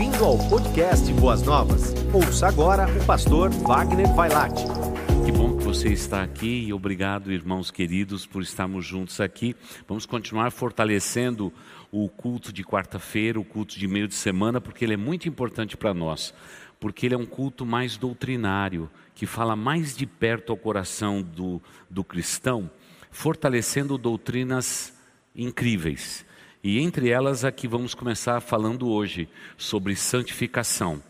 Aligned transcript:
Bem-vindo 0.00 0.24
ao 0.24 0.38
podcast 0.48 1.12
Boas 1.12 1.42
Novas. 1.42 1.92
Ouça 2.10 2.48
agora 2.48 2.86
o 2.88 3.04
pastor 3.04 3.50
Wagner 3.50 4.10
Vailate. 4.14 4.64
Que 5.26 5.30
bom 5.30 5.58
que 5.58 5.62
você 5.62 5.90
está 5.90 6.22
aqui 6.22 6.64
e 6.68 6.72
obrigado, 6.72 7.30
irmãos 7.30 7.70
queridos, 7.70 8.24
por 8.24 8.40
estarmos 8.40 8.86
juntos 8.86 9.20
aqui. 9.20 9.54
Vamos 9.86 10.06
continuar 10.06 10.52
fortalecendo 10.52 11.52
o 11.92 12.08
culto 12.08 12.50
de 12.50 12.64
quarta-feira, 12.64 13.38
o 13.38 13.44
culto 13.44 13.78
de 13.78 13.86
meio 13.86 14.08
de 14.08 14.14
semana, 14.14 14.58
porque 14.58 14.86
ele 14.86 14.94
é 14.94 14.96
muito 14.96 15.28
importante 15.28 15.76
para 15.76 15.92
nós. 15.92 16.32
Porque 16.80 17.04
ele 17.04 17.14
é 17.14 17.18
um 17.18 17.26
culto 17.26 17.66
mais 17.66 17.98
doutrinário, 17.98 18.88
que 19.14 19.26
fala 19.26 19.54
mais 19.54 19.94
de 19.94 20.06
perto 20.06 20.50
ao 20.50 20.56
coração 20.56 21.20
do, 21.20 21.60
do 21.90 22.02
cristão, 22.02 22.70
fortalecendo 23.10 23.98
doutrinas 23.98 24.94
incríveis. 25.36 26.24
E 26.62 26.78
entre 26.78 27.08
elas, 27.08 27.44
a 27.44 27.50
que 27.50 27.66
vamos 27.66 27.94
começar 27.94 28.38
falando 28.40 28.88
hoje, 28.88 29.28
sobre 29.56 29.96
santificação. 29.96 31.02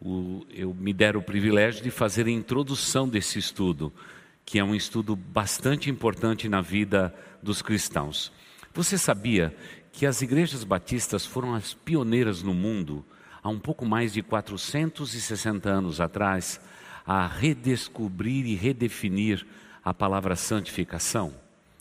O, 0.00 0.46
eu 0.50 0.72
me 0.72 0.94
deram 0.94 1.20
o 1.20 1.22
privilégio 1.22 1.82
de 1.82 1.90
fazer 1.90 2.26
a 2.26 2.30
introdução 2.30 3.06
desse 3.06 3.38
estudo, 3.38 3.92
que 4.46 4.58
é 4.58 4.64
um 4.64 4.74
estudo 4.74 5.14
bastante 5.14 5.90
importante 5.90 6.48
na 6.48 6.62
vida 6.62 7.14
dos 7.42 7.60
cristãos. 7.60 8.32
Você 8.72 8.96
sabia 8.96 9.54
que 9.92 10.06
as 10.06 10.22
igrejas 10.22 10.64
batistas 10.64 11.26
foram 11.26 11.54
as 11.54 11.74
pioneiras 11.74 12.42
no 12.42 12.54
mundo, 12.54 13.04
há 13.42 13.48
um 13.50 13.58
pouco 13.58 13.84
mais 13.84 14.14
de 14.14 14.22
460 14.22 15.68
anos 15.68 16.00
atrás, 16.00 16.60
a 17.04 17.26
redescobrir 17.26 18.46
e 18.46 18.54
redefinir 18.54 19.46
a 19.84 19.92
palavra 19.92 20.34
santificação? 20.34 21.34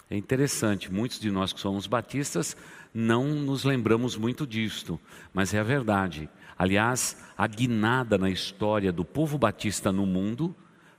É 0.10 0.16
interessante, 0.16 0.92
muitos 0.92 1.20
de 1.20 1.30
nós 1.30 1.52
que 1.52 1.60
somos 1.60 1.86
batistas 1.86 2.56
não 3.00 3.28
nos 3.28 3.64
lembramos 3.64 4.18
muito 4.18 4.48
disto, 4.48 5.00
mas 5.32 5.54
é 5.54 5.60
a 5.60 5.64
verdade. 5.64 6.28
Aliás, 6.58 7.24
a 7.38 7.46
guinada 7.46 8.18
na 8.18 8.28
história 8.28 8.92
do 8.92 9.06
povo 9.06 9.38
batista 9.38 9.92
no 9.92 10.04
mundo, 10.04 10.56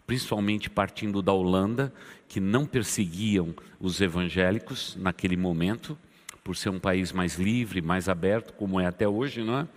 principalmente 0.06 0.70
partindo 0.70 1.20
da 1.20 1.33
Holanda, 1.33 1.92
que 2.28 2.39
não 2.39 2.64
perseguiam 2.67 3.53
os 3.81 4.00
evangélicos 4.00 4.97
naquele 4.97 5.37
momento, 5.37 5.98
por 6.45 6.55
ser 6.55 6.69
um 6.69 6.78
país 6.78 7.11
mais 7.11 7.34
livre, 7.34 7.83
mais 7.83 8.09
aberto, 8.09 8.53
como 8.53 8.78
é 8.78 8.87
até 8.87 9.09
hoje, 9.09 9.42
não 9.42 9.59
é? 9.59 9.69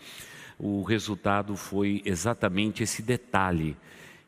O 0.60 0.84
resultado 0.84 1.56
foi 1.56 2.04
exatamente 2.06 2.84
esse 2.84 3.02
detalhe. 3.02 3.76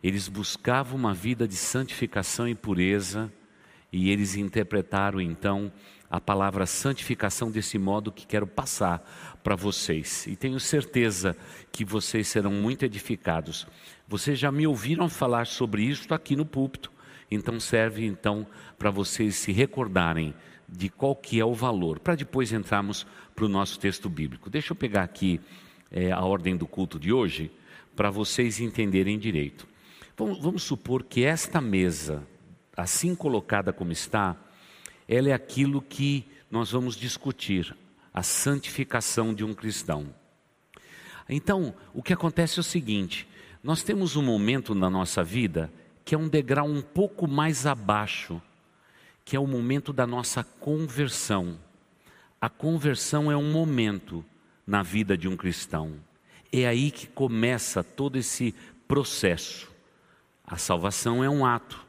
Eles 0.02 0.28
buscavam 0.28 0.98
uma 0.98 1.14
vida 1.14 1.48
de 1.48 1.56
santificação 1.56 2.48
e 2.48 2.56
pureza, 2.56 3.32
e 3.92 4.10
eles 4.10 4.36
interpretaram 4.36 5.22
então 5.22 5.72
a 6.14 6.22
palavra 6.22 6.68
santificação 6.68 7.50
desse 7.50 7.80
modo 7.80 8.12
que 8.12 8.28
quero 8.28 8.46
passar 8.46 9.04
para 9.44 9.56
vocês. 9.56 10.28
E 10.28 10.36
tenho 10.36 10.60
certeza 10.60 11.36
que 11.72 11.84
vocês 11.84 12.28
serão 12.28 12.52
muito 12.52 12.86
edificados. 12.86 13.66
Vocês 14.08 14.38
já 14.38 14.52
me 14.52 14.68
ouviram 14.68 15.10
falar 15.10 15.48
sobre 15.48 15.82
isso 15.82 16.14
aqui 16.14 16.36
no 16.36 16.46
púlpito, 16.46 16.92
então 17.32 17.60
serve 17.60 18.06
então 18.06 18.46
para 18.78 18.92
vocês 18.92 19.38
se 19.38 19.52
recordarem 19.52 20.36
de 20.70 20.88
qual 20.88 21.16
que 21.16 21.40
é 21.40 21.46
o 21.46 21.56
valor, 21.56 21.98
para 21.98 22.14
depois 22.14 22.54
entrarmos 22.54 23.08
para 23.36 23.46
o 23.46 23.50
nosso 23.50 23.80
texto 23.80 24.08
bíblico. 24.08 24.52
Deixa 24.52 24.74
eu 24.74 24.76
pegar 24.76 25.02
aqui 25.02 25.42
é, 25.90 26.12
a 26.12 26.22
ordem 26.22 26.56
do 26.56 26.68
culto 26.68 27.00
de 27.00 27.12
hoje, 27.12 27.52
para 27.96 28.12
vocês 28.12 28.60
entenderem 28.60 29.18
direito. 29.18 29.68
Vamos, 30.16 30.38
vamos 30.38 30.62
supor 30.62 31.02
que 31.02 31.24
esta 31.24 31.60
mesa, 31.60 32.22
assim 32.78 33.16
colocada 33.16 33.74
como 33.74 33.92
está, 33.92 34.38
ela 35.14 35.30
é 35.30 35.34
aquilo 35.34 35.82
que 35.82 36.26
nós 36.50 36.72
vamos 36.72 36.96
discutir, 36.96 37.76
a 38.14 38.24
santificação 38.24 39.34
de 39.34 39.44
um 39.44 39.54
cristão. 39.54 40.14
Então, 41.28 41.74
o 41.94 42.04
que 42.04 42.14
acontece 42.14 42.60
é 42.60 42.62
o 42.62 42.64
seguinte: 42.64 43.28
nós 43.64 43.84
temos 43.84 44.16
um 44.16 44.24
momento 44.24 44.76
na 44.76 44.90
nossa 44.90 45.24
vida 45.24 45.72
que 46.06 46.16
é 46.16 46.18
um 46.18 46.28
degrau 46.28 46.68
um 46.68 46.82
pouco 46.82 47.28
mais 47.28 47.66
abaixo, 47.66 48.42
que 49.24 49.36
é 49.36 49.40
o 49.40 49.48
momento 49.48 49.94
da 49.94 50.06
nossa 50.06 50.44
conversão. 50.44 51.58
A 52.42 52.50
conversão 52.50 53.32
é 53.32 53.38
um 53.38 53.52
momento 53.52 54.24
na 54.68 54.84
vida 54.84 55.18
de 55.18 55.30
um 55.30 55.38
cristão. 55.38 55.94
É 56.52 56.68
aí 56.68 56.92
que 56.92 57.08
começa 57.08 57.84
todo 57.84 58.18
esse 58.18 58.54
processo. 58.88 59.72
A 60.46 60.58
salvação 60.58 61.24
é 61.24 61.30
um 61.30 61.46
ato, 61.46 61.86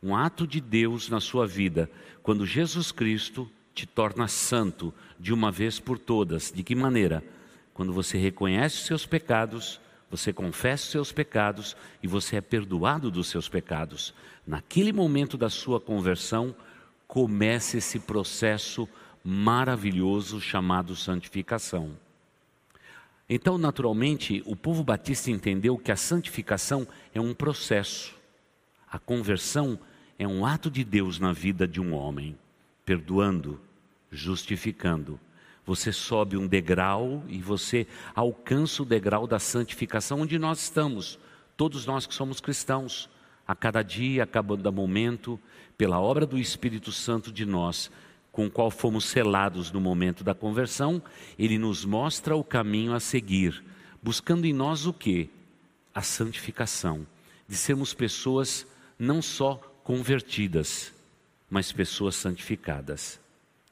um 0.00 0.14
ato 0.14 0.46
de 0.46 0.60
Deus 0.60 1.08
na 1.08 1.20
sua 1.20 1.44
vida, 1.44 1.90
quando 2.26 2.44
Jesus 2.44 2.90
Cristo 2.90 3.48
te 3.72 3.86
torna 3.86 4.26
santo 4.26 4.92
de 5.16 5.32
uma 5.32 5.52
vez 5.52 5.78
por 5.78 5.96
todas. 5.96 6.50
De 6.50 6.64
que 6.64 6.74
maneira? 6.74 7.22
Quando 7.72 7.92
você 7.92 8.18
reconhece 8.18 8.78
os 8.78 8.86
seus 8.86 9.06
pecados, 9.06 9.80
você 10.10 10.32
confessa 10.32 10.86
os 10.86 10.90
seus 10.90 11.12
pecados 11.12 11.76
e 12.02 12.08
você 12.08 12.34
é 12.34 12.40
perdoado 12.40 13.12
dos 13.12 13.28
seus 13.28 13.48
pecados. 13.48 14.12
Naquele 14.44 14.92
momento 14.92 15.38
da 15.38 15.48
sua 15.48 15.80
conversão, 15.80 16.52
começa 17.06 17.78
esse 17.78 18.00
processo 18.00 18.88
maravilhoso 19.22 20.40
chamado 20.40 20.96
santificação. 20.96 21.96
Então, 23.30 23.56
naturalmente, 23.56 24.42
o 24.44 24.56
povo 24.56 24.82
batista 24.82 25.30
entendeu 25.30 25.78
que 25.78 25.92
a 25.92 25.96
santificação 25.96 26.88
é 27.14 27.20
um 27.20 27.32
processo, 27.32 28.16
a 28.90 28.98
conversão 28.98 29.78
é 29.92 29.95
um 30.24 30.46
ato 30.46 30.70
de 30.70 30.84
Deus 30.84 31.18
na 31.18 31.32
vida 31.32 31.66
de 31.66 31.80
um 31.80 31.92
homem, 31.92 32.38
perdoando, 32.84 33.60
justificando. 34.10 35.18
Você 35.66 35.92
sobe 35.92 36.36
um 36.36 36.46
degrau 36.46 37.24
e 37.28 37.38
você 37.38 37.88
alcança 38.14 38.84
o 38.84 38.86
degrau 38.86 39.26
da 39.26 39.40
santificação 39.40 40.20
onde 40.20 40.38
nós 40.38 40.60
estamos, 40.60 41.18
todos 41.56 41.84
nós 41.84 42.06
que 42.06 42.14
somos 42.14 42.40
cristãos. 42.40 43.10
A 43.48 43.54
cada 43.54 43.82
dia, 43.82 44.22
a 44.22 44.26
cada 44.26 44.70
momento, 44.70 45.38
pela 45.76 46.00
obra 46.00 46.24
do 46.24 46.38
Espírito 46.38 46.92
Santo 46.92 47.32
de 47.32 47.44
nós, 47.44 47.90
com 48.32 48.46
o 48.46 48.50
qual 48.50 48.70
fomos 48.70 49.06
selados 49.06 49.72
no 49.72 49.80
momento 49.80 50.22
da 50.22 50.34
conversão, 50.34 51.02
ele 51.38 51.58
nos 51.58 51.84
mostra 51.84 52.36
o 52.36 52.44
caminho 52.44 52.92
a 52.92 53.00
seguir, 53.00 53.64
buscando 54.02 54.46
em 54.46 54.52
nós 54.52 54.86
o 54.86 54.92
que? 54.92 55.30
A 55.94 56.02
santificação, 56.02 57.06
de 57.48 57.56
sermos 57.56 57.94
pessoas 57.94 58.66
não 58.98 59.22
só 59.22 59.60
convertidas, 59.86 60.92
mas 61.48 61.70
pessoas 61.70 62.16
santificadas. 62.16 63.20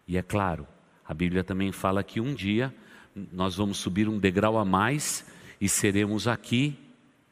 E 0.07 0.17
é 0.17 0.23
claro, 0.23 0.65
a 1.05 1.13
Bíblia 1.13 1.43
também 1.43 1.73
fala 1.73 2.05
que 2.05 2.21
um 2.21 2.33
dia 2.33 2.73
nós 3.33 3.57
vamos 3.57 3.79
subir 3.79 4.09
um 4.09 4.17
degrau 4.17 4.57
a 4.57 4.65
mais 4.65 5.27
e 5.61 5.69
seremos 5.69 6.29
aqui 6.29 6.79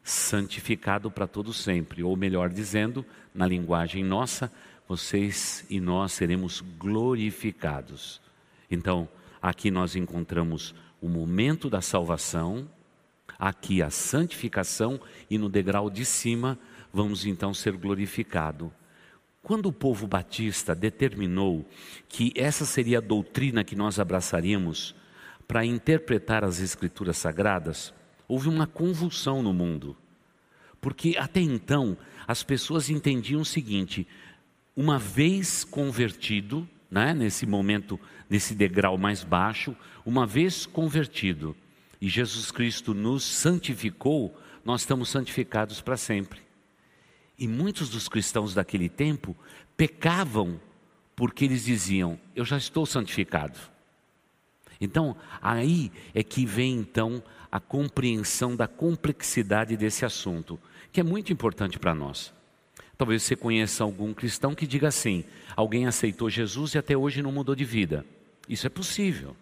santificado 0.03 1.13
para 1.13 1.29
todo 1.29 1.53
sempre, 1.53 2.03
ou 2.03 2.17
melhor 2.17 2.51
dizendo, 2.51 3.07
na 3.33 3.47
linguagem 3.47 4.03
nossa, 4.03 4.53
vocês 4.89 5.65
e 5.71 5.79
nós 5.81 6.11
seremos 6.11 6.61
glorificados. 6.61 8.21
Então, 8.69 9.09
aqui 9.41 9.71
nós 9.71 9.95
encontramos 9.95 10.75
o 11.01 11.09
momento 11.09 11.71
da 11.71 11.81
salvação, 11.81 12.69
aqui 13.39 13.81
a 13.81 13.91
santificação 13.91 15.01
e 15.31 15.39
no 15.39 15.49
degrau 15.49 15.89
de 15.89 16.05
cima 16.05 16.59
vamos 16.93 17.25
então 17.25 17.55
ser 17.55 17.73
glorificado. 17.73 18.73
Quando 19.43 19.67
o 19.67 19.73
povo 19.73 20.07
batista 20.07 20.75
determinou 20.75 21.69
que 22.09 22.33
essa 22.37 22.65
seria 22.65 22.99
a 22.99 23.01
doutrina 23.01 23.65
que 23.65 23.75
nós 23.75 23.99
abraçaríamos 23.99 24.95
para 25.49 25.65
interpretar 25.65 26.45
as 26.45 26.61
escrituras 26.61 27.17
sagradas, 27.17 27.93
houve 28.29 28.49
uma 28.49 28.67
convulsão 28.67 29.43
no 29.43 29.53
mundo. 29.53 29.97
Porque 30.81 31.17
até 31.19 31.41
então 31.41 31.97
as 32.27 32.43
pessoas 32.43 32.89
entendiam 32.89 33.41
o 33.41 33.45
seguinte: 33.45 34.07
uma 34.77 34.99
vez 34.99 35.65
convertido, 35.65 36.69
né, 36.91 37.13
nesse 37.13 37.47
momento, 37.47 37.99
nesse 38.31 38.55
degrau 38.55 38.97
mais 38.97 39.25
baixo, 39.25 39.77
uma 40.05 40.27
vez 40.27 40.67
convertido 40.67 41.57
e 42.03 42.09
Jesus 42.09 42.51
Cristo 42.51 42.93
nos 42.93 43.23
santificou, 43.23 44.37
nós 44.65 44.81
estamos 44.81 45.09
santificados 45.09 45.81
para 45.81 45.97
sempre. 45.97 46.41
E 47.39 47.49
muitos 47.49 47.89
dos 47.89 48.09
cristãos 48.09 48.55
daquele 48.55 48.89
tempo 48.89 49.37
pecavam 49.77 50.61
porque 51.17 51.45
eles 51.45 51.65
diziam: 51.65 52.19
Eu 52.35 52.45
já 52.45 52.57
estou 52.57 52.87
santificado. 52.87 53.59
Então, 54.81 55.17
aí 55.41 55.93
é 56.15 56.23
que 56.23 56.45
vem 56.45 56.75
então 56.75 57.23
a 57.51 57.61
compreensão 57.61 58.57
da 58.57 58.67
complexidade 58.67 59.77
desse 59.77 60.05
assunto, 60.05 60.59
que 60.91 61.01
é 61.01 61.05
muito 61.05 61.33
importante 61.33 61.79
para 61.79 61.95
nós. 61.95 62.33
Talvez 62.99 63.23
você 63.23 63.37
conheça 63.37 63.85
algum 63.85 64.13
cristão 64.13 64.55
que 64.55 64.67
diga 64.67 64.89
assim: 64.89 65.25
alguém 65.57 65.87
aceitou 65.87 66.29
Jesus 66.29 66.75
e 66.75 66.79
até 66.79 66.97
hoje 66.97 67.23
não 67.23 67.33
mudou 67.33 67.55
de 67.55 67.65
vida. 67.65 68.05
Isso 68.49 68.67
é 68.67 68.71
possível. 68.71 69.37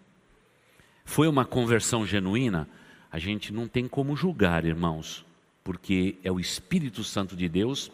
Foi 1.04 1.26
uma 1.26 1.44
conversão 1.44 2.06
genuína? 2.06 2.68
A 3.10 3.18
gente 3.18 3.52
não 3.52 3.66
tem 3.66 3.88
como 3.88 4.14
julgar, 4.14 4.64
irmãos 4.64 5.24
porque 5.62 6.16
é 6.22 6.30
o 6.30 6.40
Espírito 6.40 7.04
Santo 7.04 7.36
de 7.36 7.48
Deus 7.48 7.90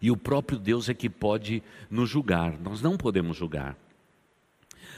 e 0.00 0.10
o 0.10 0.16
próprio 0.16 0.58
Deus 0.58 0.88
é 0.88 0.94
que 0.94 1.10
pode 1.10 1.62
nos 1.90 2.08
julgar. 2.08 2.58
Nós 2.58 2.80
não 2.80 2.96
podemos 2.96 3.36
julgar. 3.36 3.76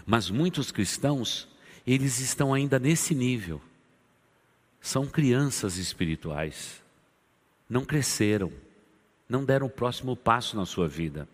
Mas 0.07 0.31
muitos 0.31 0.71
cristãos, 0.71 1.49
eles 1.87 2.21
estão 2.21 2.55
ainda 2.55 2.79
nesse 2.79 3.15
nível. 3.15 3.61
são 4.81 5.07
crianças 5.07 5.77
espirituais, 5.77 6.83
não 7.71 7.85
cresceram, 7.85 8.53
não 9.29 9.45
deram 9.45 9.69
o 9.69 9.71
próximo 9.71 10.17
passo 10.17 10.57
na 10.57 10.67
sua 10.67 10.89
vida. 10.89 11.29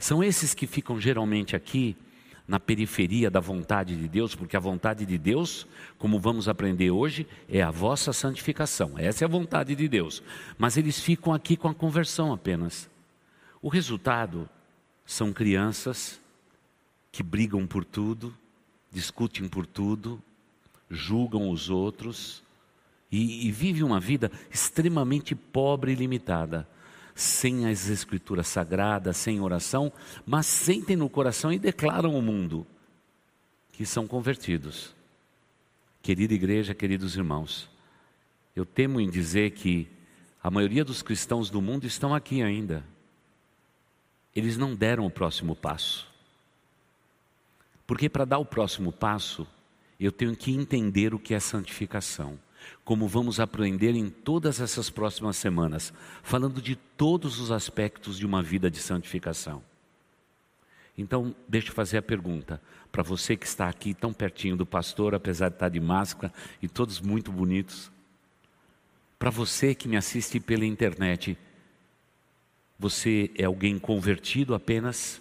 São 0.00 0.22
esses 0.22 0.52
que 0.52 0.66
ficam 0.66 1.00
geralmente 1.00 1.54
aqui 1.54 1.96
na 2.46 2.60
periferia 2.60 3.30
da 3.30 3.40
vontade 3.40 3.96
de 3.96 4.06
Deus, 4.06 4.34
porque 4.34 4.56
a 4.56 4.60
vontade 4.60 5.06
de 5.06 5.16
Deus, 5.16 5.66
como 5.98 6.18
vamos 6.18 6.48
aprender 6.48 6.90
hoje, 6.90 7.26
é 7.48 7.62
a 7.62 7.70
vossa 7.70 8.12
santificação. 8.12 8.92
Essa 8.96 9.24
é 9.24 9.26
a 9.26 9.30
vontade 9.30 9.74
de 9.74 9.88
Deus. 9.88 10.22
Mas 10.58 10.76
eles 10.76 11.00
ficam 11.00 11.32
aqui 11.32 11.56
com 11.56 11.68
a 11.68 11.74
conversão 11.74 12.32
apenas. 12.32 12.88
O 13.62 13.68
resultado 13.68 14.48
são 15.06 15.32
crianças 15.32 16.20
que 17.10 17.22
brigam 17.22 17.66
por 17.66 17.84
tudo, 17.84 18.34
discutem 18.92 19.48
por 19.48 19.66
tudo, 19.66 20.22
julgam 20.90 21.48
os 21.50 21.70
outros 21.70 22.42
e, 23.10 23.48
e 23.48 23.50
vivem 23.50 23.82
uma 23.82 24.00
vida 24.00 24.30
extremamente 24.50 25.34
pobre 25.34 25.92
e 25.92 25.94
limitada 25.94 26.68
sem 27.14 27.66
as 27.66 27.88
escrituras 27.88 28.48
sagradas, 28.48 29.16
sem 29.16 29.40
oração, 29.40 29.92
mas 30.26 30.46
sentem 30.46 30.96
no 30.96 31.08
coração 31.08 31.52
e 31.52 31.58
declaram 31.58 32.14
ao 32.14 32.22
mundo 32.22 32.66
que 33.72 33.86
são 33.86 34.06
convertidos. 34.06 34.94
Querida 36.02 36.34
igreja, 36.34 36.74
queridos 36.74 37.16
irmãos, 37.16 37.70
eu 38.54 38.66
temo 38.66 39.00
em 39.00 39.08
dizer 39.08 39.52
que 39.52 39.88
a 40.42 40.50
maioria 40.50 40.84
dos 40.84 41.02
cristãos 41.02 41.48
do 41.48 41.62
mundo 41.62 41.86
estão 41.86 42.14
aqui 42.14 42.42
ainda. 42.42 42.84
Eles 44.34 44.56
não 44.56 44.74
deram 44.74 45.06
o 45.06 45.10
próximo 45.10 45.56
passo. 45.56 46.06
Porque 47.86 48.08
para 48.08 48.24
dar 48.24 48.38
o 48.38 48.44
próximo 48.44 48.92
passo, 48.92 49.46
eu 49.98 50.10
tenho 50.10 50.36
que 50.36 50.52
entender 50.52 51.14
o 51.14 51.18
que 51.18 51.34
é 51.34 51.40
santificação 51.40 52.38
como 52.84 53.08
vamos 53.08 53.40
aprender 53.40 53.94
em 53.94 54.10
todas 54.10 54.60
essas 54.60 54.90
próximas 54.90 55.36
semanas, 55.36 55.92
falando 56.22 56.60
de 56.60 56.76
todos 56.76 57.40
os 57.40 57.50
aspectos 57.50 58.18
de 58.18 58.26
uma 58.26 58.42
vida 58.42 58.70
de 58.70 58.78
santificação. 58.78 59.62
Então, 60.96 61.34
deixa 61.48 61.68
eu 61.70 61.74
fazer 61.74 61.98
a 61.98 62.02
pergunta 62.02 62.60
para 62.92 63.02
você 63.02 63.36
que 63.36 63.46
está 63.46 63.68
aqui 63.68 63.94
tão 63.94 64.12
pertinho 64.12 64.56
do 64.56 64.66
pastor, 64.66 65.14
apesar 65.14 65.48
de 65.48 65.56
estar 65.56 65.68
de 65.68 65.80
máscara 65.80 66.32
e 66.62 66.68
todos 66.68 67.00
muito 67.00 67.32
bonitos. 67.32 67.90
Para 69.18 69.30
você 69.30 69.74
que 69.74 69.88
me 69.88 69.96
assiste 69.96 70.38
pela 70.38 70.66
internet, 70.66 71.36
você 72.78 73.30
é 73.34 73.44
alguém 73.44 73.78
convertido 73.78 74.54
apenas? 74.54 75.20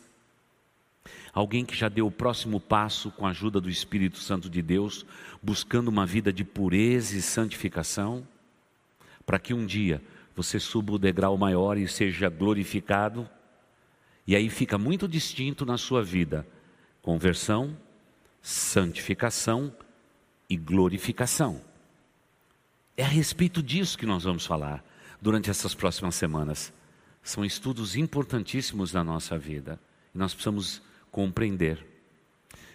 Alguém 1.33 1.65
que 1.65 1.75
já 1.75 1.89
deu 1.89 2.05
o 2.05 2.11
próximo 2.11 2.59
passo 2.59 3.09
com 3.09 3.25
a 3.25 3.31
ajuda 3.31 3.59
do 3.59 3.69
Espírito 3.69 4.19
Santo 4.19 4.47
de 4.47 4.61
Deus, 4.61 5.03
buscando 5.41 5.87
uma 5.87 6.05
vida 6.05 6.31
de 6.31 6.43
pureza 6.43 7.17
e 7.17 7.21
santificação, 7.23 8.25
para 9.25 9.39
que 9.39 9.51
um 9.51 9.65
dia 9.65 9.99
você 10.35 10.59
suba 10.59 10.93
o 10.93 10.99
degrau 10.99 11.35
maior 11.35 11.75
e 11.75 11.87
seja 11.87 12.29
glorificado. 12.29 13.27
E 14.27 14.35
aí 14.35 14.47
fica 14.47 14.77
muito 14.77 15.07
distinto 15.07 15.65
na 15.65 15.75
sua 15.75 16.03
vida: 16.03 16.45
conversão, 17.01 17.75
santificação 18.39 19.75
e 20.47 20.55
glorificação. 20.55 21.61
É 22.95 23.03
a 23.03 23.07
respeito 23.07 23.63
disso 23.63 23.97
que 23.97 24.05
nós 24.05 24.23
vamos 24.23 24.45
falar 24.45 24.85
durante 25.19 25.49
essas 25.49 25.73
próximas 25.73 26.13
semanas. 26.13 26.71
São 27.23 27.43
estudos 27.43 27.95
importantíssimos 27.95 28.93
na 28.93 29.03
nossa 29.03 29.35
vida 29.35 29.79
e 30.13 30.17
nós 30.17 30.33
precisamos 30.33 30.81
compreender. 31.13 31.85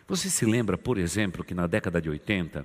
Você 0.07 0.31
se 0.31 0.47
lembra, 0.47 0.79
por 0.79 0.97
exemplo, 0.97 1.45
que 1.45 1.53
na 1.53 1.67
década 1.67 2.01
de 2.01 2.09
80, 2.09 2.65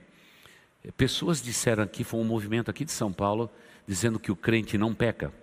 pessoas 0.95 1.41
disseram 1.41 1.83
aqui, 1.83 2.03
foi 2.03 2.19
um 2.19 2.23
movimento 2.23 2.69
aqui 2.69 2.85
de 2.85 2.91
São 2.91 3.11
Paulo, 3.11 3.49
dizendo 3.85 4.19
que 4.19 4.31
o 4.31 4.35
crente 4.35 4.77
não 4.77 4.93
peca. 4.93 5.33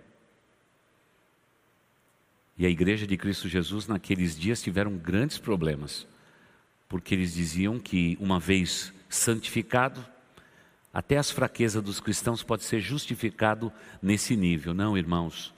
E 2.57 2.65
a 2.65 2.69
igreja 2.69 3.05
de 3.05 3.17
Cristo 3.17 3.49
Jesus, 3.49 3.87
naqueles 3.87 4.39
dias, 4.39 4.61
tiveram 4.61 4.97
grandes 4.97 5.37
problemas, 5.37 6.07
porque 6.87 7.13
eles 7.13 7.33
diziam 7.33 7.77
que, 7.77 8.17
uma 8.19 8.39
vez 8.39 8.93
santificado, 9.09 10.03
até 10.93 11.17
as 11.17 11.29
fraquezas 11.29 11.83
dos 11.83 11.99
cristãos 11.99 12.41
pode 12.41 12.63
ser 12.63 12.79
justificado 12.79 13.71
nesse 14.01 14.35
nível. 14.37 14.73
Não, 14.73 14.97
irmãos. 14.97 15.53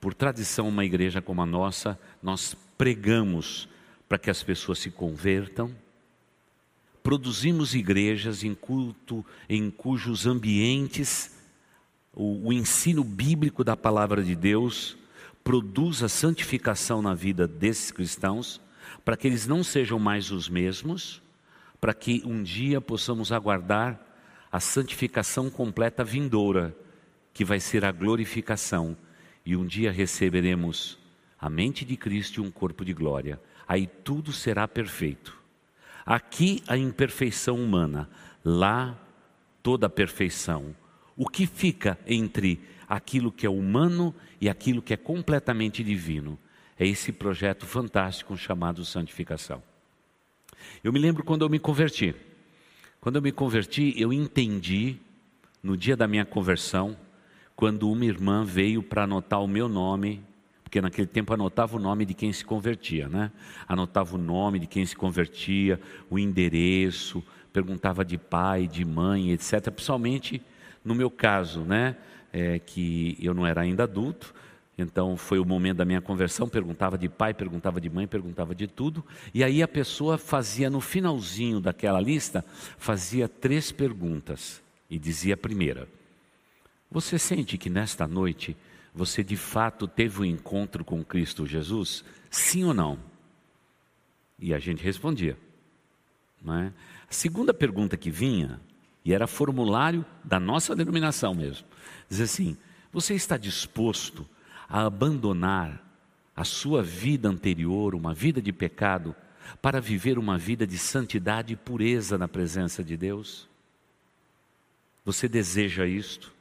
Por 0.00 0.12
tradição, 0.12 0.68
uma 0.68 0.84
igreja 0.84 1.22
como 1.22 1.42
a 1.42 1.46
nossa, 1.46 1.98
nós 2.22 2.56
pregamos 2.76 3.68
para 4.08 4.18
que 4.18 4.30
as 4.30 4.42
pessoas 4.42 4.78
se 4.78 4.90
convertam. 4.90 5.74
Produzimos 7.02 7.74
igrejas 7.74 8.42
em 8.42 8.54
culto, 8.54 9.24
em 9.48 9.70
cujos 9.70 10.26
ambientes 10.26 11.36
o, 12.16 12.48
o 12.48 12.52
ensino 12.52 13.04
bíblico 13.04 13.62
da 13.62 13.76
palavra 13.76 14.22
de 14.24 14.34
Deus 14.34 14.96
produz 15.44 16.02
a 16.02 16.08
santificação 16.08 17.02
na 17.02 17.14
vida 17.14 17.46
desses 17.46 17.92
cristãos, 17.92 18.60
para 19.04 19.16
que 19.16 19.28
eles 19.28 19.46
não 19.46 19.62
sejam 19.62 19.98
mais 19.98 20.32
os 20.32 20.48
mesmos, 20.48 21.22
para 21.80 21.94
que 21.94 22.22
um 22.24 22.42
dia 22.42 22.80
possamos 22.80 23.30
aguardar 23.30 24.00
a 24.50 24.58
santificação 24.58 25.50
completa 25.50 26.02
vindoura, 26.02 26.74
que 27.32 27.44
vai 27.44 27.60
ser 27.60 27.84
a 27.84 27.92
glorificação, 27.92 28.96
e 29.44 29.54
um 29.54 29.64
dia 29.64 29.92
receberemos 29.92 30.98
a 31.38 31.50
mente 31.50 31.84
de 31.84 31.96
Cristo 31.96 32.42
e 32.42 32.44
um 32.44 32.50
corpo 32.50 32.84
de 32.84 32.94
glória 32.94 33.38
aí 33.66 33.86
tudo 33.86 34.32
será 34.32 34.66
perfeito. 34.68 35.36
Aqui 36.04 36.62
a 36.68 36.76
imperfeição 36.76 37.56
humana, 37.56 38.08
lá 38.44 38.96
toda 39.62 39.86
a 39.86 39.90
perfeição. 39.90 40.74
O 41.16 41.28
que 41.28 41.46
fica 41.46 41.98
entre 42.06 42.60
aquilo 42.88 43.32
que 43.32 43.46
é 43.46 43.50
humano 43.50 44.14
e 44.40 44.48
aquilo 44.48 44.80
que 44.80 44.94
é 44.94 44.96
completamente 44.96 45.82
divino? 45.82 46.38
É 46.78 46.86
esse 46.86 47.10
projeto 47.10 47.66
fantástico 47.66 48.36
chamado 48.36 48.84
santificação. 48.84 49.62
Eu 50.84 50.92
me 50.92 50.98
lembro 50.98 51.24
quando 51.24 51.44
eu 51.44 51.48
me 51.48 51.58
converti. 51.58 52.14
Quando 53.00 53.16
eu 53.16 53.22
me 53.22 53.32
converti, 53.32 53.94
eu 53.96 54.12
entendi, 54.12 54.96
no 55.62 55.76
dia 55.76 55.96
da 55.96 56.06
minha 56.06 56.24
conversão, 56.24 56.96
quando 57.54 57.90
uma 57.90 58.04
irmã 58.04 58.44
veio 58.44 58.82
para 58.82 59.04
anotar 59.04 59.42
o 59.42 59.48
meu 59.48 59.68
nome 59.68 60.22
porque 60.66 60.80
naquele 60.80 61.06
tempo 61.06 61.32
anotava 61.32 61.76
o 61.76 61.78
nome 61.78 62.04
de 62.04 62.12
quem 62.12 62.32
se 62.32 62.44
convertia, 62.44 63.08
né? 63.08 63.30
Anotava 63.68 64.16
o 64.16 64.18
nome 64.18 64.58
de 64.58 64.66
quem 64.66 64.84
se 64.84 64.96
convertia, 64.96 65.80
o 66.10 66.18
endereço, 66.18 67.22
perguntava 67.52 68.04
de 68.04 68.18
pai, 68.18 68.66
de 68.66 68.84
mãe, 68.84 69.30
etc. 69.30 69.70
Principalmente 69.70 70.42
no 70.84 70.92
meu 70.92 71.08
caso, 71.08 71.60
né? 71.60 71.94
É, 72.32 72.58
que 72.58 73.16
eu 73.20 73.32
não 73.32 73.46
era 73.46 73.60
ainda 73.60 73.84
adulto, 73.84 74.34
então 74.76 75.16
foi 75.16 75.38
o 75.38 75.44
momento 75.44 75.76
da 75.76 75.84
minha 75.84 76.00
conversão, 76.00 76.48
perguntava 76.48 76.98
de 76.98 77.08
pai, 77.08 77.32
perguntava 77.32 77.80
de 77.80 77.88
mãe, 77.88 78.08
perguntava 78.08 78.52
de 78.52 78.66
tudo. 78.66 79.04
E 79.32 79.44
aí 79.44 79.62
a 79.62 79.68
pessoa 79.68 80.18
fazia 80.18 80.68
no 80.68 80.80
finalzinho 80.80 81.60
daquela 81.60 82.00
lista, 82.00 82.44
fazia 82.76 83.28
três 83.28 83.70
perguntas 83.70 84.60
e 84.90 84.98
dizia 84.98 85.34
a 85.34 85.38
primeira: 85.38 85.86
Você 86.90 87.20
sente 87.20 87.56
que 87.56 87.70
nesta 87.70 88.08
noite 88.08 88.56
você 88.96 89.22
de 89.22 89.36
fato 89.36 89.86
teve 89.86 90.22
um 90.22 90.24
encontro 90.24 90.82
com 90.82 91.04
Cristo 91.04 91.46
Jesus? 91.46 92.02
Sim 92.30 92.64
ou 92.64 92.72
não? 92.72 92.98
E 94.38 94.54
a 94.54 94.58
gente 94.58 94.82
respondia. 94.82 95.36
Não 96.42 96.54
é? 96.54 96.72
A 97.08 97.12
segunda 97.12 97.52
pergunta 97.52 97.94
que 97.94 98.10
vinha, 98.10 98.58
e 99.04 99.12
era 99.12 99.26
formulário 99.26 100.02
da 100.24 100.40
nossa 100.40 100.74
denominação 100.74 101.34
mesmo, 101.34 101.66
diz 102.08 102.22
assim: 102.22 102.56
Você 102.90 103.14
está 103.14 103.36
disposto 103.36 104.26
a 104.66 104.86
abandonar 104.86 105.84
a 106.34 106.42
sua 106.42 106.82
vida 106.82 107.28
anterior, 107.28 107.94
uma 107.94 108.14
vida 108.14 108.40
de 108.40 108.52
pecado, 108.52 109.14
para 109.60 109.78
viver 109.78 110.18
uma 110.18 110.38
vida 110.38 110.66
de 110.66 110.78
santidade 110.78 111.52
e 111.52 111.56
pureza 111.56 112.16
na 112.16 112.26
presença 112.26 112.82
de 112.82 112.96
Deus? 112.96 113.46
Você 115.04 115.28
deseja 115.28 115.86
isto? 115.86 116.32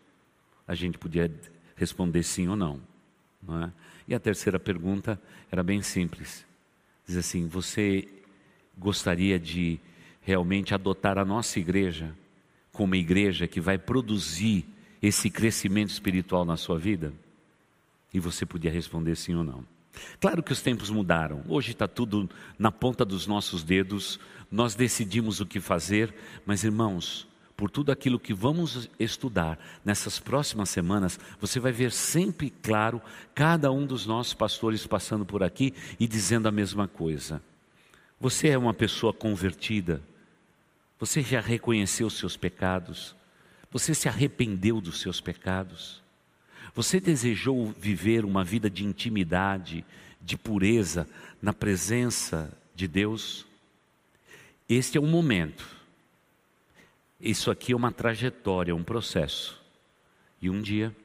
A 0.65 0.73
gente 0.73 0.97
podia 0.97 1.29
responder 1.75 2.23
sim 2.23 2.47
ou 2.47 2.55
não. 2.55 2.79
não 3.41 3.63
é? 3.63 3.71
E 4.07 4.15
a 4.15 4.19
terceira 4.19 4.59
pergunta 4.59 5.19
era 5.51 5.63
bem 5.63 5.81
simples. 5.81 6.45
Diz 7.07 7.17
assim: 7.17 7.47
Você 7.47 8.07
gostaria 8.77 9.39
de 9.39 9.79
realmente 10.21 10.73
adotar 10.73 11.17
a 11.17 11.25
nossa 11.25 11.59
igreja 11.59 12.15
como 12.71 12.95
igreja 12.95 13.47
que 13.47 13.61
vai 13.61 13.77
produzir 13.77 14.65
esse 15.01 15.29
crescimento 15.29 15.89
espiritual 15.89 16.43
na 16.43 16.57
sua 16.57 16.77
vida? 16.77 17.13
E 18.13 18.19
você 18.19 18.45
podia 18.45 18.71
responder 18.71 19.15
sim 19.15 19.35
ou 19.35 19.43
não. 19.43 19.65
Claro 20.19 20.43
que 20.43 20.51
os 20.51 20.61
tempos 20.61 20.89
mudaram, 20.89 21.41
hoje 21.47 21.71
está 21.71 21.87
tudo 21.87 22.29
na 22.59 22.71
ponta 22.71 23.05
dos 23.05 23.25
nossos 23.25 23.63
dedos, 23.63 24.19
nós 24.51 24.75
decidimos 24.75 25.39
o 25.39 25.45
que 25.45 25.61
fazer, 25.61 26.13
mas 26.45 26.65
irmãos, 26.65 27.27
por 27.55 27.69
tudo 27.69 27.91
aquilo 27.91 28.19
que 28.19 28.33
vamos 28.33 28.89
estudar 28.99 29.57
nessas 29.83 30.19
próximas 30.19 30.69
semanas, 30.69 31.19
você 31.39 31.59
vai 31.59 31.71
ver 31.71 31.91
sempre 31.91 32.49
claro 32.49 33.01
cada 33.33 33.71
um 33.71 33.85
dos 33.85 34.05
nossos 34.05 34.33
pastores 34.33 34.85
passando 34.85 35.25
por 35.25 35.41
aqui 35.41 35.73
e 35.99 36.07
dizendo 36.07 36.47
a 36.47 36.51
mesma 36.51 36.87
coisa. 36.87 37.41
Você 38.19 38.49
é 38.49 38.57
uma 38.57 38.73
pessoa 38.73 39.13
convertida, 39.13 40.01
você 40.99 41.21
já 41.21 41.39
reconheceu 41.41 42.07
os 42.07 42.17
seus 42.17 42.37
pecados, 42.37 43.15
Você 43.75 43.93
se 43.93 44.07
arrependeu 44.07 44.79
dos 44.79 45.01
seus 45.01 45.19
pecados? 45.19 46.01
Você 46.73 46.97
desejou 46.97 47.75
viver 47.77 48.23
uma 48.23 48.41
vida 48.41 48.69
de 48.69 48.85
intimidade, 48.85 49.83
de 50.21 50.37
pureza, 50.37 51.05
na 51.41 51.51
presença 51.51 52.57
de 52.73 52.87
Deus? 52.87 53.45
Este 54.69 54.97
é 54.97 55.01
um 55.01 55.07
momento. 55.07 55.74
Isso 57.25 57.49
aqui 57.49 57.73
é 57.73 57.75
uma 57.75 57.91
trajetória, 57.91 58.75
um 58.75 58.83
processo. 58.83 59.59
E 60.39 60.47
um 60.47 60.61
dia 60.61 60.95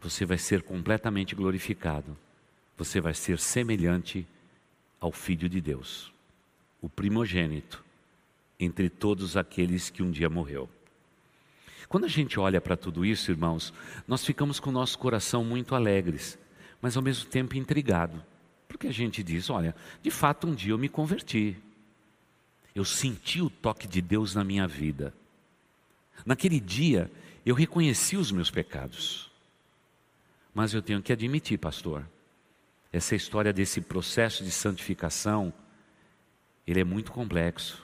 você 0.00 0.26
vai 0.26 0.36
ser 0.36 0.60
completamente 0.60 1.36
glorificado. 1.36 2.18
Você 2.76 3.00
vai 3.00 3.14
ser 3.14 3.38
semelhante 3.38 4.26
ao 4.98 5.12
Filho 5.12 5.48
de 5.48 5.60
Deus, 5.60 6.12
o 6.82 6.88
primogênito 6.88 7.84
entre 8.58 8.90
todos 8.90 9.36
aqueles 9.36 9.88
que 9.88 10.02
um 10.02 10.10
dia 10.10 10.28
morreu. 10.28 10.68
Quando 11.88 12.06
a 12.06 12.08
gente 12.08 12.40
olha 12.40 12.60
para 12.60 12.76
tudo 12.76 13.04
isso, 13.04 13.30
irmãos, 13.30 13.72
nós 14.08 14.24
ficamos 14.24 14.58
com 14.58 14.70
o 14.70 14.72
nosso 14.72 14.98
coração 14.98 15.44
muito 15.44 15.76
alegres, 15.76 16.36
mas 16.82 16.96
ao 16.96 17.02
mesmo 17.04 17.30
tempo 17.30 17.56
intrigado, 17.56 18.20
porque 18.66 18.88
a 18.88 18.92
gente 18.92 19.22
diz: 19.22 19.48
olha, 19.48 19.76
de 20.02 20.10
fato 20.10 20.48
um 20.48 20.54
dia 20.56 20.72
eu 20.72 20.78
me 20.78 20.88
converti, 20.88 21.56
eu 22.74 22.84
senti 22.84 23.40
o 23.40 23.48
toque 23.48 23.86
de 23.86 24.02
Deus 24.02 24.34
na 24.34 24.42
minha 24.42 24.66
vida. 24.66 25.14
Naquele 26.26 26.58
dia 26.58 27.10
eu 27.46 27.54
reconheci 27.54 28.16
os 28.16 28.32
meus 28.32 28.50
pecados, 28.50 29.30
mas 30.52 30.74
eu 30.74 30.82
tenho 30.82 31.02
que 31.02 31.12
admitir, 31.12 31.58
pastor, 31.58 32.04
essa 32.92 33.14
história 33.14 33.52
desse 33.52 33.80
processo 33.80 34.42
de 34.42 34.50
santificação, 34.50 35.52
ele 36.66 36.80
é 36.80 36.84
muito 36.84 37.12
complexo. 37.12 37.82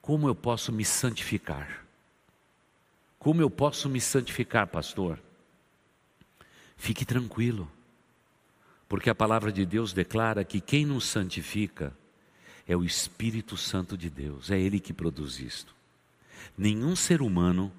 Como 0.00 0.28
eu 0.28 0.34
posso 0.34 0.72
me 0.72 0.84
santificar? 0.84 1.84
Como 3.18 3.40
eu 3.40 3.48
posso 3.48 3.88
me 3.88 4.00
santificar, 4.00 4.66
pastor? 4.66 5.18
Fique 6.76 7.04
tranquilo, 7.04 7.70
porque 8.88 9.08
a 9.08 9.14
palavra 9.14 9.52
de 9.52 9.64
Deus 9.64 9.92
declara 9.92 10.44
que 10.44 10.60
quem 10.60 10.84
nos 10.84 11.04
santifica 11.06 11.96
é 12.66 12.76
o 12.76 12.84
Espírito 12.84 13.56
Santo 13.56 13.96
de 13.96 14.08
Deus, 14.08 14.50
é 14.50 14.58
Ele 14.58 14.80
que 14.80 14.92
produz 14.92 15.40
isto. 15.40 15.74
Nenhum 16.56 16.94
ser 16.94 17.22
humano 17.22 17.72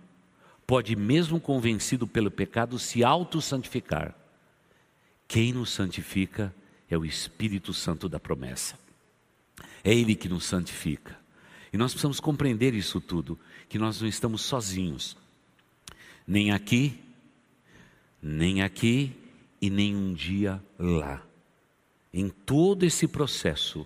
pode, 0.65 0.95
mesmo 0.95 1.39
convencido 1.39 2.07
pelo 2.07 2.31
pecado, 2.31 2.79
se 2.79 3.03
auto-santificar. 3.03 4.15
Quem 5.27 5.53
nos 5.53 5.69
santifica 5.71 6.53
é 6.89 6.97
o 6.97 7.05
Espírito 7.05 7.73
Santo 7.73 8.07
da 8.07 8.19
promessa. 8.19 8.77
É 9.83 9.93
Ele 9.93 10.15
que 10.15 10.29
nos 10.29 10.45
santifica. 10.45 11.17
E 11.71 11.77
nós 11.77 11.91
precisamos 11.91 12.19
compreender 12.19 12.73
isso 12.73 13.01
tudo, 13.01 13.37
que 13.67 13.79
nós 13.79 13.99
não 13.99 14.07
estamos 14.07 14.41
sozinhos 14.41 15.17
nem 16.27 16.51
aqui, 16.51 16.99
nem 18.21 18.61
aqui 18.61 19.15
e 19.61 19.69
nem 19.69 19.95
um 19.95 20.13
dia 20.13 20.63
lá. 20.79 21.21
Em 22.13 22.29
todo 22.29 22.83
esse 22.83 23.07
processo, 23.07 23.85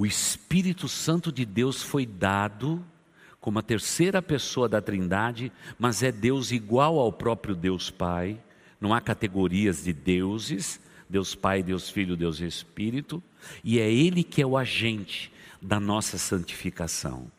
o 0.00 0.06
Espírito 0.06 0.88
Santo 0.88 1.30
de 1.30 1.44
Deus 1.44 1.82
foi 1.82 2.06
dado 2.06 2.82
como 3.38 3.58
a 3.58 3.62
terceira 3.62 4.22
pessoa 4.22 4.66
da 4.66 4.80
Trindade, 4.80 5.52
mas 5.78 6.02
é 6.02 6.10
Deus 6.10 6.52
igual 6.52 6.98
ao 6.98 7.12
próprio 7.12 7.54
Deus 7.54 7.90
Pai. 7.90 8.40
Não 8.80 8.94
há 8.94 9.00
categorias 9.02 9.84
de 9.84 9.92
deuses, 9.92 10.80
Deus 11.06 11.34
Pai, 11.34 11.62
Deus 11.62 11.90
Filho, 11.90 12.16
Deus 12.16 12.40
Espírito, 12.40 13.22
e 13.62 13.78
é 13.78 13.92
Ele 13.92 14.24
que 14.24 14.40
é 14.40 14.46
o 14.46 14.56
agente 14.56 15.30
da 15.60 15.78
nossa 15.78 16.16
santificação. 16.16 17.30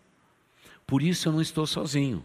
Por 0.86 1.02
isso 1.02 1.30
eu 1.30 1.34
não 1.34 1.42
estou 1.42 1.66
sozinho. 1.66 2.24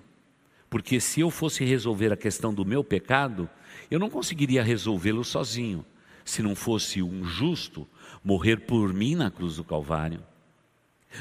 Porque 0.69 1.01
se 1.01 1.21
eu 1.21 1.31
fosse 1.31 1.65
resolver 1.65 2.13
a 2.13 2.17
questão 2.17 2.53
do 2.53 2.63
meu 2.63 2.85
pecado, 2.85 3.49
eu 3.91 3.99
não 3.99 4.11
conseguiria 4.11 4.63
resolvê-lo 4.63 5.25
sozinho, 5.25 5.83
se 6.27 6.43
não 6.43 6.55
fosse 6.55 7.03
um 7.03 7.25
justo 7.25 7.89
morrer 8.27 8.57
por 8.57 8.93
mim 8.93 9.15
na 9.15 9.31
cruz 9.31 9.55
do 9.55 9.63
Calvário. 9.63 10.21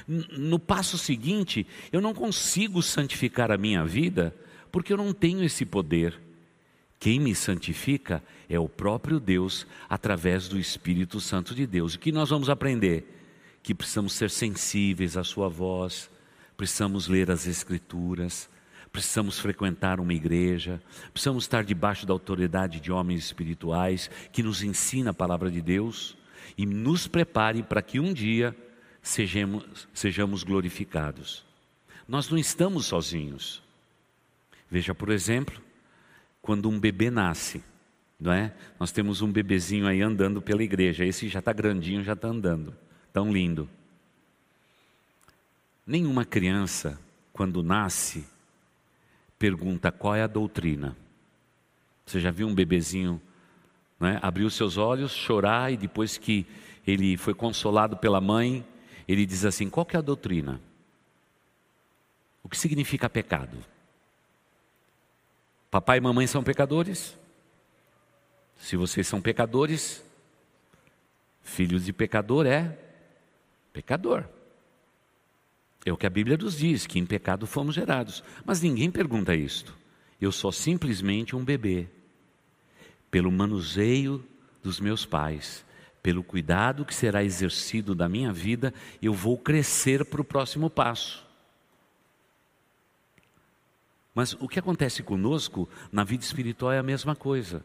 No 0.08 0.58
passo 0.58 0.98
seguinte, 0.98 1.66
eu 1.92 2.02
não 2.02 2.16
consigo 2.16 2.82
santificar 2.82 3.52
a 3.52 3.60
minha 3.60 3.86
vida, 3.86 4.36
porque 4.72 4.92
eu 4.92 4.98
não 4.98 5.14
tenho 5.14 5.44
esse 5.44 5.68
poder. 5.68 6.20
Quem 7.00 7.20
me 7.20 7.36
santifica 7.36 8.24
é 8.50 8.60
o 8.60 8.68
próprio 8.68 9.20
Deus, 9.20 9.68
através 9.88 10.48
do 10.48 10.58
Espírito 10.58 11.22
Santo 11.22 11.54
de 11.54 11.68
Deus. 11.68 11.94
O 11.94 12.00
que 12.00 12.12
nós 12.12 12.32
vamos 12.32 12.50
aprender? 12.50 13.06
Que 13.62 13.76
precisamos 13.76 14.14
ser 14.14 14.32
sensíveis 14.32 15.16
à 15.16 15.24
Sua 15.24 15.48
voz, 15.48 16.10
precisamos 16.58 17.08
ler 17.08 17.30
as 17.30 17.46
Escrituras, 17.46 18.50
precisamos 18.92 19.38
frequentar 19.38 20.00
uma 20.00 20.14
igreja, 20.14 20.82
precisamos 21.14 21.44
estar 21.44 21.64
debaixo 21.64 22.08
da 22.08 22.14
autoridade 22.14 22.80
de 22.80 22.92
homens 22.92 23.26
espirituais 23.26 24.10
que 24.32 24.42
nos 24.42 24.64
ensina 24.64 25.12
a 25.12 25.14
palavra 25.14 25.52
de 25.52 25.62
Deus 25.62 26.18
e 26.58 26.66
nos 26.66 27.08
prepare 27.08 27.64
para 27.64 27.82
que 27.82 28.00
um 28.00 28.14
dia 28.14 28.56
sejamos, 29.02 29.88
sejamos 29.94 30.44
glorificados. 30.44 31.46
Nós 32.08 32.30
não 32.30 32.38
estamos 32.38 32.86
sozinhos. 32.86 33.62
Veja, 34.70 34.94
por 34.94 35.10
exemplo, 35.10 35.62
quando 36.42 36.70
um 36.70 36.80
bebê 36.80 37.10
nasce, 37.10 37.64
não 38.20 38.32
é? 38.32 38.54
Nós 38.80 38.92
temos 38.92 39.22
um 39.22 39.32
bebezinho 39.32 39.88
aí 39.88 40.02
andando 40.02 40.42
pela 40.42 40.64
igreja, 40.64 41.06
esse 41.06 41.28
já 41.28 41.40
está 41.40 41.52
grandinho, 41.52 42.04
já 42.04 42.14
está 42.14 42.28
andando, 42.28 42.76
tão 43.12 43.32
lindo. 43.32 43.70
Nenhuma 45.86 46.26
criança, 46.26 47.00
quando 47.32 47.62
nasce, 47.62 48.26
pergunta 49.38 49.92
qual 49.92 50.16
é 50.16 50.24
a 50.24 50.28
doutrina. 50.28 50.96
Você 52.06 52.20
já 52.20 52.32
viu 52.32 52.48
um 52.48 52.56
bebezinho 52.56 53.22
né, 54.00 54.20
abrir 54.22 54.44
os 54.44 54.54
seus 54.54 54.78
olhos, 54.78 55.12
chorar 55.12 55.72
e 55.72 55.78
depois 55.78 56.18
que 56.18 56.46
ele 56.86 57.18
foi 57.18 57.34
consolado 57.34 57.98
pela 57.98 58.22
mãe, 58.22 58.66
ele 59.08 59.26
diz 59.26 59.46
assim: 59.46 59.70
qual 59.70 59.86
que 59.86 59.96
é 59.96 60.00
a 60.00 60.02
doutrina? 60.02 60.62
O 62.44 62.50
que 62.50 62.58
significa 62.58 63.10
pecado? 63.10 63.58
Papai 65.72 65.98
e 65.98 66.02
mamãe 66.02 66.28
são 66.28 66.44
pecadores? 66.44 67.18
Se 68.58 68.78
vocês 68.78 69.08
são 69.08 69.22
pecadores, 69.22 70.04
filhos 71.42 71.86
de 71.86 71.92
pecador 71.92 72.46
é 72.46 72.78
pecador. 73.74 74.26
É 75.86 75.92
o 75.92 75.98
que 75.98 76.08
a 76.08 76.10
Bíblia 76.10 76.38
nos 76.38 76.58
diz, 76.58 76.88
que 76.88 76.98
em 76.98 77.06
pecado 77.06 77.46
fomos 77.46 77.76
gerados. 77.76 78.24
Mas 78.44 78.62
ninguém 78.62 78.90
pergunta 78.90 79.36
isto. 79.36 79.76
Eu 80.20 80.32
sou 80.32 80.52
simplesmente 80.52 81.36
um 81.36 81.44
bebê. 81.44 81.88
Pelo 83.16 83.32
manuseio 83.32 84.22
dos 84.62 84.78
meus 84.78 85.06
pais, 85.06 85.64
pelo 86.04 86.22
cuidado 86.22 86.84
que 86.84 86.94
será 86.94 87.24
exercido 87.24 87.96
da 87.96 88.10
minha 88.10 88.34
vida, 88.34 88.74
eu 89.02 89.14
vou 89.14 89.38
crescer 89.38 90.04
para 90.04 90.20
o 90.20 90.26
próximo 90.26 90.70
passo. 90.70 91.26
Mas 94.14 94.34
o 94.34 94.50
que 94.50 94.60
acontece 94.60 95.02
conosco 95.02 95.70
na 95.94 96.04
vida 96.04 96.26
espiritual 96.26 96.74
é 96.74 96.78
a 96.78 96.84
mesma 96.84 97.16
coisa. 97.16 97.64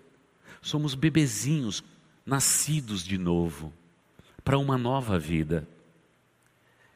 Somos 0.62 0.94
bebezinhos 0.94 1.82
nascidos 2.24 3.02
de 3.02 3.18
novo 3.18 3.72
para 4.44 4.56
uma 4.56 4.78
nova 4.78 5.18
vida. 5.18 5.66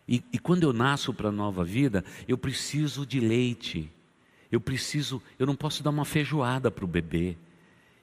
E, 0.06 0.22
e 0.32 0.38
quando 0.38 0.62
eu 0.62 0.72
nasço 0.72 1.12
para 1.12 1.30
a 1.30 1.32
nova 1.32 1.64
vida, 1.64 2.04
eu 2.28 2.38
preciso 2.38 3.04
de 3.04 3.18
leite. 3.18 3.90
Eu 4.48 4.60
preciso, 4.60 5.20
eu 5.40 5.44
não 5.44 5.56
posso 5.56 5.82
dar 5.82 5.90
uma 5.90 6.04
feijoada 6.04 6.70
para 6.70 6.84
o 6.84 6.86
bebê. 6.86 7.36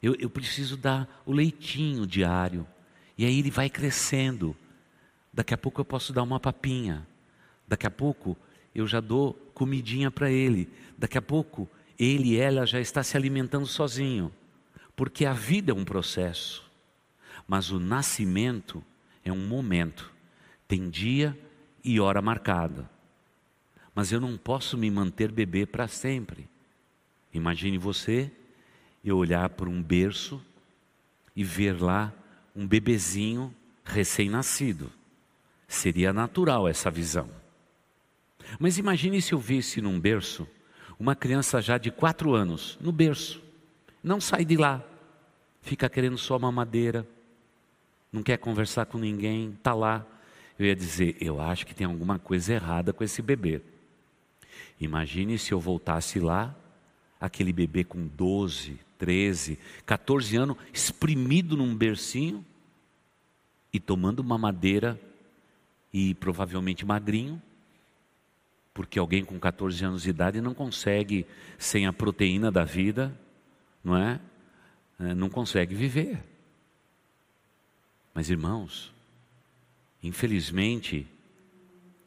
Eu, 0.01 0.15
eu 0.15 0.29
preciso 0.29 0.75
dar 0.75 1.21
o 1.25 1.31
leitinho 1.31 2.07
diário. 2.07 2.67
E 3.17 3.25
aí 3.25 3.37
ele 3.39 3.51
vai 3.51 3.69
crescendo. 3.69 4.55
Daqui 5.31 5.53
a 5.53 5.57
pouco 5.57 5.79
eu 5.79 5.85
posso 5.85 6.11
dar 6.11 6.23
uma 6.23 6.39
papinha. 6.39 7.07
Daqui 7.67 7.85
a 7.85 7.91
pouco 7.91 8.35
eu 8.73 8.87
já 8.87 8.99
dou 8.99 9.33
comidinha 9.53 10.09
para 10.09 10.31
ele. 10.31 10.69
Daqui 10.97 11.17
a 11.17 11.21
pouco 11.21 11.69
ele 11.99 12.29
e 12.29 12.37
ela 12.37 12.65
já 12.65 12.79
está 12.79 13.03
se 13.03 13.15
alimentando 13.15 13.67
sozinho. 13.67 14.31
Porque 14.95 15.25
a 15.25 15.33
vida 15.33 15.71
é 15.71 15.75
um 15.75 15.85
processo. 15.85 16.69
Mas 17.47 17.69
o 17.69 17.79
nascimento 17.79 18.83
é 19.23 19.31
um 19.31 19.47
momento. 19.47 20.11
Tem 20.67 20.89
dia 20.89 21.37
e 21.83 21.99
hora 21.99 22.21
marcada. 22.21 22.89
Mas 23.93 24.11
eu 24.11 24.19
não 24.19 24.37
posso 24.37 24.77
me 24.77 24.89
manter 24.89 25.31
bebê 25.31 25.65
para 25.65 25.87
sempre. 25.87 26.49
Imagine 27.33 27.77
você 27.77 28.31
eu 29.03 29.17
olhar 29.17 29.49
para 29.49 29.69
um 29.69 29.81
berço 29.81 30.41
e 31.35 31.43
ver 31.43 31.81
lá 31.81 32.13
um 32.55 32.67
bebezinho 32.67 33.53
recém-nascido. 33.83 34.91
Seria 35.67 36.11
natural 36.11 36.67
essa 36.67 36.91
visão. 36.91 37.29
Mas 38.59 38.77
imagine 38.77 39.21
se 39.21 39.33
eu 39.33 39.39
visse 39.39 39.81
num 39.81 39.99
berço 39.99 40.47
uma 40.99 41.15
criança 41.15 41.61
já 41.61 41.77
de 41.77 41.89
quatro 41.89 42.33
anos, 42.33 42.77
no 42.79 42.91
berço, 42.91 43.41
não 44.03 44.21
sai 44.21 44.45
de 44.45 44.57
lá, 44.57 44.83
fica 45.61 45.89
querendo 45.89 46.17
só 46.17 46.37
mamadeira, 46.37 47.07
não 48.11 48.21
quer 48.21 48.37
conversar 48.37 48.85
com 48.85 48.97
ninguém, 48.97 49.51
está 49.51 49.73
lá 49.73 50.05
eu 50.61 50.67
ia 50.67 50.75
dizer: 50.75 51.17
eu 51.19 51.41
acho 51.41 51.65
que 51.65 51.73
tem 51.73 51.87
alguma 51.87 52.19
coisa 52.19 52.53
errada 52.53 52.93
com 52.93 53.03
esse 53.03 53.19
bebê. 53.19 53.61
Imagine 54.79 55.39
se 55.39 55.51
eu 55.51 55.59
voltasse 55.59 56.19
lá, 56.19 56.55
aquele 57.19 57.51
bebê 57.51 57.83
com 57.83 58.05
12, 58.05 58.79
13, 59.01 59.57
14 59.83 60.37
anos, 60.37 60.57
espremido 60.71 61.57
num 61.57 61.75
bercinho 61.75 62.45
e 63.73 63.79
tomando 63.79 64.19
uma 64.19 64.37
madeira 64.37 65.01
e 65.91 66.13
provavelmente 66.13 66.85
magrinho, 66.85 67.41
porque 68.75 68.99
alguém 68.99 69.25
com 69.25 69.39
14 69.39 69.83
anos 69.83 70.03
de 70.03 70.11
idade 70.11 70.39
não 70.39 70.53
consegue, 70.53 71.25
sem 71.57 71.87
a 71.87 71.91
proteína 71.91 72.51
da 72.51 72.63
vida, 72.63 73.11
não 73.83 73.97
é? 73.97 74.19
é 74.99 75.15
não 75.15 75.31
consegue 75.31 75.73
viver. 75.73 76.23
Mas 78.13 78.29
irmãos, 78.29 78.93
infelizmente, 80.03 81.07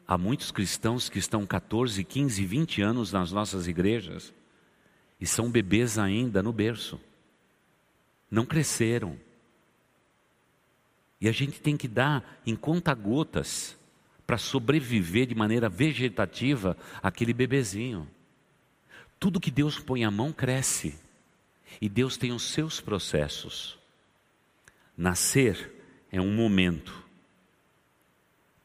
há 0.07 0.17
muitos 0.17 0.49
cristãos 0.49 1.09
que 1.09 1.19
estão 1.19 1.45
14, 1.45 2.01
15, 2.05 2.45
20 2.45 2.81
anos 2.81 3.11
nas 3.11 3.33
nossas 3.33 3.67
igrejas 3.67 4.33
e 5.19 5.25
são 5.25 5.49
bebês 5.49 5.97
ainda 5.97 6.43
no 6.43 6.51
berço. 6.51 6.99
Não 8.29 8.45
cresceram. 8.45 9.17
E 11.19 11.29
a 11.29 11.31
gente 11.31 11.59
tem 11.61 11.77
que 11.77 11.87
dar 11.87 12.39
em 12.45 12.55
conta-gotas 12.55 13.77
para 14.27 14.37
sobreviver 14.37 15.27
de 15.27 15.35
maneira 15.35 15.69
vegetativa 15.69 16.77
aquele 17.01 17.33
bebezinho. 17.33 18.09
Tudo 19.19 19.39
que 19.39 19.51
Deus 19.51 19.79
põe 19.79 20.03
a 20.03 20.11
mão 20.11 20.33
cresce. 20.33 20.99
E 21.81 21.89
Deus 21.89 22.17
tem 22.17 22.31
os 22.31 22.43
seus 22.43 22.79
processos. 22.79 23.77
Nascer 24.97 25.73
é 26.11 26.21
um 26.21 26.33
momento. 26.33 27.03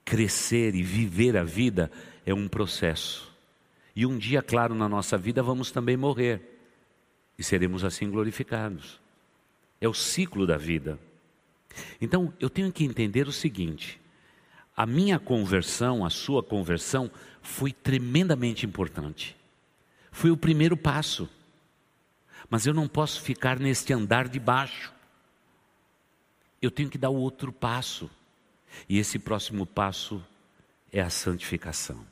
Crescer 0.04 0.74
e 0.74 0.82
viver 0.82 1.36
a 1.36 1.44
vida 1.44 1.90
é 2.26 2.34
um 2.34 2.48
processo. 2.48 3.29
E 3.94 4.06
um 4.06 4.16
dia, 4.16 4.42
claro, 4.42 4.74
na 4.74 4.88
nossa 4.88 5.18
vida 5.18 5.42
vamos 5.42 5.70
também 5.70 5.96
morrer. 5.96 6.40
E 7.38 7.42
seremos 7.42 7.84
assim 7.84 8.10
glorificados. 8.10 9.00
É 9.80 9.88
o 9.88 9.94
ciclo 9.94 10.46
da 10.46 10.56
vida. 10.56 10.98
Então, 12.00 12.32
eu 12.38 12.50
tenho 12.50 12.72
que 12.72 12.84
entender 12.84 13.26
o 13.26 13.32
seguinte: 13.32 14.00
a 14.76 14.86
minha 14.86 15.18
conversão, 15.18 16.04
a 16.04 16.10
sua 16.10 16.42
conversão, 16.42 17.10
foi 17.42 17.72
tremendamente 17.72 18.66
importante. 18.66 19.36
Foi 20.10 20.30
o 20.30 20.36
primeiro 20.36 20.76
passo. 20.76 21.28
Mas 22.48 22.66
eu 22.66 22.74
não 22.74 22.88
posso 22.88 23.20
ficar 23.20 23.58
neste 23.58 23.92
andar 23.92 24.28
de 24.28 24.40
baixo. 24.40 24.92
Eu 26.60 26.70
tenho 26.70 26.90
que 26.90 26.98
dar 26.98 27.10
o 27.10 27.16
outro 27.16 27.52
passo. 27.52 28.10
E 28.88 28.98
esse 28.98 29.18
próximo 29.18 29.64
passo 29.64 30.24
é 30.92 31.00
a 31.00 31.10
santificação. 31.10 32.09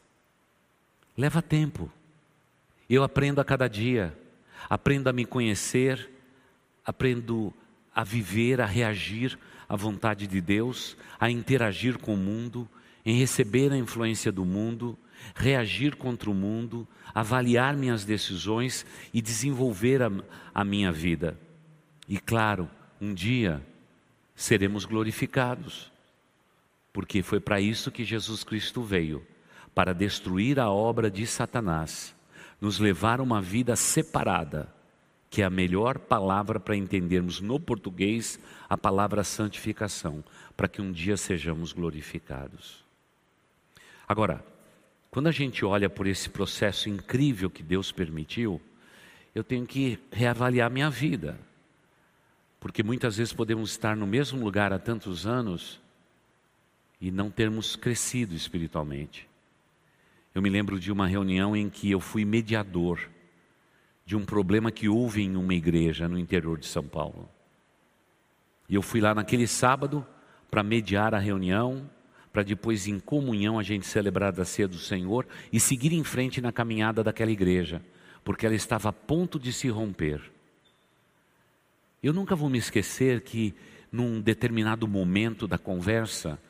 Leva 1.18 1.42
tempo. 1.42 1.90
Eu 2.88 3.02
aprendo 3.02 3.40
a 3.40 3.44
cada 3.44 3.66
dia. 3.66 4.16
Aprendo 4.70 5.08
a 5.08 5.12
me 5.12 5.24
conhecer, 5.24 6.08
aprendo 6.86 7.52
a 7.92 8.04
viver, 8.04 8.60
a 8.60 8.66
reagir 8.66 9.36
à 9.68 9.74
vontade 9.74 10.28
de 10.28 10.40
Deus, 10.40 10.96
a 11.18 11.28
interagir 11.28 11.98
com 11.98 12.14
o 12.14 12.16
mundo, 12.16 12.68
em 13.04 13.18
receber 13.18 13.72
a 13.72 13.76
influência 13.76 14.30
do 14.30 14.44
mundo, 14.44 14.96
reagir 15.34 15.96
contra 15.96 16.30
o 16.30 16.34
mundo, 16.34 16.86
avaliar 17.12 17.76
minhas 17.76 18.04
decisões 18.04 18.86
e 19.12 19.20
desenvolver 19.20 20.02
a, 20.02 20.10
a 20.54 20.64
minha 20.64 20.92
vida. 20.92 21.38
E 22.08 22.18
claro, 22.18 22.70
um 23.00 23.12
dia 23.12 23.60
seremos 24.36 24.84
glorificados, 24.84 25.90
porque 26.92 27.22
foi 27.22 27.40
para 27.40 27.60
isso 27.60 27.90
que 27.90 28.04
Jesus 28.04 28.44
Cristo 28.44 28.82
veio 28.82 29.24
para 29.78 29.94
destruir 29.94 30.58
a 30.58 30.68
obra 30.68 31.08
de 31.08 31.24
Satanás, 31.24 32.12
nos 32.60 32.80
levar 32.80 33.20
a 33.20 33.22
uma 33.22 33.40
vida 33.40 33.76
separada 33.76 34.74
que 35.30 35.40
é 35.40 35.44
a 35.44 35.50
melhor 35.50 36.00
palavra 36.00 36.58
para 36.58 36.74
entendermos 36.74 37.40
no 37.40 37.60
português 37.60 38.40
a 38.68 38.76
palavra 38.76 39.22
santificação, 39.22 40.24
para 40.56 40.66
que 40.66 40.82
um 40.82 40.90
dia 40.90 41.16
sejamos 41.16 41.72
glorificados. 41.72 42.84
Agora, 44.08 44.44
quando 45.12 45.28
a 45.28 45.30
gente 45.30 45.64
olha 45.64 45.88
por 45.88 46.08
esse 46.08 46.28
processo 46.28 46.88
incrível 46.88 47.48
que 47.48 47.62
Deus 47.62 47.92
permitiu, 47.92 48.60
eu 49.32 49.44
tenho 49.44 49.64
que 49.64 49.96
reavaliar 50.10 50.72
minha 50.72 50.90
vida. 50.90 51.38
Porque 52.58 52.82
muitas 52.82 53.16
vezes 53.16 53.32
podemos 53.32 53.70
estar 53.70 53.96
no 53.96 54.08
mesmo 54.08 54.42
lugar 54.42 54.72
há 54.72 54.78
tantos 54.80 55.24
anos 55.24 55.80
e 57.00 57.12
não 57.12 57.30
termos 57.30 57.76
crescido 57.76 58.34
espiritualmente. 58.34 59.27
Eu 60.38 60.42
me 60.42 60.50
lembro 60.50 60.78
de 60.78 60.92
uma 60.92 61.04
reunião 61.04 61.56
em 61.56 61.68
que 61.68 61.90
eu 61.90 61.98
fui 61.98 62.24
mediador 62.24 63.10
de 64.06 64.14
um 64.14 64.24
problema 64.24 64.70
que 64.70 64.88
houve 64.88 65.20
em 65.20 65.34
uma 65.34 65.52
igreja 65.52 66.06
no 66.06 66.16
interior 66.16 66.56
de 66.56 66.66
São 66.66 66.84
Paulo. 66.84 67.28
E 68.68 68.76
eu 68.76 68.80
fui 68.80 69.00
lá 69.00 69.12
naquele 69.12 69.48
sábado 69.48 70.06
para 70.48 70.62
mediar 70.62 71.12
a 71.12 71.18
reunião, 71.18 71.90
para 72.32 72.44
depois, 72.44 72.86
em 72.86 73.00
comunhão, 73.00 73.58
a 73.58 73.64
gente 73.64 73.84
celebrar 73.84 74.32
a 74.40 74.44
ceia 74.44 74.68
do 74.68 74.78
Senhor 74.78 75.26
e 75.52 75.58
seguir 75.58 75.92
em 75.92 76.04
frente 76.04 76.40
na 76.40 76.52
caminhada 76.52 77.02
daquela 77.02 77.32
igreja, 77.32 77.82
porque 78.22 78.46
ela 78.46 78.54
estava 78.54 78.90
a 78.90 78.92
ponto 78.92 79.40
de 79.40 79.52
se 79.52 79.68
romper. 79.68 80.22
Eu 82.00 82.12
nunca 82.12 82.36
vou 82.36 82.48
me 82.48 82.58
esquecer 82.58 83.22
que, 83.22 83.56
num 83.90 84.20
determinado 84.20 84.86
momento 84.86 85.48
da 85.48 85.58
conversa, 85.58 86.40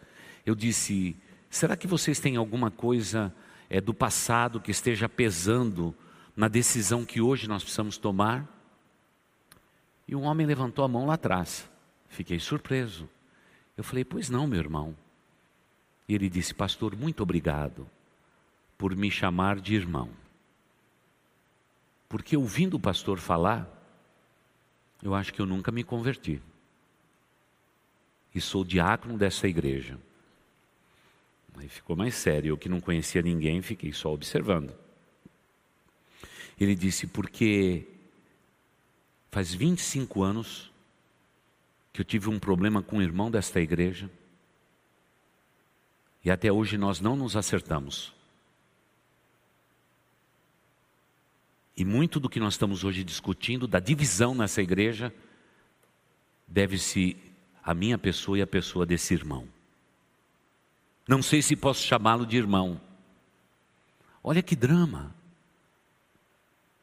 eu 0.44 0.54
disse: 0.54 1.16
será 1.48 1.74
que 1.74 1.86
vocês 1.86 2.20
têm 2.20 2.36
alguma 2.36 2.70
coisa 2.70 3.34
é, 3.70 3.80
do 3.80 3.92
passado 3.92 4.60
que 4.60 4.70
esteja 4.70 5.08
pesando 5.08 5.94
na 6.36 6.48
decisão 6.48 7.04
que 7.04 7.20
hoje 7.20 7.48
nós 7.48 7.62
precisamos 7.62 7.98
tomar. 7.98 8.46
E 10.06 10.16
um 10.16 10.22
homem 10.22 10.46
levantou 10.46 10.84
a 10.84 10.88
mão 10.88 11.06
lá 11.06 11.14
atrás. 11.14 11.70
Fiquei 12.08 12.38
surpreso. 12.38 13.08
Eu 13.76 13.84
falei: 13.84 14.04
Pois 14.04 14.30
não, 14.30 14.46
meu 14.46 14.58
irmão. 14.58 14.96
E 16.08 16.14
ele 16.14 16.30
disse: 16.30 16.54
Pastor, 16.54 16.96
muito 16.96 17.22
obrigado 17.22 17.88
por 18.78 18.94
me 18.96 19.10
chamar 19.10 19.60
de 19.60 19.74
irmão. 19.74 20.10
Porque 22.08 22.36
ouvindo 22.36 22.74
o 22.74 22.80
pastor 22.80 23.18
falar, 23.18 23.68
eu 25.02 25.14
acho 25.14 25.32
que 25.32 25.40
eu 25.40 25.46
nunca 25.46 25.70
me 25.70 25.84
converti. 25.84 26.40
E 28.34 28.40
sou 28.40 28.64
diácono 28.64 29.18
dessa 29.18 29.46
igreja. 29.46 29.98
Aí 31.58 31.68
ficou 31.68 31.96
mais 31.96 32.14
sério. 32.14 32.50
Eu 32.50 32.56
que 32.56 32.68
não 32.68 32.80
conhecia 32.80 33.20
ninguém, 33.20 33.60
fiquei 33.60 33.92
só 33.92 34.12
observando. 34.12 34.72
Ele 36.58 36.74
disse: 36.74 37.06
Porque 37.06 37.84
faz 39.30 39.52
25 39.52 40.22
anos 40.22 40.72
que 41.92 42.00
eu 42.00 42.04
tive 42.04 42.28
um 42.28 42.38
problema 42.38 42.80
com 42.80 42.98
um 42.98 43.02
irmão 43.02 43.28
desta 43.28 43.60
igreja 43.60 44.08
e 46.24 46.30
até 46.30 46.52
hoje 46.52 46.78
nós 46.78 47.00
não 47.00 47.16
nos 47.16 47.36
acertamos. 47.36 48.14
E 51.76 51.84
muito 51.84 52.20
do 52.20 52.28
que 52.28 52.40
nós 52.40 52.54
estamos 52.54 52.84
hoje 52.84 53.02
discutindo, 53.02 53.66
da 53.66 53.80
divisão 53.80 54.34
nessa 54.34 54.60
igreja, 54.62 55.12
deve-se 56.46 57.16
à 57.62 57.72
minha 57.72 57.98
pessoa 57.98 58.38
e 58.38 58.42
à 58.42 58.46
pessoa 58.46 58.84
desse 58.84 59.14
irmão. 59.14 59.57
Não 61.08 61.22
sei 61.22 61.40
se 61.40 61.56
posso 61.56 61.82
chamá-lo 61.82 62.26
de 62.26 62.36
irmão. 62.36 62.78
Olha 64.22 64.42
que 64.42 64.54
drama. 64.54 65.14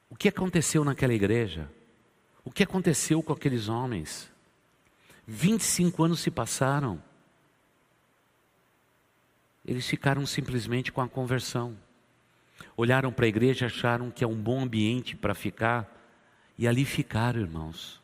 O 0.10 0.16
que 0.16 0.28
aconteceu 0.28 0.84
naquela 0.84 1.14
igreja? 1.14 1.72
O 2.44 2.50
que 2.50 2.64
aconteceu 2.64 3.22
com 3.22 3.34
aqueles 3.34 3.70
homens? 3.70 4.32
25 5.28 6.04
anos 6.04 6.22
se 6.22 6.32
passaram. 6.32 7.00
Eles 9.64 9.88
ficaram 9.88 10.26
simplesmente 10.26 10.92
com 10.92 11.02
a 11.02 11.08
conversão. 11.08 11.78
Olharam 12.76 13.12
para 13.12 13.26
a 13.26 13.30
igreja, 13.30 13.68
acharam 13.68 14.10
que 14.10 14.24
é 14.24 14.28
um 14.28 14.36
bom 14.36 14.62
ambiente 14.62 15.16
para 15.16 15.36
ficar, 15.36 15.88
e 16.58 16.68
ali 16.68 16.84
ficaram, 16.84 17.42
irmãos. 17.42 18.02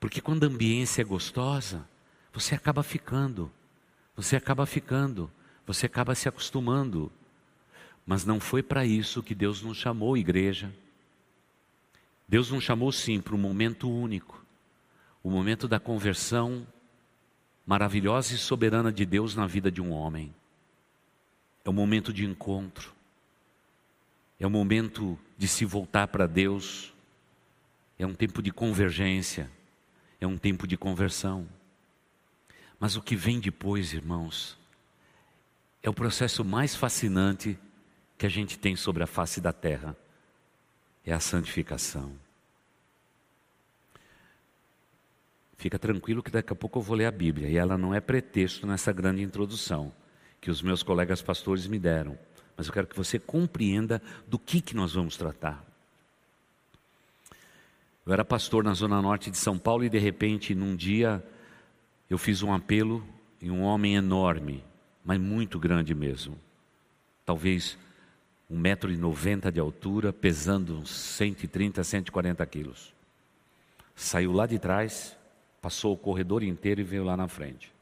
Porque 0.00 0.20
quando 0.20 0.44
a 0.44 0.48
ambiência 0.48 1.02
é 1.02 1.04
gostosa, 1.04 1.86
você 2.32 2.56
acaba 2.56 2.82
ficando, 2.82 3.52
você 4.22 4.36
acaba 4.36 4.64
ficando, 4.64 5.28
você 5.66 5.86
acaba 5.86 6.14
se 6.14 6.28
acostumando. 6.28 7.10
Mas 8.06 8.24
não 8.24 8.38
foi 8.38 8.62
para 8.62 8.86
isso 8.86 9.22
que 9.22 9.34
Deus 9.34 9.62
nos 9.62 9.76
chamou, 9.76 10.16
igreja. 10.16 10.72
Deus 12.28 12.50
nos 12.50 12.62
chamou 12.62 12.92
sim 12.92 13.20
para 13.20 13.34
um 13.34 13.38
momento 13.38 13.90
único, 13.90 14.44
o 15.22 15.30
momento 15.30 15.66
da 15.66 15.80
conversão 15.80 16.66
maravilhosa 17.66 18.34
e 18.34 18.38
soberana 18.38 18.92
de 18.92 19.04
Deus 19.04 19.34
na 19.34 19.46
vida 19.46 19.70
de 19.70 19.80
um 19.80 19.90
homem. 19.90 20.32
É 21.64 21.70
um 21.70 21.74
momento 21.74 22.12
de 22.12 22.24
encontro, 22.24 22.92
é 24.38 24.46
um 24.46 24.50
momento 24.50 25.18
de 25.36 25.46
se 25.46 25.64
voltar 25.64 26.08
para 26.08 26.26
Deus, 26.26 26.92
é 27.98 28.06
um 28.06 28.14
tempo 28.14 28.42
de 28.42 28.52
convergência, 28.52 29.50
é 30.20 30.26
um 30.26 30.38
tempo 30.38 30.66
de 30.66 30.76
conversão. 30.76 31.46
Mas 32.82 32.96
o 32.96 33.00
que 33.00 33.14
vem 33.14 33.38
depois, 33.38 33.92
irmãos, 33.92 34.58
é 35.84 35.88
o 35.88 35.94
processo 35.94 36.44
mais 36.44 36.74
fascinante 36.74 37.56
que 38.18 38.26
a 38.26 38.28
gente 38.28 38.58
tem 38.58 38.74
sobre 38.74 39.04
a 39.04 39.06
face 39.06 39.40
da 39.40 39.52
terra 39.52 39.96
é 41.06 41.12
a 41.12 41.20
santificação. 41.20 42.12
Fica 45.56 45.78
tranquilo 45.78 46.24
que 46.24 46.30
daqui 46.32 46.52
a 46.52 46.56
pouco 46.56 46.80
eu 46.80 46.82
vou 46.82 46.96
ler 46.96 47.06
a 47.06 47.12
Bíblia 47.12 47.48
e 47.48 47.56
ela 47.56 47.78
não 47.78 47.94
é 47.94 48.00
pretexto 48.00 48.66
nessa 48.66 48.92
grande 48.92 49.22
introdução 49.22 49.92
que 50.40 50.50
os 50.50 50.60
meus 50.60 50.82
colegas 50.82 51.22
pastores 51.22 51.68
me 51.68 51.78
deram, 51.78 52.18
mas 52.56 52.66
eu 52.66 52.72
quero 52.72 52.88
que 52.88 52.96
você 52.96 53.16
compreenda 53.16 54.02
do 54.26 54.40
que, 54.40 54.60
que 54.60 54.74
nós 54.74 54.92
vamos 54.92 55.16
tratar. 55.16 55.64
Eu 58.04 58.12
era 58.12 58.24
pastor 58.24 58.64
na 58.64 58.74
zona 58.74 59.00
norte 59.00 59.30
de 59.30 59.38
São 59.38 59.56
Paulo 59.56 59.84
e 59.84 59.88
de 59.88 60.00
repente, 60.00 60.52
num 60.52 60.74
dia, 60.74 61.24
eu 62.12 62.18
fiz 62.18 62.42
um 62.42 62.52
apelo 62.52 63.02
e 63.40 63.50
um 63.50 63.62
homem 63.62 63.94
enorme, 63.94 64.62
mas 65.04 65.18
muito 65.18 65.58
grande 65.58 65.94
mesmo, 65.94 66.38
talvez 67.24 67.78
um 68.50 68.58
metro 68.58 68.92
e 68.92 68.98
noventa 68.98 69.50
de 69.50 69.58
altura, 69.58 70.12
pesando 70.12 70.76
uns 70.76 70.90
130, 70.90 71.82
140 71.82 72.44
quilos. 72.44 72.92
Saiu 73.94 74.30
lá 74.30 74.46
de 74.46 74.58
trás, 74.58 75.16
passou 75.62 75.94
o 75.94 75.96
corredor 75.96 76.42
inteiro 76.42 76.82
e 76.82 76.84
veio 76.84 77.02
lá 77.02 77.16
na 77.16 77.28
frente. 77.28 77.72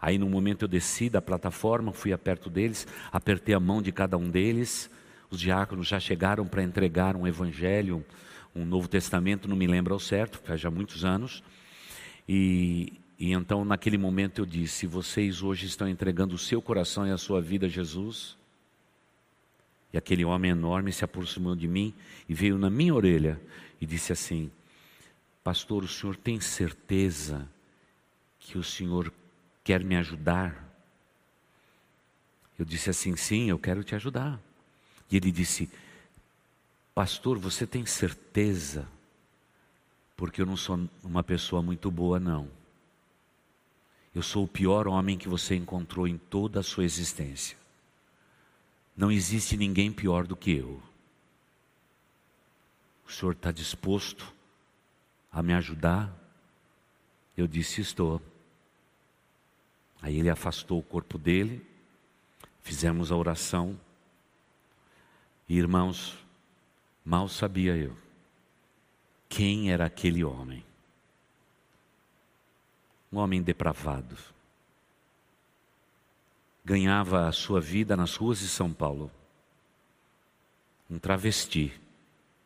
Aí, 0.00 0.18
no 0.18 0.28
momento, 0.28 0.62
eu 0.62 0.68
desci 0.68 1.08
da 1.08 1.22
plataforma, 1.22 1.92
fui 1.92 2.12
a 2.12 2.18
perto 2.18 2.50
deles, 2.50 2.88
apertei 3.12 3.54
a 3.54 3.60
mão 3.60 3.80
de 3.80 3.92
cada 3.92 4.18
um 4.18 4.28
deles. 4.28 4.90
Os 5.30 5.38
diáconos 5.40 5.86
já 5.86 6.00
chegaram 6.00 6.44
para 6.44 6.62
entregar 6.62 7.14
um 7.14 7.26
evangelho, 7.26 8.04
um 8.54 8.64
Novo 8.64 8.88
Testamento, 8.88 9.48
não 9.48 9.56
me 9.56 9.66
lembro 9.66 9.94
ao 9.94 10.00
certo, 10.00 10.40
faz 10.44 10.60
já 10.60 10.70
muitos 10.70 11.04
anos. 11.04 11.42
E, 12.28 12.92
e 13.18 13.32
então, 13.32 13.64
naquele 13.64 13.96
momento, 13.96 14.40
eu 14.40 14.46
disse: 14.46 14.86
Vocês 14.86 15.42
hoje 15.42 15.66
estão 15.66 15.88
entregando 15.88 16.34
o 16.34 16.38
seu 16.38 16.60
coração 16.60 17.06
e 17.06 17.10
a 17.10 17.18
sua 17.18 17.40
vida 17.40 17.66
a 17.66 17.68
Jesus? 17.68 18.36
E 19.92 19.96
aquele 19.96 20.24
homem 20.24 20.50
enorme 20.50 20.92
se 20.92 21.04
aproximou 21.04 21.54
de 21.54 21.68
mim 21.68 21.94
e 22.28 22.34
veio 22.34 22.58
na 22.58 22.68
minha 22.68 22.92
orelha 22.92 23.40
e 23.80 23.86
disse 23.86 24.12
assim: 24.12 24.50
Pastor, 25.44 25.84
o 25.84 25.88
senhor 25.88 26.16
tem 26.16 26.40
certeza 26.40 27.48
que 28.40 28.58
o 28.58 28.64
senhor 28.64 29.12
quer 29.62 29.84
me 29.84 29.96
ajudar? 29.96 30.68
Eu 32.58 32.64
disse 32.64 32.90
assim: 32.90 33.14
Sim, 33.14 33.48
eu 33.48 33.58
quero 33.58 33.84
te 33.84 33.94
ajudar. 33.94 34.40
E 35.08 35.16
ele 35.16 35.30
disse: 35.30 35.70
Pastor, 36.92 37.38
você 37.38 37.64
tem 37.64 37.86
certeza? 37.86 38.88
Porque 40.16 40.42
eu 40.42 40.46
não 40.46 40.56
sou 40.56 40.88
uma 41.04 41.22
pessoa 41.22 41.62
muito 41.62 41.88
boa, 41.90 42.18
não. 42.18 42.63
Eu 44.14 44.22
sou 44.22 44.44
o 44.44 44.48
pior 44.48 44.86
homem 44.86 45.18
que 45.18 45.28
você 45.28 45.56
encontrou 45.56 46.06
em 46.06 46.16
toda 46.16 46.60
a 46.60 46.62
sua 46.62 46.84
existência. 46.84 47.56
Não 48.96 49.10
existe 49.10 49.56
ninguém 49.56 49.92
pior 49.92 50.26
do 50.26 50.36
que 50.36 50.52
eu. 50.52 50.80
O 53.06 53.10
senhor 53.10 53.32
está 53.32 53.50
disposto 53.50 54.32
a 55.32 55.42
me 55.42 55.52
ajudar? 55.54 56.12
Eu 57.36 57.46
disse: 57.46 57.80
Estou. 57.80 58.22
Aí 60.00 60.18
ele 60.18 60.30
afastou 60.30 60.78
o 60.78 60.82
corpo 60.82 61.18
dele, 61.18 61.64
fizemos 62.62 63.10
a 63.10 63.16
oração. 63.16 63.78
E 65.48 65.58
irmãos, 65.58 66.24
Mal 67.04 67.28
sabia 67.28 67.76
eu 67.76 67.94
quem 69.28 69.70
era 69.70 69.84
aquele 69.84 70.24
homem. 70.24 70.64
Um 73.14 73.18
homem 73.18 73.40
depravado. 73.40 74.16
Ganhava 76.64 77.28
a 77.28 77.32
sua 77.32 77.60
vida 77.60 77.96
nas 77.96 78.16
ruas 78.16 78.40
de 78.40 78.48
São 78.48 78.72
Paulo. 78.72 79.08
Um 80.90 80.98
travesti. 80.98 81.72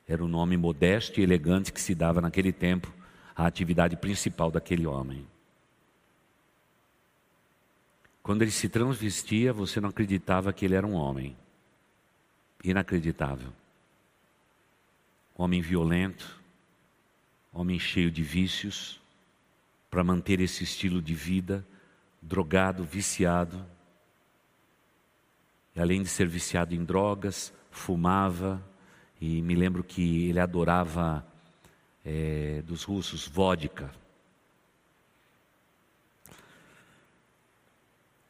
Era 0.06 0.22
o 0.22 0.28
nome 0.28 0.58
modesto 0.58 1.20
e 1.20 1.22
elegante 1.22 1.72
que 1.72 1.80
se 1.80 1.94
dava 1.94 2.20
naquele 2.20 2.52
tempo 2.52 2.92
à 3.34 3.46
atividade 3.46 3.96
principal 3.96 4.50
daquele 4.50 4.86
homem. 4.86 5.26
Quando 8.22 8.42
ele 8.42 8.50
se 8.50 8.68
transvestia, 8.68 9.54
você 9.54 9.80
não 9.80 9.88
acreditava 9.88 10.52
que 10.52 10.66
ele 10.66 10.74
era 10.74 10.86
um 10.86 10.92
homem. 10.92 11.34
Inacreditável 12.62 13.54
homem 15.34 15.62
violento, 15.62 16.36
homem 17.52 17.78
cheio 17.78 18.10
de 18.10 18.24
vícios, 18.24 19.00
para 19.90 20.04
manter 20.04 20.40
esse 20.40 20.64
estilo 20.64 21.00
de 21.00 21.14
vida, 21.14 21.66
drogado, 22.20 22.84
viciado. 22.84 23.64
E 25.74 25.80
além 25.80 26.02
de 26.02 26.08
ser 26.08 26.26
viciado 26.26 26.74
em 26.74 26.84
drogas, 26.84 27.52
fumava, 27.70 28.62
e 29.20 29.42
me 29.42 29.54
lembro 29.54 29.82
que 29.82 30.28
ele 30.28 30.40
adorava 30.40 31.26
é, 32.04 32.62
dos 32.66 32.84
russos 32.84 33.26
vodka. 33.26 33.90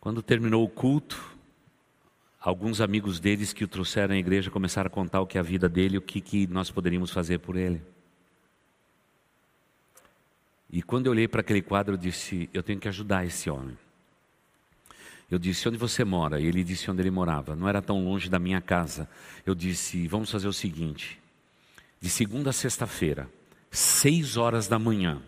Quando 0.01 0.23
terminou 0.23 0.65
o 0.65 0.69
culto, 0.69 1.37
alguns 2.41 2.81
amigos 2.81 3.21
deles 3.21 3.53
que 3.53 3.65
o 3.65 3.69
trouxeram 3.69 4.15
à 4.15 4.19
igreja 4.19 4.51
começaram 4.51 4.87
a 4.87 4.91
contar 4.91 5.21
o 5.21 5.27
que 5.27 5.37
é 5.37 5.41
a 5.41 5.45
vida 5.45 5.69
dele, 5.69 5.99
o 5.99 6.03
que, 6.03 6.21
que 6.21 6.47
nós 6.47 6.71
poderíamos 6.71 7.11
fazer 7.11 7.39
por 7.39 7.57
ele. 7.57 7.83
E 10.71 10.83
quando 10.83 11.07
eu 11.07 11.13
olhei 11.13 11.27
para 11.27 11.41
aquele 11.41 11.63
quadro, 11.63 11.95
eu 11.95 11.99
disse: 11.99 12.49
Eu 12.53 12.63
tenho 12.63 12.79
que 12.79 12.89
ajudar 12.89 13.25
esse 13.25 13.49
homem. 13.49 13.77
Eu 15.31 15.39
disse: 15.39 15.69
Onde 15.69 15.79
você 15.79 16.05
mora? 16.05 16.41
E 16.41 16.47
ele 16.47 16.63
disse 16.63 16.91
onde 16.91 17.01
ele 17.01 17.11
morava. 17.11 17.57
Não 17.57 17.69
era 17.69 17.81
tão 17.81 18.05
longe 18.05 18.29
da 18.29 18.39
minha 18.39 18.61
casa. 18.61 19.09
Eu 19.47 19.55
disse: 19.55 20.07
Vamos 20.07 20.31
fazer 20.31 20.49
o 20.49 20.53
seguinte: 20.53 21.19
de 22.01 22.11
segunda 22.11 22.51
a 22.51 22.53
sexta-feira, 22.53 23.29
seis 23.71 24.37
horas 24.37 24.69
da 24.69 24.79
manhã, 24.79 25.23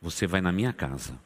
você 0.00 0.26
vai 0.26 0.40
na 0.40 0.52
minha 0.52 0.72
casa 0.72 1.18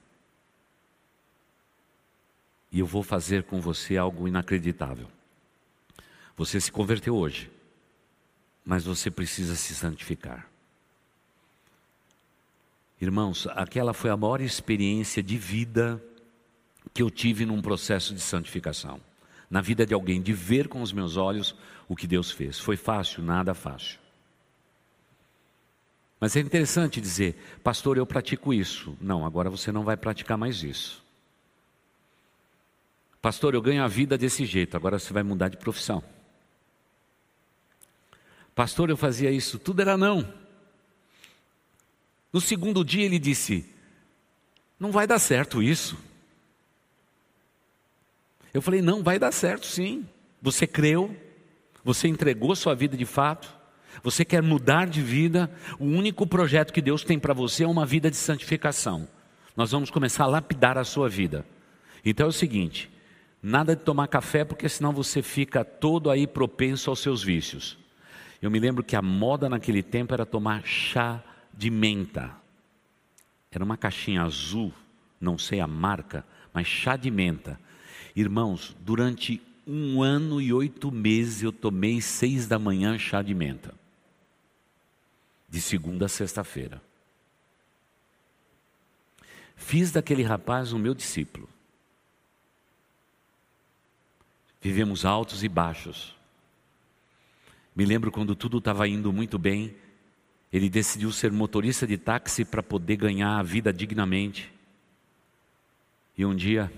e 2.71 2.79
eu 2.79 2.87
vou 2.87 3.03
fazer 3.03 3.45
com 3.45 3.61
você 3.61 3.97
algo 3.97 4.29
inacreditável. 4.29 5.09
Você 6.37 6.61
se 6.61 6.71
converteu 6.71 7.17
hoje, 7.17 7.51
mas 8.65 8.85
você 8.85 9.11
precisa 9.11 9.57
se 9.57 9.75
santificar. 9.75 10.47
Irmãos, 13.01 13.47
aquela 13.49 13.93
foi 13.93 14.11
a 14.11 14.17
maior 14.17 14.41
experiência 14.41 15.23
de 15.23 15.37
vida 15.37 16.03
que 16.95 17.03
eu 17.03 17.11
tive 17.11 17.45
num 17.45 17.61
processo 17.61 18.15
de 18.15 18.21
santificação. 18.21 19.01
Na 19.51 19.61
vida 19.61 19.85
de 19.85 19.93
alguém, 19.93 20.21
de 20.21 20.33
ver 20.33 20.67
com 20.67 20.81
os 20.81 20.93
meus 20.93 21.17
olhos 21.17 21.55
o 21.89 21.95
que 21.95 22.07
Deus 22.07 22.31
fez. 22.31 22.59
Foi 22.59 22.77
fácil? 22.77 23.23
Nada 23.23 23.55
fácil. 23.55 23.99
Mas 26.19 26.35
é 26.35 26.41
interessante 26.41 27.01
dizer, 27.01 27.37
pastor, 27.63 27.99
eu 27.99 28.07
pratico 28.07 28.53
isso. 28.53 28.97
Não, 29.01 29.27
agora 29.27 29.51
você 29.51 29.71
não 29.71 29.85
vai 29.85 29.97
praticar 29.97 30.39
mais 30.39 30.63
isso. 30.63 31.05
Pastor, 33.21 33.55
eu 33.55 33.61
ganho 33.61 33.83
a 33.83 33.89
vida 33.89 34.17
desse 34.17 34.47
jeito, 34.47 34.77
agora 34.77 34.99
você 34.99 35.13
vai 35.13 35.23
mudar 35.23 35.49
de 35.49 35.57
profissão. 35.57 36.03
Pastor, 38.55 38.89
eu 38.89 38.97
fazia 38.97 39.31
isso, 39.31 39.59
tudo 39.59 39.83
era 39.83 39.97
não. 39.97 40.33
No 42.37 42.41
segundo 42.43 42.85
dia 42.85 43.03
ele 43.03 43.19
disse: 43.19 43.65
Não 44.79 44.93
vai 44.93 45.07
dar 45.07 45.19
certo 45.19 45.63
isso. 45.63 45.97
Eu 48.53 48.61
falei: 48.61 48.83
Não, 48.83 49.03
vai 49.03 49.19
dar 49.19 49.33
certo 49.33 49.65
sim. 49.65 50.07
Você 50.43 50.67
creu, 50.67 51.17
você 51.83 52.09
entregou 52.09 52.55
sua 52.55 52.75
vida 52.75 52.95
de 52.95 53.07
fato, 53.07 53.51
você 54.03 54.23
quer 54.23 54.43
mudar 54.43 54.87
de 54.87 55.01
vida. 55.01 55.51
O 55.79 55.87
único 55.87 56.27
projeto 56.27 56.75
que 56.75 56.83
Deus 56.83 57.03
tem 57.03 57.19
para 57.19 57.33
você 57.33 57.65
é 57.65 57.67
uma 57.67 57.87
vida 57.87 58.11
de 58.11 58.19
santificação. 58.19 59.09
Nós 59.57 59.71
vamos 59.71 59.89
começar 59.89 60.25
a 60.25 60.29
lapidar 60.29 60.77
a 60.77 60.85
sua 60.85 61.09
vida. 61.09 61.43
Então 62.05 62.27
é 62.27 62.29
o 62.29 62.33
seguinte: 62.33 62.91
Nada 63.43 63.75
de 63.75 63.81
tomar 63.81 64.09
café, 64.09 64.45
porque 64.45 64.69
senão 64.69 64.93
você 64.93 65.23
fica 65.23 65.65
todo 65.65 66.11
aí 66.11 66.27
propenso 66.27 66.91
aos 66.91 66.99
seus 66.99 67.23
vícios. 67.23 67.79
Eu 68.43 68.51
me 68.51 68.61
lembro 68.61 68.85
que 68.85 68.95
a 68.95 69.01
moda 69.01 69.49
naquele 69.49 69.83
tempo 69.83 70.13
era 70.13 70.27
tomar 70.27 70.67
chá 70.67 71.25
de 71.57 71.71
menta. 71.71 72.37
Era 73.51 73.65
uma 73.65 73.77
caixinha 73.77 74.23
azul, 74.23 74.73
não 75.21 75.39
sei 75.39 75.61
a 75.61 75.67
marca, 75.67 76.25
mas 76.53 76.67
chá 76.67 76.97
de 76.97 77.11
menta. 77.11 77.59
Irmãos, 78.15 78.77
durante 78.81 79.43
um 79.67 80.03
ano 80.03 80.41
e 80.41 80.53
oito 80.53 80.93
meses 80.93 81.43
eu 81.43 81.53
tomei 81.53 82.01
seis 82.01 82.47
da 82.47 82.59
manhã 82.59 82.99
chá 82.99 83.23
de 83.23 83.35
menta. 83.35 83.75
De 85.49 85.61
segunda 85.61 86.07
a 86.07 86.09
sexta-feira. 86.09 86.83
Fiz 89.57 89.91
daquele 89.91 90.23
rapaz 90.23 90.73
o 90.73 90.79
meu 90.79 90.95
discípulo. 90.95 91.49
Vivemos 94.61 95.05
altos 95.05 95.43
e 95.43 95.49
baixos. 95.49 96.15
Me 97.75 97.85
lembro 97.85 98.11
quando 98.11 98.35
tudo 98.35 98.59
estava 98.59 98.87
indo 98.89 99.13
muito 99.13 99.39
bem, 99.39 99.75
ele 100.53 100.69
decidiu 100.69 101.11
ser 101.13 101.33
motorista 101.33 101.87
de 101.87 101.99
táxi 101.99 102.45
para 102.45 102.63
poder 102.63 102.97
ganhar 102.97 103.39
a 103.39 103.43
vida 103.43 103.73
dignamente. 103.73 104.53
E 106.17 106.25
um 106.25 106.35
dia, 106.35 106.73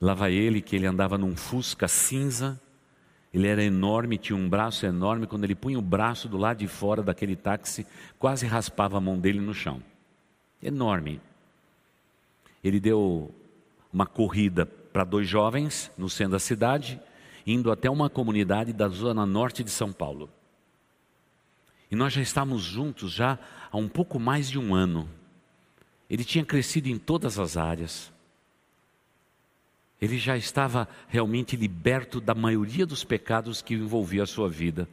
lá 0.00 0.14
vai 0.14 0.34
ele, 0.34 0.60
que 0.60 0.76
ele 0.76 0.86
andava 0.86 1.16
num 1.16 1.36
Fusca 1.36 1.88
cinza, 1.88 2.60
Ele 3.32 3.48
era 3.48 3.64
enorme, 3.64 4.16
tinha 4.16 4.36
um 4.36 4.48
braço 4.48 4.86
enorme. 4.86 5.26
Quando 5.26 5.42
ele 5.42 5.56
punha 5.56 5.76
o 5.76 5.82
braço 5.82 6.28
do 6.28 6.36
lado 6.36 6.58
de 6.58 6.68
fora 6.68 7.02
daquele 7.02 7.34
táxi, 7.34 7.84
quase 8.16 8.46
raspava 8.46 8.96
a 8.96 9.00
mão 9.00 9.18
dele 9.18 9.40
no 9.40 9.52
chão. 9.52 9.82
Enorme. 10.62 11.20
Ele 12.62 12.78
deu 12.78 13.34
uma 13.92 14.06
corrida 14.06 14.64
para 14.66 15.02
dois 15.02 15.26
jovens 15.26 15.90
no 15.98 16.08
centro 16.08 16.32
da 16.32 16.38
cidade, 16.38 17.00
indo 17.44 17.72
até 17.72 17.90
uma 17.90 18.08
comunidade 18.08 18.72
da 18.72 18.88
zona 18.88 19.26
norte 19.26 19.64
de 19.64 19.70
São 19.70 19.92
Paulo. 19.92 20.30
E 21.90 21.96
nós 21.96 22.12
já 22.12 22.22
estávamos 22.22 22.62
juntos 22.62 23.12
já 23.12 23.38
há 23.70 23.76
um 23.76 23.88
pouco 23.88 24.18
mais 24.18 24.50
de 24.50 24.58
um 24.58 24.74
ano. 24.74 25.08
Ele 26.08 26.24
tinha 26.24 26.44
crescido 26.44 26.88
em 26.88 26.98
todas 26.98 27.38
as 27.38 27.56
áreas. 27.56 28.12
Ele 30.00 30.18
já 30.18 30.36
estava 30.36 30.88
realmente 31.08 31.56
liberto 31.56 32.20
da 32.20 32.34
maioria 32.34 32.84
dos 32.84 33.04
pecados 33.04 33.62
que 33.62 33.74
envolvia 33.74 34.24
a 34.24 34.26
sua 34.26 34.48
vida. 34.48 34.88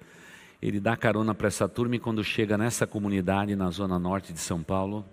Ele 0.61 0.79
dá 0.79 0.95
carona 0.95 1.33
para 1.33 1.47
essa 1.47 1.67
turma 1.67 1.95
e 1.95 1.99
quando 1.99 2.23
chega 2.23 2.57
nessa 2.57 2.85
comunidade 2.85 3.55
na 3.55 3.69
zona 3.71 3.97
norte 3.97 4.31
de 4.31 4.39
São 4.39 4.61
Paulo, 4.61 5.05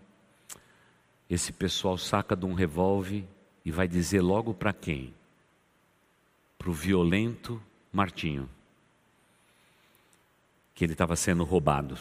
esse 1.29 1.53
pessoal 1.53 1.97
saca 1.97 2.37
de 2.37 2.45
um 2.45 2.55
revólver 2.55 3.25
e 3.65 3.71
vai 3.71 3.89
dizer 3.89 4.21
logo 4.21 4.53
para 4.53 4.73
quem? 4.73 5.15
Para 6.59 6.71
o 6.71 6.73
violento 6.73 7.61
Martinho 7.93 8.49
que 10.79 10.85
ele 10.85 10.93
estava 10.93 11.17
sendo 11.17 11.43
roubado. 11.43 11.99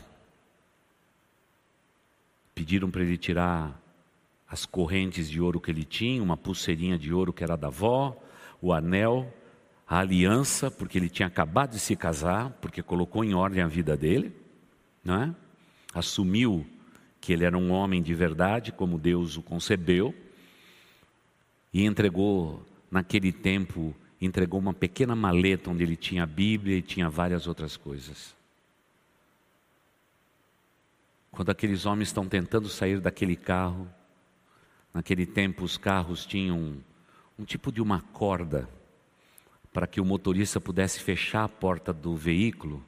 Pediram 2.54 2.92
para 2.92 3.02
ele 3.02 3.18
tirar 3.18 3.76
as 4.48 4.68
correntes 4.68 5.28
de 5.28 5.42
ouro 5.42 5.60
que 5.60 5.72
ele 5.72 5.84
tinha, 5.84 6.22
uma 6.22 6.38
pulseirinha 6.38 6.96
de 6.96 7.12
ouro 7.12 7.34
que 7.34 7.44
era 7.44 7.58
da 7.58 7.70
avó, 7.70 8.16
o 8.62 8.72
anel, 8.72 9.34
a 9.88 9.98
aliança, 9.98 10.70
porque 10.70 10.96
ele 10.96 11.10
tinha 11.10 11.26
acabado 11.26 11.72
de 11.72 11.80
se 11.80 11.96
casar, 11.96 12.52
porque 12.62 12.84
colocou 12.84 13.24
em 13.24 13.34
ordem 13.34 13.63
a 13.63 13.68
vida 13.68 13.98
dele, 13.98 14.32
não 15.04 15.24
é? 15.24 15.36
assumiu 15.92 16.63
que 17.20 17.34
ele 17.34 17.46
era 17.46 17.58
um 17.58 17.72
homem 17.72 18.00
de 18.00 18.13
verdade, 18.13 18.72
como 18.72 19.00
Deus 19.00 19.38
o 19.38 19.42
concebeu, 19.42 20.13
e 21.74 21.84
entregou, 21.84 22.63
naquele 22.92 23.32
tempo, 23.32 23.96
entregou 24.22 24.60
uma 24.60 24.74
pequena 24.74 25.16
maleta 25.16 25.72
onde 25.72 25.82
ele 25.82 25.96
tinha 25.96 26.22
a 26.22 26.28
Bíblia 26.28 26.78
e 26.78 26.82
tinha 26.84 27.10
várias 27.10 27.48
outras 27.48 27.76
coisas. 27.76 28.37
Quando 31.32 31.50
aqueles 31.50 31.86
homens 31.86 32.10
estão 32.10 32.28
tentando 32.28 32.68
sair 32.68 33.00
daquele 33.00 33.36
carro, 33.36 33.88
naquele 34.94 35.26
tempo 35.26 35.63
os 35.63 35.78
carros 35.78 36.26
tinham 36.26 36.58
um, 36.58 36.82
um 37.40 37.46
tipo 37.46 37.72
de 37.72 37.82
uma 37.82 38.02
corda 38.02 38.68
para 39.72 39.86
que 39.86 40.02
o 40.02 40.06
motorista 40.06 40.60
pudesse 40.60 41.00
fechar 41.00 41.44
a 41.44 41.50
porta 41.50 41.94
do 41.94 42.16
veículo, 42.16 42.84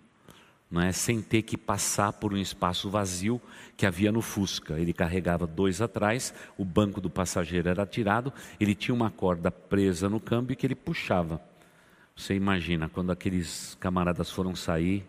não 0.71 0.81
é, 0.81 0.91
sem 0.91 1.21
ter 1.21 1.41
que 1.41 1.57
passar 1.57 2.13
por 2.13 2.33
um 2.33 2.37
espaço 2.37 2.89
vazio 2.89 3.41
que 3.75 3.85
havia 3.85 4.11
no 4.11 4.21
Fusca. 4.21 4.79
Ele 4.79 4.93
carregava 4.93 5.47
dois 5.47 5.81
atrás, 5.81 6.33
o 6.57 6.65
banco 6.65 7.01
do 7.01 7.09
passageiro 7.09 7.69
era 7.69 7.85
tirado, 7.85 8.31
ele 8.59 8.75
tinha 8.75 8.93
uma 8.93 9.09
corda 9.09 9.49
presa 9.49 10.07
no 10.09 10.19
câmbio 10.19 10.55
que 10.55 10.65
ele 10.65 10.75
puxava. 10.75 11.41
Você 12.15 12.35
imagina, 12.35 12.89
quando 12.89 13.11
aqueles 13.11 13.75
camaradas 13.79 14.29
foram 14.29 14.55
sair, 14.55 15.05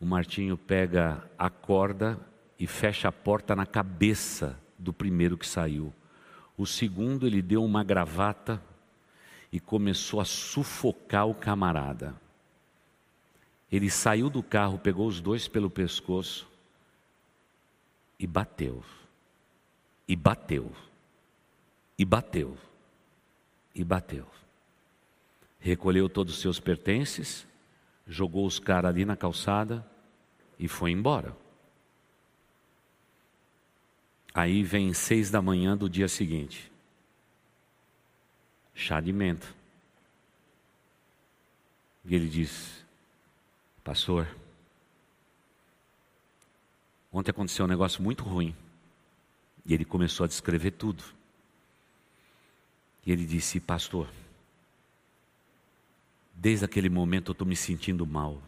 o 0.00 0.04
Martinho 0.04 0.56
pega 0.56 1.28
a 1.38 1.48
corda 1.48 2.18
e 2.58 2.66
fecha 2.66 3.08
a 3.08 3.12
porta 3.12 3.56
na 3.56 3.66
cabeça 3.66 4.58
do 4.78 4.92
primeiro 4.92 5.38
que 5.38 5.46
saiu. 5.46 5.92
O 6.56 6.66
segundo, 6.66 7.26
ele 7.26 7.42
deu 7.42 7.64
uma 7.64 7.82
gravata 7.82 8.62
e 9.50 9.60
começou 9.60 10.20
a 10.20 10.24
sufocar 10.24 11.26
o 11.26 11.34
camarada. 11.34 12.14
Ele 13.70 13.90
saiu 13.90 14.30
do 14.30 14.42
carro, 14.42 14.78
pegou 14.78 15.06
os 15.06 15.20
dois 15.20 15.48
pelo 15.48 15.70
pescoço 15.70 16.48
e 18.18 18.26
bateu. 18.26 18.82
E 20.06 20.14
bateu. 20.14 20.70
E 21.98 22.04
bateu. 22.04 22.56
E 23.74 23.82
bateu. 23.82 24.26
Recolheu 25.58 26.08
todos 26.08 26.34
os 26.34 26.40
seus 26.40 26.60
pertences 26.60 27.46
jogou 28.06 28.46
os 28.46 28.58
caras 28.58 28.90
ali 28.90 29.04
na 29.04 29.16
calçada 29.16 29.84
e 30.58 30.68
foi 30.68 30.90
embora. 30.90 31.36
Aí 34.32 34.62
vem 34.62 34.92
seis 34.92 35.30
da 35.30 35.40
manhã 35.40 35.76
do 35.76 35.88
dia 35.88 36.08
seguinte. 36.08 36.70
Chá 38.74 39.00
de 39.00 39.12
menta. 39.12 39.46
E 42.04 42.14
ele 42.14 42.28
diz: 42.28 42.84
Pastor, 43.82 44.28
ontem 47.10 47.30
aconteceu 47.30 47.64
um 47.64 47.68
negócio 47.68 48.02
muito 48.02 48.22
ruim. 48.22 48.54
E 49.64 49.74
ele 49.74 49.84
começou 49.84 50.24
a 50.24 50.28
descrever 50.28 50.72
tudo. 50.72 51.02
E 53.04 53.10
ele 53.10 53.24
disse: 53.24 53.58
Pastor, 53.58 54.08
Desde 56.36 56.66
aquele 56.66 56.90
momento 56.90 57.30
eu 57.30 57.32
estou 57.32 57.46
me 57.46 57.56
sentindo 57.56 58.06
mal. 58.06 58.42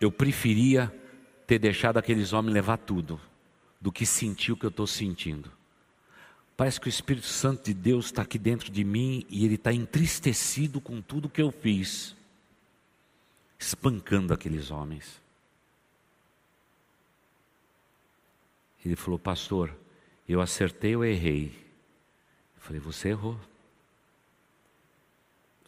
Eu 0.00 0.10
preferia 0.10 0.92
ter 1.46 1.58
deixado 1.58 1.96
aqueles 1.96 2.32
homens 2.32 2.52
levar 2.52 2.76
tudo, 2.76 3.20
do 3.80 3.92
que 3.92 4.04
sentir 4.04 4.52
o 4.52 4.56
que 4.56 4.66
eu 4.66 4.70
estou 4.70 4.86
sentindo. 4.86 5.50
Parece 6.56 6.80
que 6.80 6.88
o 6.88 6.90
Espírito 6.90 7.26
Santo 7.26 7.64
de 7.64 7.72
Deus 7.72 8.06
está 8.06 8.22
aqui 8.22 8.38
dentro 8.38 8.70
de 8.70 8.84
mim 8.84 9.24
e 9.30 9.44
ele 9.44 9.54
está 9.54 9.72
entristecido 9.72 10.80
com 10.80 11.00
tudo 11.00 11.28
que 11.28 11.40
eu 11.40 11.50
fiz, 11.50 12.14
espancando 13.58 14.34
aqueles 14.34 14.70
homens. 14.70 15.20
Ele 18.84 18.96
falou, 18.96 19.18
pastor, 19.18 19.74
eu 20.28 20.40
acertei 20.40 20.96
ou 20.96 21.04
errei? 21.04 21.46
Eu 22.56 22.62
falei, 22.62 22.80
você 22.80 23.10
errou. 23.10 23.38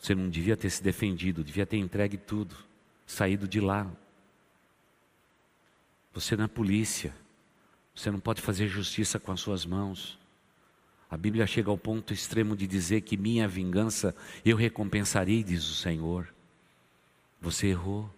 Você 0.02 0.16
não 0.16 0.28
devia 0.28 0.56
ter 0.56 0.68
se 0.68 0.82
defendido, 0.82 1.44
devia 1.44 1.64
ter 1.64 1.76
entregue 1.76 2.16
tudo, 2.16 2.56
saído 3.06 3.46
de 3.46 3.60
lá. 3.60 3.88
Você 6.12 6.36
não 6.36 6.44
é 6.44 6.48
polícia, 6.48 7.14
você 7.94 8.10
não 8.10 8.18
pode 8.18 8.42
fazer 8.42 8.66
justiça 8.66 9.20
com 9.20 9.30
as 9.30 9.38
suas 9.38 9.64
mãos. 9.64 10.18
A 11.08 11.16
Bíblia 11.16 11.46
chega 11.46 11.70
ao 11.70 11.78
ponto 11.78 12.12
extremo 12.12 12.56
de 12.56 12.66
dizer 12.66 13.02
que 13.02 13.16
minha 13.16 13.46
vingança 13.46 14.12
eu 14.44 14.56
recompensarei, 14.56 15.44
diz 15.44 15.70
o 15.70 15.74
Senhor. 15.74 16.26
Você 17.40 17.68
errou. 17.68 18.12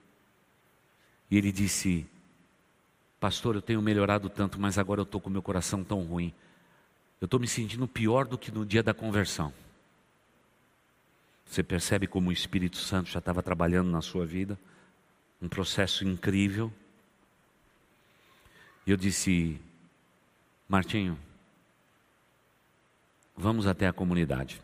E 1.31 1.37
ele 1.37 1.53
disse: 1.53 2.07
Pastor, 3.21 3.57
eu 3.57 3.63
tenho 3.63 3.83
melhorado 3.83 4.31
tanto, 4.31 4.59
mas 4.59 4.79
agora 4.79 5.03
eu 5.03 5.05
estou 5.05 5.21
com 5.21 5.29
meu 5.29 5.43
coração 5.43 5.85
tão 5.85 6.03
ruim. 6.03 6.33
Eu 7.21 7.27
estou 7.27 7.39
me 7.39 7.47
sentindo 7.47 7.87
pior 7.87 8.27
do 8.27 8.39
que 8.39 8.51
no 8.51 8.65
dia 8.65 8.83
da 8.83 8.95
conversão. 8.95 9.53
Você 11.55 11.63
percebe 11.63 12.09
como 12.09 12.31
o 12.31 12.33
Espírito 12.33 12.79
Santo 12.79 13.11
já 13.11 13.21
estava 13.21 13.41
trabalhando 13.41 13.89
na 13.89 14.03
sua 14.03 14.27
vida? 14.27 14.59
Um 15.41 15.49
processo 15.49 16.05
incrível. 16.05 16.73
E 18.85 18.91
eu 18.91 18.97
disse, 18.97 19.61
Martinho, 20.69 21.17
vamos 23.37 23.69
até 23.69 23.87
a 23.87 23.93
comunidade. 23.93 24.61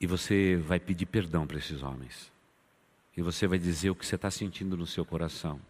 E 0.00 0.08
você 0.08 0.56
vai 0.56 0.80
pedir 0.80 1.06
perdão 1.06 1.46
para 1.46 1.58
esses 1.58 1.80
homens. 1.80 2.32
E 3.16 3.22
você 3.22 3.46
vai 3.46 3.60
dizer 3.60 3.90
o 3.90 3.94
que 3.94 4.04
você 4.04 4.16
está 4.16 4.28
sentindo 4.28 4.76
no 4.76 4.88
seu 4.88 5.04
coração. 5.04 5.60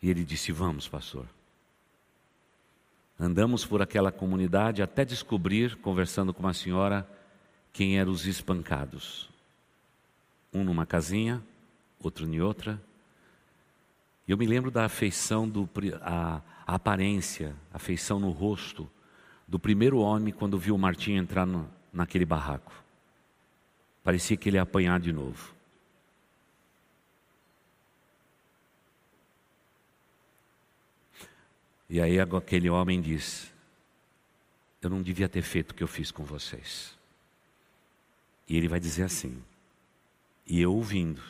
E 0.00 0.08
ele 0.08 0.24
disse: 0.24 0.52
Vamos, 0.52 0.86
pastor. 0.86 1.26
Andamos 3.18 3.64
por 3.64 3.80
aquela 3.80 4.12
comunidade 4.12 4.82
até 4.82 5.04
descobrir, 5.04 5.76
conversando 5.76 6.34
com 6.34 6.42
uma 6.42 6.52
senhora, 6.52 7.08
quem 7.72 7.98
eram 7.98 8.12
os 8.12 8.26
espancados. 8.26 9.28
Um 10.52 10.62
numa 10.62 10.84
casinha, 10.84 11.42
outro 11.98 12.26
em 12.26 12.40
outra. 12.40 12.80
Eu 14.28 14.36
me 14.36 14.46
lembro 14.46 14.70
da 14.70 14.84
afeição, 14.84 15.48
do, 15.48 15.68
a, 16.02 16.42
a 16.66 16.74
aparência, 16.74 17.54
a 17.72 17.76
afeição 17.76 18.20
no 18.20 18.30
rosto 18.30 18.88
do 19.48 19.58
primeiro 19.58 19.98
homem 19.98 20.32
quando 20.32 20.58
viu 20.58 20.74
o 20.74 20.78
Martim 20.78 21.12
entrar 21.12 21.46
no, 21.46 21.68
naquele 21.92 22.26
barraco. 22.26 22.72
Parecia 24.04 24.36
que 24.36 24.48
ele 24.48 24.56
ia 24.56 24.62
apanhar 24.62 25.00
de 25.00 25.12
novo. 25.12 25.55
E 31.88 32.00
aí 32.00 32.18
aquele 32.18 32.68
homem 32.68 33.00
diz: 33.00 33.52
Eu 34.82 34.90
não 34.90 35.02
devia 35.02 35.28
ter 35.28 35.42
feito 35.42 35.70
o 35.70 35.74
que 35.74 35.82
eu 35.82 35.88
fiz 35.88 36.10
com 36.10 36.24
vocês. 36.24 36.96
E 38.48 38.56
ele 38.56 38.68
vai 38.68 38.78
dizer 38.78 39.04
assim, 39.04 39.42
e 40.46 40.60
eu 40.60 40.72
ouvindo, 40.72 41.20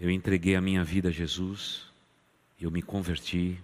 eu 0.00 0.10
entreguei 0.10 0.56
a 0.56 0.60
minha 0.60 0.82
vida 0.82 1.08
a 1.08 1.12
Jesus, 1.12 1.86
eu 2.60 2.70
me 2.70 2.82
converti, 2.82 3.60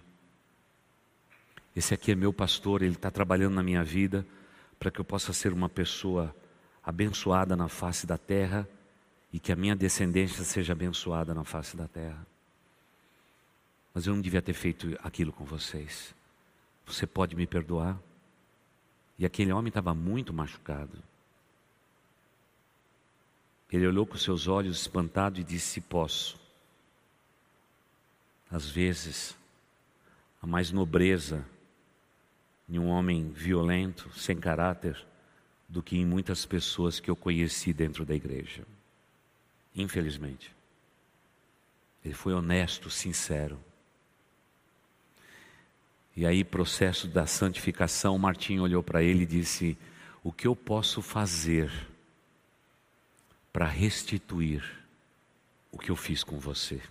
Esse 1.75 1.93
aqui 1.93 2.11
é 2.11 2.15
meu 2.15 2.33
pastor, 2.33 2.81
ele 2.81 2.95
está 2.95 3.09
trabalhando 3.09 3.55
na 3.55 3.63
minha 3.63 3.83
vida 3.83 4.25
para 4.77 4.91
que 4.91 4.99
eu 4.99 5.05
possa 5.05 5.31
ser 5.31 5.53
uma 5.53 5.69
pessoa 5.69 6.35
abençoada 6.83 7.55
na 7.55 7.69
face 7.69 8.05
da 8.05 8.17
terra 8.17 8.67
e 9.31 9.39
que 9.39 9.51
a 9.51 9.55
minha 9.55 9.75
descendência 9.75 10.43
seja 10.43 10.73
abençoada 10.73 11.33
na 11.33 11.45
face 11.45 11.77
da 11.77 11.87
terra. 11.87 12.27
Mas 13.93 14.07
eu 14.07 14.13
não 14.13 14.21
devia 14.21 14.41
ter 14.41 14.53
feito 14.53 14.97
aquilo 15.03 15.33
com 15.33 15.43
vocês. 15.43 16.15
Você 16.85 17.05
pode 17.05 17.35
me 17.35 17.45
perdoar? 17.45 17.99
E 19.17 19.25
aquele 19.25 19.51
homem 19.51 19.69
estava 19.69 19.93
muito 19.93 20.33
machucado. 20.33 20.97
Ele 23.71 23.87
olhou 23.87 24.05
com 24.05 24.17
seus 24.17 24.47
olhos 24.47 24.81
espantados 24.81 25.39
e 25.39 25.43
disse: 25.43 25.79
Posso. 25.79 26.39
Às 28.49 28.69
vezes, 28.69 29.37
a 30.41 30.47
mais 30.47 30.71
nobreza 30.71 31.45
em 32.67 32.79
um 32.79 32.87
homem 32.87 33.31
violento, 33.31 34.09
sem 34.13 34.37
caráter, 34.37 35.05
do 35.67 35.81
que 35.81 35.97
em 35.97 36.05
muitas 36.05 36.45
pessoas 36.45 36.99
que 36.99 37.09
eu 37.09 37.15
conheci 37.15 37.71
dentro 37.71 38.05
da 38.05 38.13
igreja. 38.13 38.65
Infelizmente. 39.75 40.53
Ele 42.03 42.13
foi 42.13 42.33
honesto, 42.33 42.89
sincero. 42.89 43.59
E 46.15 46.25
aí, 46.25 46.43
processo 46.43 47.07
da 47.07 47.25
santificação, 47.25 48.17
Martinho 48.17 48.63
olhou 48.63 48.83
para 48.83 49.01
ele 49.01 49.23
e 49.23 49.25
disse: 49.25 49.77
O 50.23 50.31
que 50.31 50.47
eu 50.47 50.55
posso 50.55 51.01
fazer 51.01 51.71
para 53.51 53.65
restituir 53.65 54.63
o 55.71 55.77
que 55.77 55.89
eu 55.89 55.95
fiz 55.95 56.23
com 56.23 56.37
você? 56.37 56.81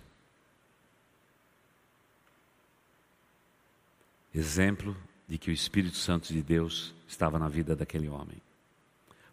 Exemplo 4.33 4.95
de 5.27 5.37
que 5.37 5.51
o 5.51 5.53
Espírito 5.53 5.97
Santo 5.97 6.33
de 6.33 6.41
Deus 6.41 6.93
estava 7.07 7.37
na 7.37 7.47
vida 7.47 7.75
daquele 7.75 8.09
homem. 8.09 8.41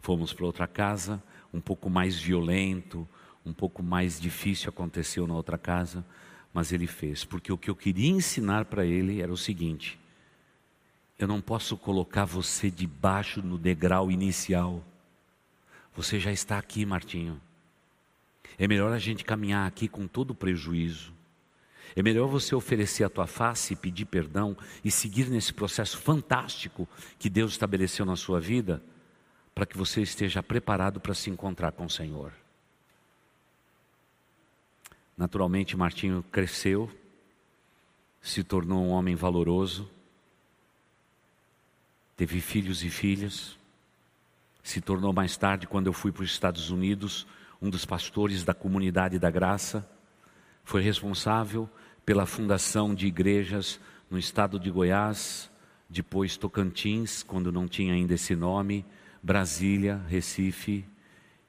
Fomos 0.00 0.32
para 0.32 0.44
outra 0.44 0.66
casa, 0.66 1.22
um 1.52 1.60
pouco 1.60 1.88
mais 1.88 2.16
violento, 2.16 3.08
um 3.44 3.52
pouco 3.52 3.82
mais 3.82 4.20
difícil 4.20 4.68
aconteceu 4.68 5.26
na 5.26 5.34
outra 5.34 5.56
casa, 5.56 6.04
mas 6.52 6.72
ele 6.72 6.86
fez, 6.86 7.24
porque 7.24 7.52
o 7.52 7.58
que 7.58 7.70
eu 7.70 7.76
queria 7.76 8.10
ensinar 8.10 8.64
para 8.64 8.84
ele 8.84 9.20
era 9.20 9.32
o 9.32 9.36
seguinte: 9.36 9.98
eu 11.18 11.26
não 11.26 11.40
posso 11.40 11.76
colocar 11.76 12.24
você 12.24 12.70
debaixo 12.70 13.42
no 13.42 13.58
degrau 13.58 14.10
inicial. 14.10 14.84
Você 15.96 16.20
já 16.20 16.30
está 16.30 16.56
aqui, 16.58 16.86
Martinho. 16.86 17.40
É 18.56 18.68
melhor 18.68 18.92
a 18.92 18.98
gente 18.98 19.24
caminhar 19.24 19.66
aqui 19.66 19.88
com 19.88 20.06
todo 20.06 20.30
o 20.30 20.34
prejuízo. 20.34 21.12
É 21.96 22.02
melhor 22.02 22.28
você 22.28 22.54
oferecer 22.54 23.02
a 23.02 23.08
tua 23.08 23.26
face 23.26 23.72
e 23.72 23.76
pedir 23.76 24.04
perdão 24.04 24.56
e 24.84 24.90
seguir 24.90 25.28
nesse 25.28 25.52
processo 25.52 25.98
fantástico 25.98 26.88
que 27.18 27.28
Deus 27.28 27.52
estabeleceu 27.52 28.06
na 28.06 28.14
sua 28.14 28.38
vida, 28.40 28.80
para 29.54 29.66
que 29.66 29.76
você 29.76 30.02
esteja 30.02 30.40
preparado 30.40 31.00
para 31.00 31.14
se 31.14 31.30
encontrar 31.30 31.72
com 31.72 31.86
o 31.86 31.90
Senhor. 31.90 32.32
Naturalmente, 35.18 35.76
Martinho 35.76 36.24
cresceu, 36.30 36.88
se 38.22 38.44
tornou 38.44 38.84
um 38.84 38.90
homem 38.90 39.16
valoroso, 39.16 39.90
teve 42.16 42.40
filhos 42.40 42.84
e 42.84 42.88
filhas, 42.88 43.58
se 44.62 44.80
tornou 44.80 45.12
mais 45.12 45.36
tarde, 45.36 45.66
quando 45.66 45.88
eu 45.88 45.92
fui 45.92 46.12
para 46.12 46.22
os 46.22 46.30
Estados 46.30 46.70
Unidos, 46.70 47.26
um 47.60 47.68
dos 47.68 47.84
pastores 47.84 48.44
da 48.44 48.54
comunidade 48.54 49.18
da 49.18 49.28
graça, 49.28 49.84
foi 50.62 50.82
responsável 50.82 51.68
pela 52.06 52.24
fundação 52.24 52.94
de 52.94 53.08
igrejas 53.08 53.80
no 54.08 54.20
estado 54.20 54.56
de 54.56 54.70
Goiás, 54.70 55.50
depois 55.90 56.36
Tocantins, 56.36 57.24
quando 57.24 57.50
não 57.50 57.66
tinha 57.66 57.92
ainda 57.92 58.14
esse 58.14 58.36
nome, 58.36 58.86
Brasília, 59.20 60.00
Recife, 60.08 60.84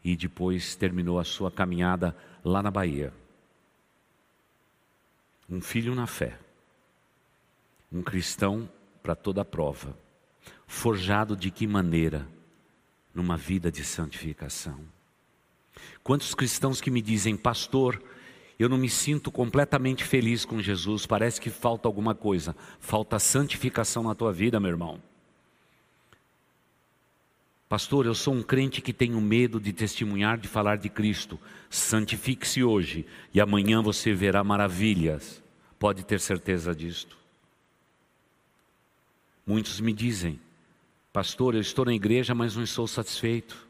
e 0.03 0.15
depois 0.15 0.75
terminou 0.75 1.19
a 1.19 1.23
sua 1.23 1.51
caminhada 1.51 2.17
lá 2.43 2.63
na 2.63 2.71
Bahia 2.71 3.13
um 5.49 5.61
filho 5.61 5.95
na 5.95 6.05
fé, 6.05 6.37
um 7.91 8.01
cristão 8.01 8.69
para 9.01 9.15
toda 9.15 9.43
prova, 9.43 9.97
forjado 10.67 11.35
de 11.35 11.49
que 11.49 11.65
maneira? 11.65 12.27
Numa 13.13 13.35
vida 13.35 13.71
de 13.71 13.83
santificação. 13.83 14.79
Quantos 16.03 16.35
cristãos 16.35 16.79
que 16.79 16.91
me 16.91 17.01
dizem, 17.01 17.35
pastor, 17.35 18.01
eu 18.59 18.69
não 18.69 18.77
me 18.77 18.89
sinto 18.89 19.31
completamente 19.31 20.03
feliz 20.03 20.45
com 20.45 20.61
Jesus, 20.61 21.05
parece 21.05 21.41
que 21.41 21.49
falta 21.49 21.87
alguma 21.87 22.13
coisa, 22.13 22.55
falta 22.79 23.17
santificação 23.17 24.03
na 24.03 24.13
tua 24.13 24.31
vida, 24.31 24.59
meu 24.59 24.69
irmão. 24.69 25.01
Pastor, 27.69 28.07
eu 28.07 28.15
sou 28.15 28.33
um 28.33 28.41
crente 28.41 28.81
que 28.81 28.91
tenho 28.91 29.21
medo 29.21 29.59
de 29.59 29.71
testemunhar, 29.71 30.39
de 30.39 30.47
falar 30.47 30.77
de 30.77 30.89
Cristo. 30.89 31.39
Santifique-se 31.69 32.63
hoje 32.63 33.05
e 33.31 33.39
amanhã 33.39 33.79
você 33.79 34.11
verá 34.11 34.43
maravilhas. 34.43 35.39
Pode 35.77 36.03
ter 36.03 36.19
certeza 36.19 36.73
disto. 36.73 37.15
Muitos 39.45 39.79
me 39.79 39.93
dizem, 39.93 40.39
pastor, 41.13 41.53
eu 41.53 41.61
estou 41.61 41.85
na 41.85 41.93
igreja, 41.93 42.33
mas 42.33 42.55
não 42.55 42.63
estou 42.63 42.87
satisfeito. 42.87 43.67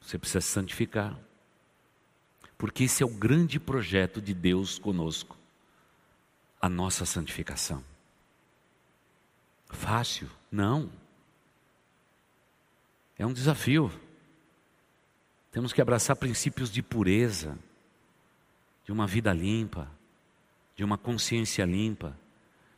Você 0.00 0.18
precisa 0.18 0.40
se 0.40 0.48
santificar. 0.48 1.16
Porque 2.58 2.82
esse 2.82 3.04
é 3.04 3.06
o 3.06 3.10
grande 3.14 3.60
projeto 3.60 4.20
de 4.20 4.34
Deus 4.34 4.76
conosco 4.76 5.36
a 6.60 6.68
nossa 6.68 7.06
santificação. 7.06 7.84
Fácil? 9.68 10.28
Não. 10.50 11.03
É 13.18 13.26
um 13.26 13.32
desafio. 13.32 13.92
Temos 15.52 15.72
que 15.72 15.80
abraçar 15.80 16.16
princípios 16.16 16.70
de 16.70 16.82
pureza, 16.82 17.56
de 18.84 18.92
uma 18.92 19.06
vida 19.06 19.32
limpa, 19.32 19.88
de 20.76 20.82
uma 20.82 20.98
consciência 20.98 21.64
limpa, 21.64 22.16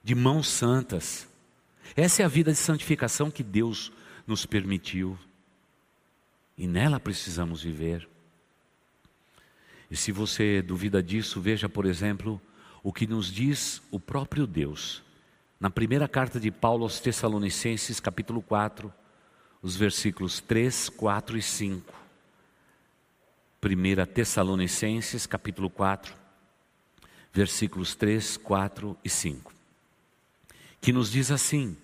de 0.02 0.14
mãos 0.14 0.48
santas. 0.48 1.26
Essa 1.96 2.22
é 2.22 2.24
a 2.24 2.28
vida 2.28 2.52
de 2.52 2.58
santificação 2.58 3.30
que 3.30 3.42
Deus 3.42 3.90
nos 4.26 4.44
permitiu. 4.44 5.18
E 6.56 6.66
nela 6.66 7.00
precisamos 7.00 7.62
viver. 7.62 8.08
E 9.90 9.96
se 9.96 10.12
você 10.12 10.60
duvida 10.60 11.02
disso, 11.02 11.40
veja, 11.40 11.68
por 11.68 11.86
exemplo, 11.86 12.40
o 12.82 12.92
que 12.92 13.06
nos 13.06 13.32
diz 13.32 13.82
o 13.90 13.98
próprio 13.98 14.46
Deus. 14.46 15.02
Na 15.58 15.70
primeira 15.70 16.06
carta 16.06 16.38
de 16.38 16.50
Paulo 16.50 16.84
aos 16.84 17.00
Tessalonicenses, 17.00 18.00
capítulo 18.00 18.42
4, 18.42 18.92
os 19.66 19.74
versículos 19.74 20.38
3, 20.38 20.90
4 20.90 21.36
e 21.36 21.42
5. 21.42 21.92
1 23.60 24.06
Tessalonicenses, 24.14 25.26
capítulo 25.26 25.68
4, 25.68 26.14
versículos 27.32 27.96
3, 27.96 28.36
4 28.36 28.96
e 29.02 29.10
5. 29.10 29.52
Que 30.80 30.92
nos 30.92 31.10
diz 31.10 31.32
assim: 31.32 31.76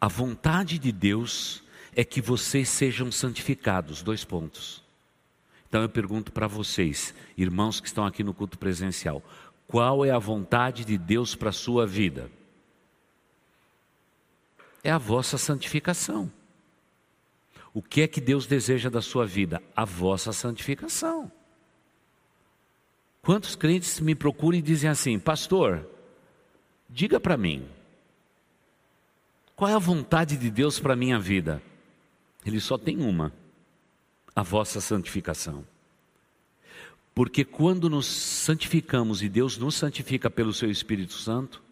A 0.00 0.06
vontade 0.06 0.78
de 0.78 0.92
Deus 0.92 1.64
é 1.96 2.04
que 2.04 2.20
vocês 2.20 2.68
sejam 2.68 3.10
santificados. 3.10 4.00
Dois 4.00 4.22
pontos. 4.24 4.80
Então 5.68 5.82
eu 5.82 5.88
pergunto 5.88 6.30
para 6.30 6.46
vocês, 6.46 7.12
irmãos 7.36 7.80
que 7.80 7.88
estão 7.88 8.06
aqui 8.06 8.22
no 8.22 8.32
culto 8.32 8.56
presencial, 8.56 9.20
qual 9.66 10.04
é 10.04 10.12
a 10.12 10.18
vontade 10.20 10.84
de 10.84 10.96
Deus 10.96 11.34
para 11.34 11.48
a 11.48 11.52
sua 11.52 11.84
vida? 11.84 12.30
É 14.84 14.92
a 14.92 14.96
vossa 14.96 15.36
santificação. 15.36 16.37
O 17.78 17.82
que 17.82 18.02
é 18.02 18.08
que 18.08 18.20
Deus 18.20 18.44
deseja 18.44 18.90
da 18.90 19.00
sua 19.00 19.24
vida? 19.24 19.62
A 19.76 19.84
vossa 19.84 20.32
santificação. 20.32 21.30
Quantos 23.22 23.54
crentes 23.54 24.00
me 24.00 24.16
procuram 24.16 24.58
e 24.58 24.62
dizem 24.62 24.90
assim, 24.90 25.16
pastor, 25.16 25.88
diga 26.90 27.20
para 27.20 27.36
mim, 27.36 27.64
qual 29.54 29.70
é 29.70 29.74
a 29.74 29.78
vontade 29.78 30.36
de 30.36 30.50
Deus 30.50 30.80
para 30.80 30.94
a 30.94 30.96
minha 30.96 31.20
vida? 31.20 31.62
Ele 32.44 32.58
só 32.58 32.76
tem 32.76 32.98
uma: 33.00 33.32
a 34.34 34.42
vossa 34.42 34.80
santificação. 34.80 35.64
Porque 37.14 37.44
quando 37.44 37.88
nos 37.88 38.06
santificamos 38.06 39.22
e 39.22 39.28
Deus 39.28 39.56
nos 39.56 39.76
santifica 39.76 40.28
pelo 40.28 40.52
seu 40.52 40.68
Espírito 40.68 41.12
Santo, 41.12 41.62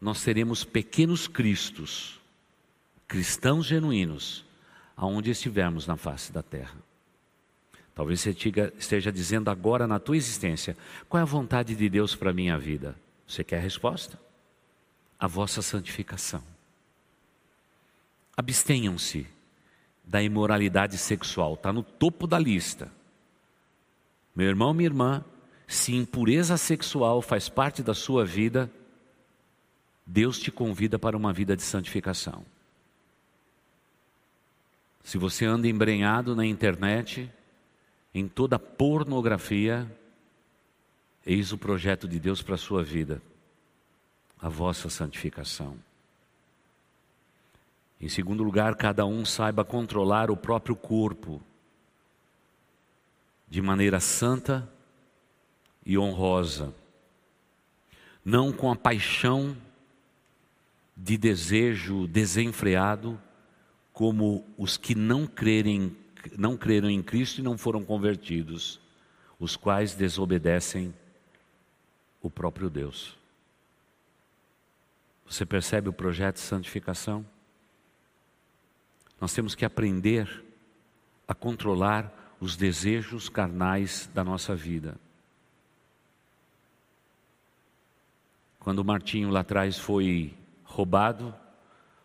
nós 0.00 0.18
seremos 0.18 0.64
pequenos 0.64 1.28
cristos, 1.28 2.20
cristãos 3.06 3.66
genuínos, 3.66 4.44
aonde 5.02 5.32
estivermos 5.32 5.84
na 5.84 5.96
face 5.96 6.30
da 6.32 6.44
terra. 6.44 6.76
Talvez 7.92 8.20
você 8.20 8.30
esteja 8.78 9.10
dizendo 9.10 9.50
agora 9.50 9.84
na 9.84 9.98
tua 9.98 10.16
existência: 10.16 10.76
qual 11.08 11.18
é 11.18 11.22
a 11.22 11.26
vontade 11.26 11.74
de 11.74 11.88
Deus 11.88 12.14
para 12.14 12.30
a 12.30 12.32
minha 12.32 12.56
vida? 12.56 12.94
Você 13.26 13.42
quer 13.42 13.58
a 13.58 13.60
resposta? 13.60 14.16
A 15.18 15.26
vossa 15.26 15.60
santificação. 15.60 16.42
Abstenham-se 18.36 19.26
da 20.04 20.22
imoralidade 20.22 20.96
sexual, 20.96 21.54
está 21.54 21.72
no 21.72 21.82
topo 21.82 22.28
da 22.28 22.38
lista. 22.38 22.88
Meu 24.36 24.46
irmão, 24.46 24.72
minha 24.72 24.88
irmã, 24.88 25.24
se 25.66 25.96
impureza 25.96 26.56
sexual 26.56 27.20
faz 27.20 27.48
parte 27.48 27.82
da 27.82 27.92
sua 27.92 28.24
vida, 28.24 28.70
Deus 30.06 30.38
te 30.38 30.52
convida 30.52 30.96
para 30.96 31.16
uma 31.16 31.32
vida 31.32 31.56
de 31.56 31.62
santificação. 31.62 32.44
Se 35.02 35.18
você 35.18 35.44
anda 35.44 35.68
embrenhado 35.68 36.34
na 36.36 36.46
internet, 36.46 37.30
em 38.14 38.28
toda 38.28 38.58
pornografia, 38.58 39.90
eis 41.26 41.52
o 41.52 41.58
projeto 41.58 42.06
de 42.06 42.18
Deus 42.18 42.42
para 42.42 42.54
a 42.54 42.58
sua 42.58 42.82
vida, 42.82 43.20
a 44.40 44.48
vossa 44.48 44.88
santificação. 44.88 45.76
Em 48.00 48.08
segundo 48.08 48.42
lugar, 48.42 48.74
cada 48.74 49.06
um 49.06 49.24
saiba 49.24 49.64
controlar 49.64 50.30
o 50.30 50.36
próprio 50.36 50.74
corpo 50.74 51.40
de 53.48 53.62
maneira 53.62 54.00
santa 54.00 54.68
e 55.84 55.96
honrosa, 55.98 56.74
não 58.24 58.52
com 58.52 58.72
a 58.72 58.76
paixão 58.76 59.56
de 60.96 61.16
desejo 61.16 62.06
desenfreado, 62.08 63.20
como 63.92 64.44
os 64.56 64.76
que 64.76 64.94
não 64.94 65.26
crerem, 65.26 65.96
não 66.38 66.56
creram 66.56 66.88
em 66.88 67.02
Cristo 67.02 67.40
e 67.40 67.44
não 67.44 67.58
foram 67.58 67.84
convertidos, 67.84 68.80
os 69.38 69.56
quais 69.56 69.94
desobedecem 69.94 70.94
o 72.22 72.30
próprio 72.30 72.70
Deus. 72.70 73.18
Você 75.26 75.44
percebe 75.44 75.88
o 75.88 75.92
projeto 75.92 76.36
de 76.36 76.42
santificação? 76.42 77.24
Nós 79.20 79.32
temos 79.32 79.54
que 79.54 79.64
aprender 79.64 80.44
a 81.26 81.34
controlar 81.34 82.12
os 82.40 82.56
desejos 82.56 83.28
carnais 83.28 84.10
da 84.12 84.24
nossa 84.24 84.54
vida. 84.54 84.96
Quando 88.58 88.80
o 88.80 88.84
Martinho 88.84 89.30
lá 89.30 89.40
atrás 89.40 89.78
foi 89.78 90.34
roubado, 90.64 91.34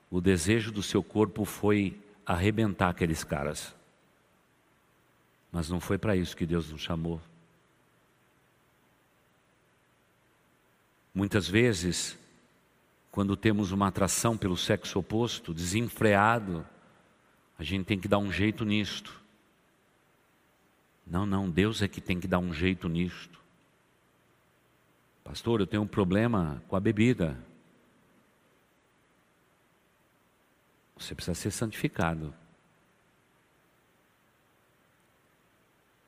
o 0.09 0.21
desejo 0.21 0.71
do 0.71 0.81
seu 0.81 1.03
corpo 1.03 1.45
foi 1.45 1.99
arrebentar 2.25 2.89
aqueles 2.89 3.23
caras. 3.23 3.75
Mas 5.51 5.69
não 5.69 5.79
foi 5.79 5.97
para 5.97 6.15
isso 6.15 6.35
que 6.35 6.45
Deus 6.45 6.69
nos 6.71 6.81
chamou. 6.81 7.21
Muitas 11.13 11.47
vezes, 11.47 12.17
quando 13.11 13.35
temos 13.35 13.71
uma 13.71 13.87
atração 13.87 14.37
pelo 14.37 14.55
sexo 14.55 14.99
oposto, 14.99 15.53
desenfreado, 15.53 16.65
a 17.57 17.63
gente 17.63 17.85
tem 17.85 17.99
que 17.99 18.07
dar 18.07 18.19
um 18.19 18.31
jeito 18.31 18.63
nisto. 18.63 19.19
Não, 21.05 21.25
não, 21.25 21.49
Deus 21.49 21.81
é 21.81 21.87
que 21.87 21.99
tem 21.99 22.19
que 22.19 22.27
dar 22.27 22.39
um 22.39 22.53
jeito 22.53 22.87
nisto. 22.87 23.39
Pastor, 25.23 25.59
eu 25.59 25.67
tenho 25.67 25.83
um 25.83 25.87
problema 25.87 26.61
com 26.67 26.75
a 26.75 26.79
bebida. 26.79 27.37
Você 30.97 31.13
precisa 31.13 31.35
ser 31.35 31.51
santificado. 31.51 32.33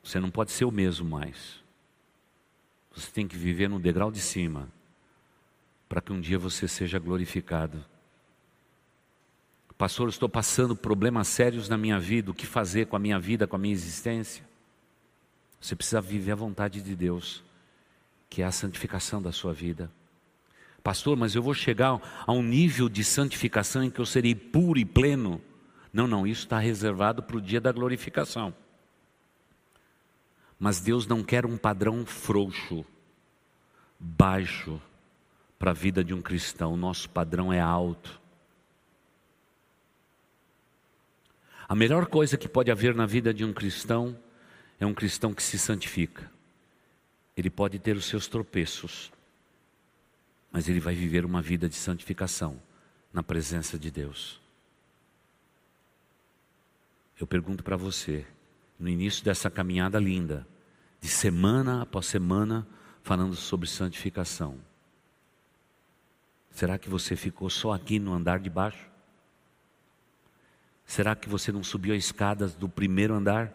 Você 0.04 0.20
não 0.20 0.32
pode 0.32 0.52
ser 0.52 0.66
o 0.66 0.72
mesmo 0.72 1.08
mais. 1.08 1.64
Você 2.96 3.12
tem 3.12 3.28
que 3.28 3.38
viver 3.38 3.70
no 3.70 3.80
degrau 3.80 4.12
de 4.12 4.20
cima, 4.20 4.68
para 5.88 6.02
que 6.02 6.12
um 6.12 6.20
dia 6.20 6.40
você 6.40 6.68
seja 6.68 6.98
glorificado. 6.98 7.86
Pastor, 9.78 10.10
estou 10.10 10.28
passando 10.28 10.76
problemas 10.76 11.28
sérios 11.28 11.70
na 11.70 11.78
minha 11.78 12.00
vida, 12.00 12.32
o 12.32 12.34
que 12.34 12.46
fazer 12.46 12.88
com 12.88 12.96
a 12.96 13.00
minha 13.00 13.18
vida, 13.18 13.48
com 13.48 13.56
a 13.56 13.60
minha 13.60 13.74
existência? 13.74 14.44
Você 15.62 15.76
precisa 15.76 16.02
viver 16.02 16.34
a 16.34 16.36
vontade 16.36 16.82
de 16.82 16.96
Deus, 16.96 17.44
que 18.30 18.42
é 18.42 18.46
a 18.46 18.52
santificação 18.52 19.22
da 19.22 19.32
sua 19.32 19.54
vida. 19.54 19.90
Pastor, 20.90 21.16
mas 21.16 21.36
eu 21.36 21.44
vou 21.44 21.54
chegar 21.54 22.02
a 22.26 22.32
um 22.32 22.42
nível 22.42 22.90
de 22.90 23.04
santificação 23.04 23.84
em 23.84 23.92
que 23.92 24.02
eu 24.02 24.08
serei 24.08 24.34
puro 24.34 24.80
e 24.80 24.84
pleno. 24.84 25.40
Não, 25.94 26.08
não, 26.08 26.26
isso 26.26 26.46
está 26.46 26.58
reservado 26.58 27.22
para 27.22 27.38
o 27.38 27.42
dia 27.42 27.62
da 27.62 27.72
glorificação. 27.72 28.52
Mas 30.58 30.80
Deus 30.80 31.06
não 31.06 31.24
quer 31.24 31.46
um 31.46 31.58
padrão 31.58 32.04
frouxo, 32.08 32.84
baixo, 34.00 34.82
para 35.60 35.70
a 35.70 35.76
vida 35.76 36.04
de 36.04 36.12
um 36.12 36.24
cristão. 36.24 36.74
O 36.74 36.78
nosso 36.78 37.08
padrão 37.08 37.54
é 37.54 37.60
alto. 37.60 38.20
A 41.68 41.76
melhor 41.76 42.08
coisa 42.08 42.36
que 42.36 42.50
pode 42.50 42.72
haver 42.72 42.96
na 42.96 43.06
vida 43.06 43.32
de 43.32 43.46
um 43.46 43.54
cristão 43.54 44.18
é 44.80 44.88
um 44.88 44.94
cristão 44.96 45.36
que 45.36 45.44
se 45.44 45.60
santifica. 45.60 46.32
Ele 47.38 47.52
pode 47.52 47.78
ter 47.78 47.96
os 47.96 48.06
seus 48.06 48.26
tropeços, 48.26 49.12
mas 50.52 50.68
ele 50.68 50.80
vai 50.80 50.96
viver 50.96 51.26
uma 51.26 51.42
vida 51.42 51.70
de 51.70 51.76
santificação 51.76 52.60
na 53.14 53.22
presença 53.22 53.78
de 53.78 53.92
Deus. 53.92 54.42
Eu 57.20 57.28
pergunto 57.28 57.64
para 57.64 57.76
você, 57.76 58.26
no 58.80 58.88
início 58.88 59.24
dessa 59.24 59.50
caminhada 59.50 60.00
linda, 60.00 60.48
de 61.02 61.08
semana 61.08 61.82
após 61.82 62.06
semana, 62.06 62.68
falando 63.04 63.36
sobre 63.36 63.68
santificação, 63.68 64.58
será 66.52 66.78
que 66.78 66.90
você 66.90 67.16
ficou 67.16 67.50
só 67.50 67.74
aqui 67.74 68.00
no 68.00 68.14
andar 68.14 68.40
de 68.40 68.50
baixo? 68.50 68.90
Será 70.86 71.16
que 71.16 71.30
você 71.30 71.52
não 71.52 71.64
subiu 71.64 71.94
as 71.94 72.06
escadas 72.06 72.56
do 72.56 72.68
primeiro 72.68 73.14
andar? 73.14 73.54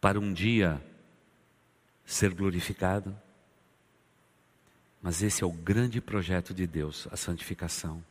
Para 0.00 0.18
um 0.18 0.32
dia 0.32 0.82
ser 2.04 2.32
glorificado? 2.32 3.14
Mas 5.06 5.22
esse 5.22 5.44
é 5.44 5.46
o 5.46 5.52
grande 5.52 6.00
projeto 6.00 6.52
de 6.52 6.66
Deus, 6.66 7.06
a 7.12 7.16
santificação. 7.16 8.02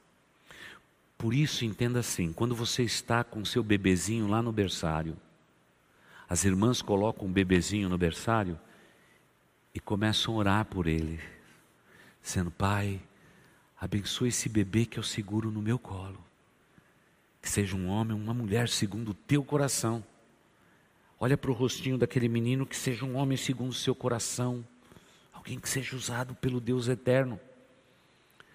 Por 1.17 1.33
isso, 1.33 1.65
entenda 1.65 1.99
assim: 1.99 2.31
quando 2.31 2.55
você 2.55 2.83
está 2.83 3.21
com 3.21 3.43
seu 3.43 3.61
bebezinho 3.61 4.29
lá 4.29 4.41
no 4.41 4.49
berçário, 4.49 5.17
as 6.29 6.45
irmãs 6.45 6.81
colocam 6.81 7.27
um 7.27 7.31
bebezinho 7.33 7.89
no 7.89 7.97
berçário 7.97 8.57
e 9.73 9.79
começam 9.81 10.35
a 10.35 10.37
orar 10.37 10.65
por 10.67 10.87
ele, 10.87 11.19
dizendo: 12.23 12.49
Pai, 12.49 13.01
abençoe 13.77 14.29
esse 14.29 14.47
bebê 14.47 14.85
que 14.85 14.97
eu 14.97 15.03
seguro 15.03 15.51
no 15.51 15.61
meu 15.61 15.77
colo. 15.77 16.23
Que 17.41 17.49
seja 17.49 17.75
um 17.75 17.89
homem, 17.89 18.15
uma 18.15 18.33
mulher 18.33 18.69
segundo 18.69 19.09
o 19.09 19.13
teu 19.13 19.43
coração. 19.43 20.01
Olha 21.19 21.35
para 21.35 21.51
o 21.51 21.53
rostinho 21.53 21.97
daquele 21.97 22.29
menino, 22.29 22.65
que 22.65 22.77
seja 22.77 23.03
um 23.03 23.17
homem 23.17 23.35
segundo 23.35 23.71
o 23.71 23.73
seu 23.73 23.93
coração. 23.93 24.65
Alguém 25.45 25.59
que 25.59 25.69
seja 25.69 25.95
usado 25.95 26.33
pelo 26.33 26.59
Deus 26.59 26.87
eterno. 26.87 27.39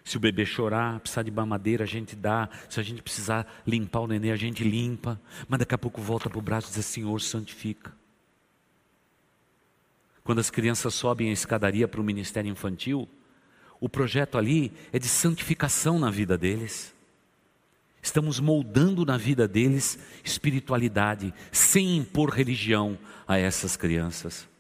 Se 0.05 0.17
o 0.17 0.21
bebê 0.21 0.45
chorar, 0.45 0.99
precisar 0.99 1.23
de 1.23 1.31
mamadeira, 1.31 1.85
a 1.85 1.87
gente 1.87 2.17
dá. 2.17 2.49
Se 2.69 2.81
a 2.81 2.83
gente 2.83 3.01
precisar 3.01 3.63
limpar 3.65 4.01
o 4.01 4.09
neném, 4.09 4.33
a 4.33 4.37
gente 4.37 4.65
limpa. 4.65 5.21
Mas 5.49 5.61
daqui 5.61 5.73
a 5.73 5.79
pouco 5.79 6.03
volta 6.03 6.29
para 6.29 6.39
o 6.41 6.43
braço 6.43 6.69
e 6.69 6.75
diz: 6.75 6.85
Senhor, 6.85 7.21
santifica. 7.21 7.95
Quando 10.25 10.41
as 10.41 10.51
crianças 10.51 10.93
sobem 10.93 11.31
a 11.31 11.33
escadaria 11.33 11.87
para 11.87 12.01
o 12.01 12.05
ministério 12.05 12.51
infantil, 12.51 13.09
o 13.79 13.89
projeto 13.89 14.37
ali 14.37 14.73
é 14.93 14.99
de 14.99 15.07
santificação 15.07 15.97
na 15.97 16.11
vida 16.11 16.37
deles. 16.37 16.93
Estamos 18.03 18.41
moldando 18.41 19.07
na 19.07 19.17
vida 19.17 19.47
deles 19.47 19.97
espiritualidade, 20.25 21.33
sem 21.53 21.99
impor 21.99 22.31
religião 22.31 22.99
a 23.29 23.39
essas 23.39 23.77
crianças. 23.77 24.51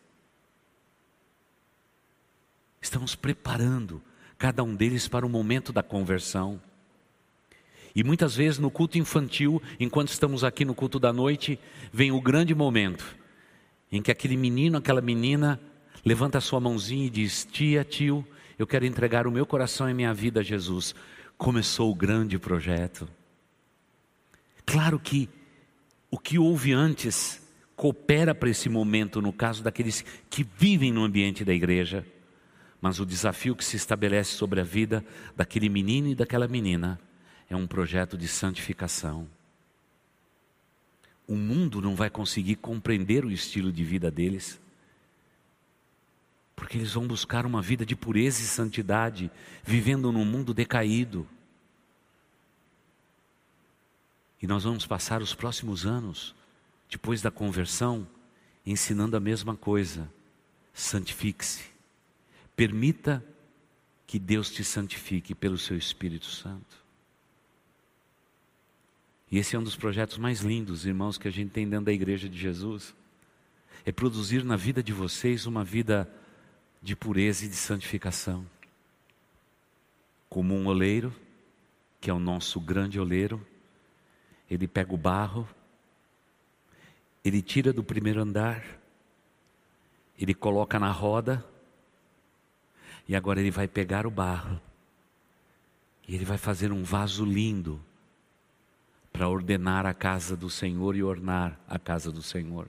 Estamos 2.81 3.15
preparando 3.15 4.03
cada 4.39 4.63
um 4.63 4.75
deles 4.75 5.07
para 5.07 5.27
o 5.27 5.29
momento 5.29 5.73
da 5.73 5.83
conversão. 5.83 6.61
E 7.95 8.03
muitas 8.03 8.35
vezes 8.35 8.59
no 8.59 8.71
culto 8.71 8.97
infantil, 8.97 9.61
enquanto 9.79 10.09
estamos 10.09 10.43
aqui 10.43 10.65
no 10.65 10.75
culto 10.75 10.99
da 10.99 11.13
noite, 11.13 11.59
vem 11.93 12.11
o 12.11 12.21
grande 12.21 12.55
momento 12.55 13.17
em 13.93 14.01
que 14.01 14.11
aquele 14.11 14.37
menino, 14.37 14.79
aquela 14.79 15.01
menina 15.01 15.61
levanta 16.05 16.39
a 16.39 16.41
sua 16.41 16.61
mãozinha 16.61 17.07
e 17.07 17.11
diz: 17.11 17.45
Tia, 17.45 17.85
tio, 17.85 18.27
eu 18.59 18.67
quero 18.67 18.87
entregar 18.87 19.27
o 19.27 19.33
meu 19.33 19.45
coração 19.45 19.91
e 19.91 19.95
minha 19.95 20.15
vida 20.15 20.41
a 20.41 20.43
Jesus. 20.43 20.95
Começou 21.37 21.91
o 21.91 21.95
grande 21.95 22.39
projeto. 22.39 23.09
Claro 24.65 24.99
que 24.99 25.29
o 26.11 26.19
que 26.19 26.39
houve 26.39 26.73
antes 26.73 27.43
coopera 27.75 28.35
para 28.35 28.51
esse 28.51 28.69
momento, 28.69 29.21
no 29.21 29.33
caso 29.33 29.63
daqueles 29.63 30.05
que 30.29 30.47
vivem 30.57 30.93
no 30.93 31.03
ambiente 31.03 31.45
da 31.45 31.53
igreja, 31.53 32.07
mas 32.81 32.99
o 32.99 33.07
desafio 33.07 33.55
que 33.55 33.65
se 33.65 33.77
estabelece 33.77 34.33
sobre 34.33 34.61
a 34.61 34.65
vida 34.65 35.05
daquele 35.37 35.69
menino 35.69 36.09
e 36.09 36.15
daquela 36.15 36.49
menina 36.49 36.99
é 37.49 37.57
um 37.57 37.67
projeto 37.67 38.17
de 38.17 38.27
santificação. 38.27 39.29
O 41.27 41.35
mundo 41.35 41.81
não 41.81 41.95
vai 41.95 42.09
conseguir 42.09 42.57
compreender 42.57 43.25
o 43.25 43.31
estilo 43.31 43.73
de 43.73 43.85
vida 43.85 44.11
deles, 44.11 44.61
porque 46.57 46.79
eles 46.79 46.93
vão 46.93 47.07
buscar 47.07 47.47
uma 47.47 47.63
vida 47.63 47.87
de 47.87 47.95
pureza 47.95 48.43
e 48.43 48.47
santidade, 48.47 49.31
vivendo 49.63 50.11
num 50.11 50.25
mundo 50.25 50.53
decaído. 50.53 51.27
E 54.43 54.47
nós 54.47 54.65
vamos 54.65 54.87
passar 54.87 55.23
os 55.23 55.35
próximos 55.35 55.87
anos, 55.87 56.35
depois 56.89 57.23
da 57.23 57.31
conversão, 57.31 58.07
ensinando 58.65 59.17
a 59.17 59.21
mesma 59.21 59.57
coisa. 59.57 60.11
Santifique-se. 60.73 61.70
Permita 62.57 63.25
que 64.07 64.19
Deus 64.19 64.51
te 64.51 64.65
santifique 64.65 65.35
pelo 65.35 65.57
seu 65.57 65.77
Espírito 65.77 66.27
Santo. 66.27 66.81
E 69.31 69.39
esse 69.39 69.55
é 69.55 69.59
um 69.59 69.63
dos 69.63 69.77
projetos 69.77 70.19
mais 70.19 70.41
lindos, 70.41 70.85
irmãos, 70.85 71.17
que 71.17 71.29
a 71.29 71.31
gente 71.31 71.51
tem 71.51 71.69
dentro 71.69 71.87
da 71.87 71.93
igreja 71.93 72.29
de 72.29 72.37
Jesus. 72.37 72.95
É 73.85 73.93
produzir 73.93 74.45
na 74.45 74.57
vida 74.57 74.83
de 74.83 74.93
vocês 74.93 75.47
uma 75.47 75.63
vida 75.63 76.13
de 76.83 76.97
pureza 76.97 77.45
e 77.45 77.49
de 77.49 77.55
santificação. 77.55 78.45
Como 80.29 80.55
um 80.55 80.67
oleiro, 80.67 81.15
que 82.01 82.11
é 82.11 82.13
o 82.13 82.19
nosso 82.19 82.61
grande 82.61 82.99
oleiro, 82.99 83.47
ele 84.51 84.67
pega 84.67 84.93
o 84.93 84.97
barro, 84.97 85.49
ele 87.25 87.41
tira 87.41 87.73
do 87.73 87.85
primeiro 87.85 88.21
andar, 88.21 88.65
ele 90.19 90.35
coloca 90.35 90.79
na 90.79 90.91
roda, 90.91 91.45
e 93.09 93.17
agora 93.17 93.41
ele 93.41 93.51
vai 93.51 93.67
pegar 93.67 94.07
o 94.07 94.11
barro, 94.11 94.61
e 96.07 96.15
ele 96.15 96.25
vai 96.25 96.39
fazer 96.39 96.73
um 96.73 96.83
vaso 96.83 97.25
lindo, 97.25 97.81
para 99.13 99.29
ordenar 99.29 99.87
a 99.87 99.95
casa 99.95 100.37
do 100.37 100.49
Senhor 100.49 100.97
e 100.97 101.03
ornar 101.03 101.59
a 101.69 101.79
casa 101.79 102.13
do 102.13 102.23
Senhor. 102.23 102.69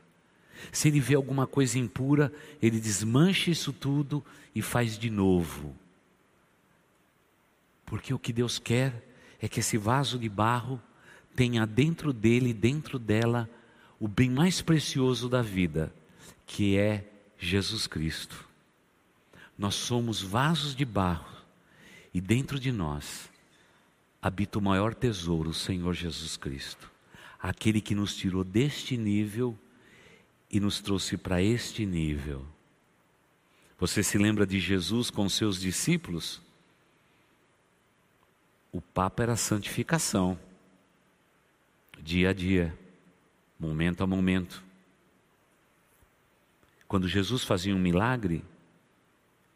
Se 0.71 0.87
ele 0.87 0.99
vê 0.99 1.15
alguma 1.15 1.47
coisa 1.47 1.79
impura, 1.79 2.31
ele 2.61 2.79
desmancha 2.79 3.51
isso 3.51 3.71
tudo 3.71 4.23
e 4.53 4.61
faz 4.61 4.97
de 4.97 5.09
novo. 5.09 5.75
Porque 7.85 8.13
o 8.13 8.19
que 8.19 8.33
Deus 8.33 8.59
quer 8.59 9.07
é 9.39 9.47
que 9.47 9.59
esse 9.59 9.77
vaso 9.77 10.17
de 10.19 10.29
barro 10.29 10.81
tenha 11.35 11.65
dentro 11.65 12.13
dele, 12.13 12.53
dentro 12.53 12.99
dela, 12.99 13.49
o 13.99 14.07
bem 14.07 14.29
mais 14.29 14.61
precioso 14.61 15.29
da 15.29 15.41
vida, 15.41 15.93
que 16.45 16.77
é 16.77 17.07
Jesus 17.37 17.87
Cristo. 17.87 18.50
Nós 19.61 19.75
somos 19.75 20.23
vasos 20.23 20.73
de 20.73 20.83
barro 20.83 21.37
e 22.11 22.19
dentro 22.19 22.59
de 22.59 22.71
nós 22.71 23.29
habita 24.19 24.57
o 24.57 24.61
maior 24.61 24.95
tesouro, 24.95 25.51
o 25.51 25.53
Senhor 25.53 25.93
Jesus 25.93 26.35
Cristo. 26.35 26.89
Aquele 27.39 27.79
que 27.79 27.93
nos 27.93 28.15
tirou 28.15 28.43
deste 28.43 28.97
nível 28.97 29.55
e 30.49 30.59
nos 30.59 30.81
trouxe 30.81 31.15
para 31.15 31.43
este 31.43 31.85
nível. 31.85 32.43
Você 33.77 34.01
se 34.01 34.17
lembra 34.17 34.47
de 34.47 34.59
Jesus 34.59 35.11
com 35.11 35.29
seus 35.29 35.59
discípulos? 35.59 36.41
O 38.71 38.81
papo 38.81 39.21
era 39.21 39.35
santificação, 39.35 40.39
dia 42.01 42.31
a 42.31 42.33
dia, 42.33 42.75
momento 43.59 44.03
a 44.03 44.07
momento. 44.07 44.63
Quando 46.87 47.07
Jesus 47.07 47.43
fazia 47.43 47.75
um 47.75 47.79
milagre, 47.79 48.43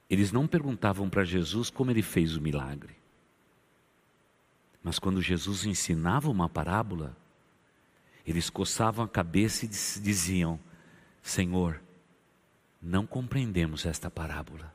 eles 0.09 0.31
não 0.31 0.47
perguntavam 0.47 1.09
para 1.09 1.23
Jesus 1.23 1.69
como 1.69 1.91
ele 1.91 2.01
fez 2.01 2.35
o 2.35 2.41
milagre. 2.41 2.95
Mas 4.83 4.99
quando 4.99 5.21
Jesus 5.21 5.65
ensinava 5.65 6.29
uma 6.29 6.47
parábola, 6.47 7.17
eles 8.25 8.49
coçavam 8.49 9.03
a 9.03 9.09
cabeça 9.09 9.65
e 9.65 9.67
diziam: 9.67 10.59
Senhor, 11.23 11.81
não 12.81 13.05
compreendemos 13.07 13.85
esta 13.85 14.11
parábola. 14.11 14.73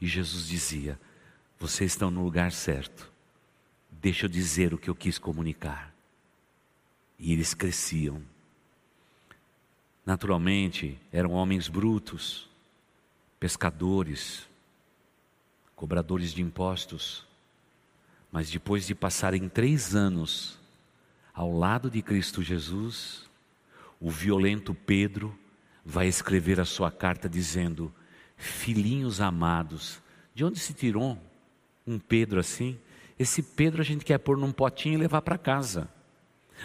E 0.00 0.06
Jesus 0.06 0.46
dizia: 0.46 1.00
Vocês 1.58 1.92
estão 1.92 2.10
no 2.10 2.22
lugar 2.22 2.52
certo. 2.52 3.10
Deixa 3.90 4.26
eu 4.26 4.30
dizer 4.30 4.72
o 4.72 4.78
que 4.78 4.88
eu 4.88 4.94
quis 4.94 5.18
comunicar. 5.18 5.92
E 7.18 7.32
eles 7.32 7.52
cresciam. 7.52 8.22
Naturalmente, 10.06 10.96
eram 11.12 11.32
homens 11.32 11.68
brutos, 11.68 12.48
pescadores, 13.38 14.48
cobradores 15.80 16.34
de 16.34 16.42
impostos 16.42 17.26
mas 18.30 18.50
depois 18.50 18.86
de 18.86 18.94
passarem 18.94 19.48
três 19.48 19.96
anos 19.96 20.58
ao 21.32 21.50
lado 21.50 21.90
de 21.90 22.02
Cristo 22.02 22.42
Jesus, 22.42 23.24
o 23.98 24.10
violento 24.10 24.74
Pedro 24.74 25.34
vai 25.82 26.06
escrever 26.06 26.60
a 26.60 26.66
sua 26.66 26.90
carta 26.90 27.30
dizendo: 27.30 27.90
Filhinhos 28.36 29.22
amados, 29.22 30.02
de 30.34 30.44
onde 30.44 30.58
se 30.58 30.74
tirou 30.74 31.18
um 31.86 31.98
Pedro 31.98 32.38
assim? 32.38 32.78
Esse 33.18 33.42
Pedro 33.42 33.80
a 33.80 33.84
gente 33.84 34.04
quer 34.04 34.18
pôr 34.18 34.36
num 34.36 34.52
potinho 34.52 34.96
e 34.96 34.98
levar 34.98 35.22
para 35.22 35.38
casa. 35.38 35.88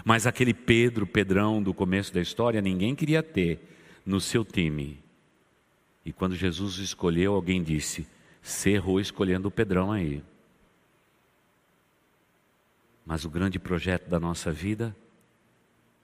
Mas 0.03 0.27
aquele 0.27 0.53
Pedro, 0.53 1.07
Pedrão 1.07 1.63
do 1.63 1.73
começo 1.73 2.13
da 2.13 2.21
história, 2.21 2.61
ninguém 2.61 2.93
queria 2.93 3.23
ter 3.23 3.61
no 4.05 4.19
seu 4.19 4.43
time. 4.43 4.99
E 6.05 6.11
quando 6.11 6.35
Jesus 6.35 6.77
o 6.77 6.83
escolheu, 6.83 7.33
alguém 7.33 7.63
disse: 7.63 8.05
Você 8.45 8.69
errou 8.69 8.99
escolhendo 8.99 9.47
o 9.47 9.51
Pedrão 9.51 9.91
aí. 9.91 10.23
Mas 13.03 13.25
o 13.25 13.29
grande 13.29 13.57
projeto 13.57 14.07
da 14.07 14.19
nossa 14.19 14.51
vida 14.51 14.95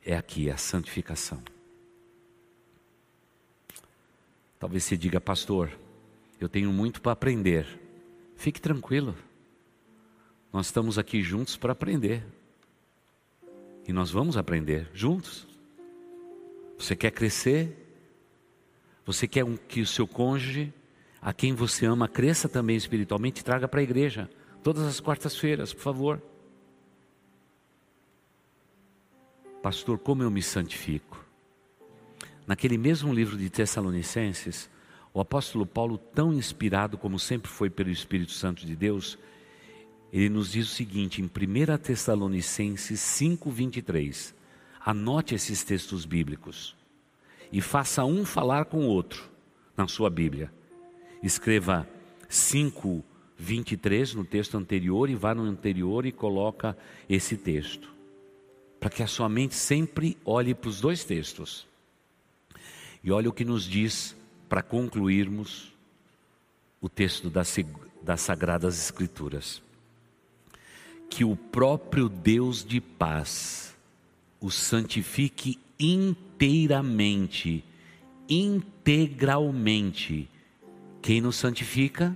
é 0.03 0.17
aqui, 0.17 0.49
a 0.49 0.57
santificação. 0.57 1.39
Talvez 4.59 4.83
você 4.83 4.97
diga, 4.97 5.21
pastor, 5.21 5.71
eu 6.39 6.49
tenho 6.49 6.73
muito 6.73 6.99
para 6.99 7.11
aprender. 7.11 7.79
Fique 8.35 8.59
tranquilo. 8.59 9.15
Nós 10.51 10.65
estamos 10.65 10.97
aqui 10.97 11.21
juntos 11.21 11.55
para 11.55 11.73
aprender. 11.73 12.25
E 13.87 13.93
nós 13.93 14.09
vamos 14.09 14.35
aprender 14.35 14.89
juntos. 14.95 15.47
Você 16.75 16.95
quer 16.95 17.11
crescer? 17.11 17.77
Você 19.05 19.27
quer 19.27 19.45
que 19.67 19.79
o 19.81 19.85
seu 19.85 20.07
cônjuge, 20.07 20.73
a 21.21 21.31
quem 21.31 21.53
você 21.53 21.85
ama, 21.85 22.07
cresça 22.07 22.49
também 22.49 22.75
espiritualmente? 22.75 23.43
Traga 23.43 23.67
para 23.67 23.79
a 23.79 23.83
igreja. 23.83 24.29
Todas 24.63 24.83
as 24.83 24.99
quartas-feiras, 24.99 25.73
por 25.73 25.81
favor. 25.81 26.21
Pastor, 29.61 29.99
como 29.99 30.23
eu 30.23 30.31
me 30.31 30.41
santifico? 30.41 31.23
Naquele 32.47 32.77
mesmo 32.77 33.13
livro 33.13 33.37
de 33.37 33.49
Tessalonicenses, 33.49 34.67
o 35.13 35.21
apóstolo 35.21 35.65
Paulo, 35.65 35.97
tão 35.97 36.33
inspirado 36.33 36.97
como 36.97 37.19
sempre 37.19 37.51
foi 37.51 37.69
pelo 37.69 37.91
Espírito 37.91 38.31
Santo 38.31 38.65
de 38.65 38.75
Deus, 38.75 39.19
ele 40.11 40.29
nos 40.29 40.51
diz 40.51 40.67
o 40.71 40.75
seguinte 40.75 41.21
em 41.21 41.25
1 41.25 41.77
Tessalonicenses 41.77 42.99
5:23. 42.99 44.33
Anote 44.83 45.35
esses 45.35 45.63
textos 45.63 46.05
bíblicos 46.05 46.75
e 47.51 47.61
faça 47.61 48.03
um 48.03 48.25
falar 48.25 48.65
com 48.65 48.79
o 48.79 48.87
outro 48.87 49.29
na 49.77 49.87
sua 49.87 50.09
Bíblia. 50.09 50.51
Escreva 51.21 51.87
5:23 52.29 54.15
no 54.15 54.25
texto 54.25 54.57
anterior 54.57 55.09
e 55.09 55.15
vá 55.15 55.35
no 55.35 55.43
anterior 55.43 56.05
e 56.05 56.11
coloca 56.11 56.77
esse 57.09 57.37
texto 57.37 57.91
para 58.81 58.89
que 58.89 59.01
a 59.03 59.07
sua 59.07 59.29
mente 59.29 59.53
sempre 59.53 60.17
olhe 60.25 60.55
para 60.55 60.67
os 60.67 60.81
dois 60.81 61.03
textos. 61.03 61.67
E 63.03 63.11
olhe 63.11 63.27
o 63.27 63.33
que 63.33 63.45
nos 63.45 63.63
diz 63.63 64.15
para 64.49 64.63
concluirmos 64.63 65.71
o 66.81 66.89
texto 66.89 67.29
das, 67.29 67.55
das 68.01 68.21
Sagradas 68.21 68.83
Escrituras. 68.83 69.61
Que 71.11 71.23
o 71.23 71.35
próprio 71.35 72.09
Deus 72.09 72.65
de 72.65 72.81
paz 72.81 73.77
o 74.39 74.49
santifique 74.49 75.59
inteiramente, 75.79 77.63
integralmente. 78.27 80.27
Quem 81.01 81.19
nos 81.19 81.35
santifica 81.35 82.15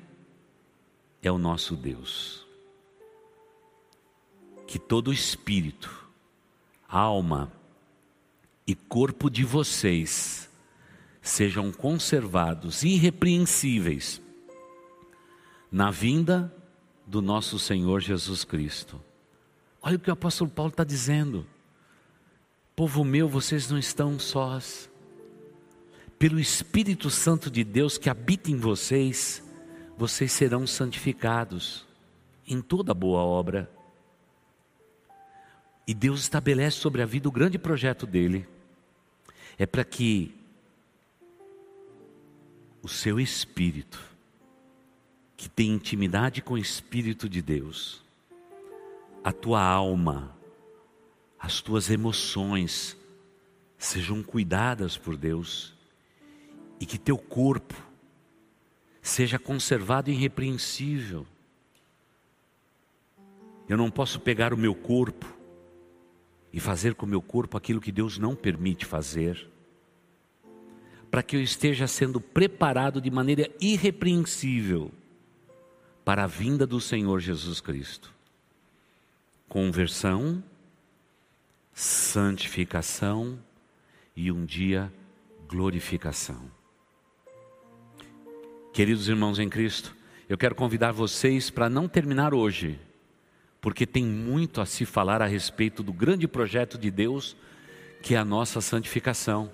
é 1.21 1.31
o 1.31 1.37
nosso 1.37 1.75
Deus. 1.75 2.45
Que 4.67 4.77
todo 4.77 5.11
espírito, 5.11 6.07
alma 6.87 7.51
e 8.67 8.75
corpo 8.75 9.29
de 9.29 9.43
vocês 9.43 10.49
sejam 11.21 11.71
conservados 11.71 12.83
irrepreensíveis 12.83 14.21
na 15.71 15.89
vinda 15.89 16.53
do 17.05 17.21
nosso 17.21 17.57
Senhor 17.57 17.99
Jesus 17.99 18.43
Cristo. 18.43 19.01
Olha 19.81 19.97
o 19.97 19.99
que 19.99 20.09
o 20.09 20.13
apóstolo 20.13 20.49
Paulo 20.49 20.71
está 20.71 20.83
dizendo. 20.83 21.45
Povo 22.75 23.03
meu, 23.03 23.27
vocês 23.27 23.69
não 23.69 23.77
estão 23.77 24.19
sós. 24.19 24.89
Pelo 26.17 26.39
Espírito 26.39 27.09
Santo 27.09 27.51
de 27.51 27.63
Deus 27.63 27.97
que 27.97 28.09
habita 28.09 28.49
em 28.49 28.57
vocês, 28.57 29.43
vocês 29.97 30.31
serão 30.31 30.65
santificados 30.65 31.85
em 32.47 32.61
toda 32.61 32.93
boa 32.93 33.19
obra. 33.19 33.69
E 35.85 35.93
Deus 35.93 36.21
estabelece 36.21 36.77
sobre 36.77 37.01
a 37.01 37.05
vida 37.05 37.27
o 37.27 37.31
grande 37.31 37.59
projeto 37.59 38.07
dele. 38.07 38.47
É 39.57 39.65
para 39.65 39.83
que 39.83 40.33
o 42.81 42.87
seu 42.87 43.19
espírito, 43.19 43.99
que 45.35 45.49
tem 45.49 45.71
intimidade 45.71 46.41
com 46.41 46.53
o 46.53 46.57
Espírito 46.57 47.27
de 47.27 47.41
Deus, 47.41 48.03
a 49.23 49.31
tua 49.31 49.61
alma, 49.61 50.35
as 51.37 51.61
tuas 51.61 51.89
emoções 51.89 52.95
sejam 53.77 54.23
cuidadas 54.23 54.97
por 54.97 55.17
Deus 55.17 55.74
e 56.79 56.85
que 56.85 56.97
teu 56.97 57.17
corpo 57.17 57.73
seja 59.01 59.37
conservado 59.37 60.09
irrepreensível 60.09 61.25
Eu 63.67 63.77
não 63.77 63.89
posso 63.89 64.19
pegar 64.19 64.53
o 64.53 64.57
meu 64.57 64.75
corpo 64.75 65.25
e 66.53 66.59
fazer 66.59 66.95
com 66.95 67.05
o 67.05 67.09
meu 67.09 67.21
corpo 67.21 67.57
aquilo 67.57 67.81
que 67.81 67.91
Deus 67.91 68.17
não 68.17 68.35
permite 68.35 68.85
fazer, 68.85 69.49
para 71.09 71.23
que 71.23 71.35
eu 71.35 71.41
esteja 71.41 71.87
sendo 71.87 72.21
preparado 72.21 73.01
de 73.01 73.09
maneira 73.09 73.49
irrepreensível 73.59 74.91
para 76.05 76.23
a 76.23 76.27
vinda 76.27 76.65
do 76.67 76.79
Senhor 76.79 77.19
Jesus 77.19 77.59
Cristo. 77.59 78.13
Conversão, 79.49 80.43
santificação 81.73 83.37
e 84.15 84.31
um 84.31 84.45
dia 84.45 84.93
glorificação. 85.47 86.54
Queridos 88.75 89.07
irmãos 89.07 89.39
em 89.39 89.47
Cristo, 89.47 89.95
eu 90.27 90.37
quero 90.37 90.53
convidar 90.53 90.91
vocês 90.91 91.49
para 91.49 91.69
não 91.69 91.87
terminar 91.87 92.33
hoje, 92.33 92.77
porque 93.61 93.85
tem 93.85 94.03
muito 94.03 94.59
a 94.59 94.65
se 94.65 94.85
falar 94.85 95.21
a 95.21 95.25
respeito 95.25 95.81
do 95.81 95.93
grande 95.93 96.27
projeto 96.27 96.77
de 96.77 96.91
Deus, 96.91 97.37
que 98.01 98.15
é 98.15 98.17
a 98.17 98.25
nossa 98.25 98.59
santificação. 98.59 99.49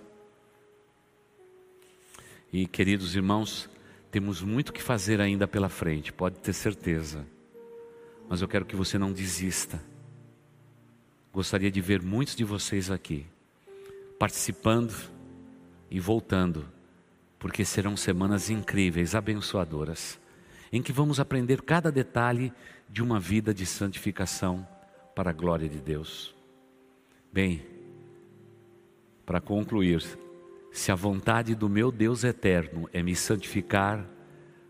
E 2.52 2.66
queridos 2.66 3.16
irmãos, 3.16 3.70
temos 4.10 4.42
muito 4.42 4.74
que 4.74 4.82
fazer 4.82 5.22
ainda 5.22 5.48
pela 5.48 5.70
frente, 5.70 6.12
pode 6.12 6.40
ter 6.40 6.54
certeza. 6.54 7.24
Mas 8.28 8.42
eu 8.42 8.48
quero 8.48 8.66
que 8.66 8.76
você 8.76 8.98
não 8.98 9.14
desista. 9.14 9.80
Gostaria 11.32 11.70
de 11.70 11.80
ver 11.80 12.02
muitos 12.02 12.36
de 12.36 12.44
vocês 12.44 12.90
aqui, 12.90 13.28
participando 14.18 14.96
e 15.92 16.00
voltando, 16.00 16.66
porque 17.42 17.66
serão 17.66 17.98
semanas 17.98 18.52
incríveis, 18.52 19.16
abençoadoras, 19.16 20.20
em 20.72 20.80
que 20.80 20.92
vamos 20.92 21.20
aprender 21.20 21.64
cada 21.64 21.92
detalhe 21.92 22.54
de 22.88 23.02
uma 23.02 23.20
vida 23.20 23.52
de 23.52 23.66
santificação 23.66 24.66
para 25.16 25.32
a 25.32 25.34
glória 25.34 25.68
de 25.68 25.80
Deus. 25.80 26.36
Bem, 27.34 27.66
para 29.26 29.42
concluir, 29.42 30.04
se 30.72 30.92
a 30.92 30.96
vontade 30.96 31.56
do 31.56 31.68
meu 31.68 31.92
Deus 31.92 32.24
eterno 32.24 32.88
é 32.94 33.02
me 33.02 33.16
santificar, 33.16 34.08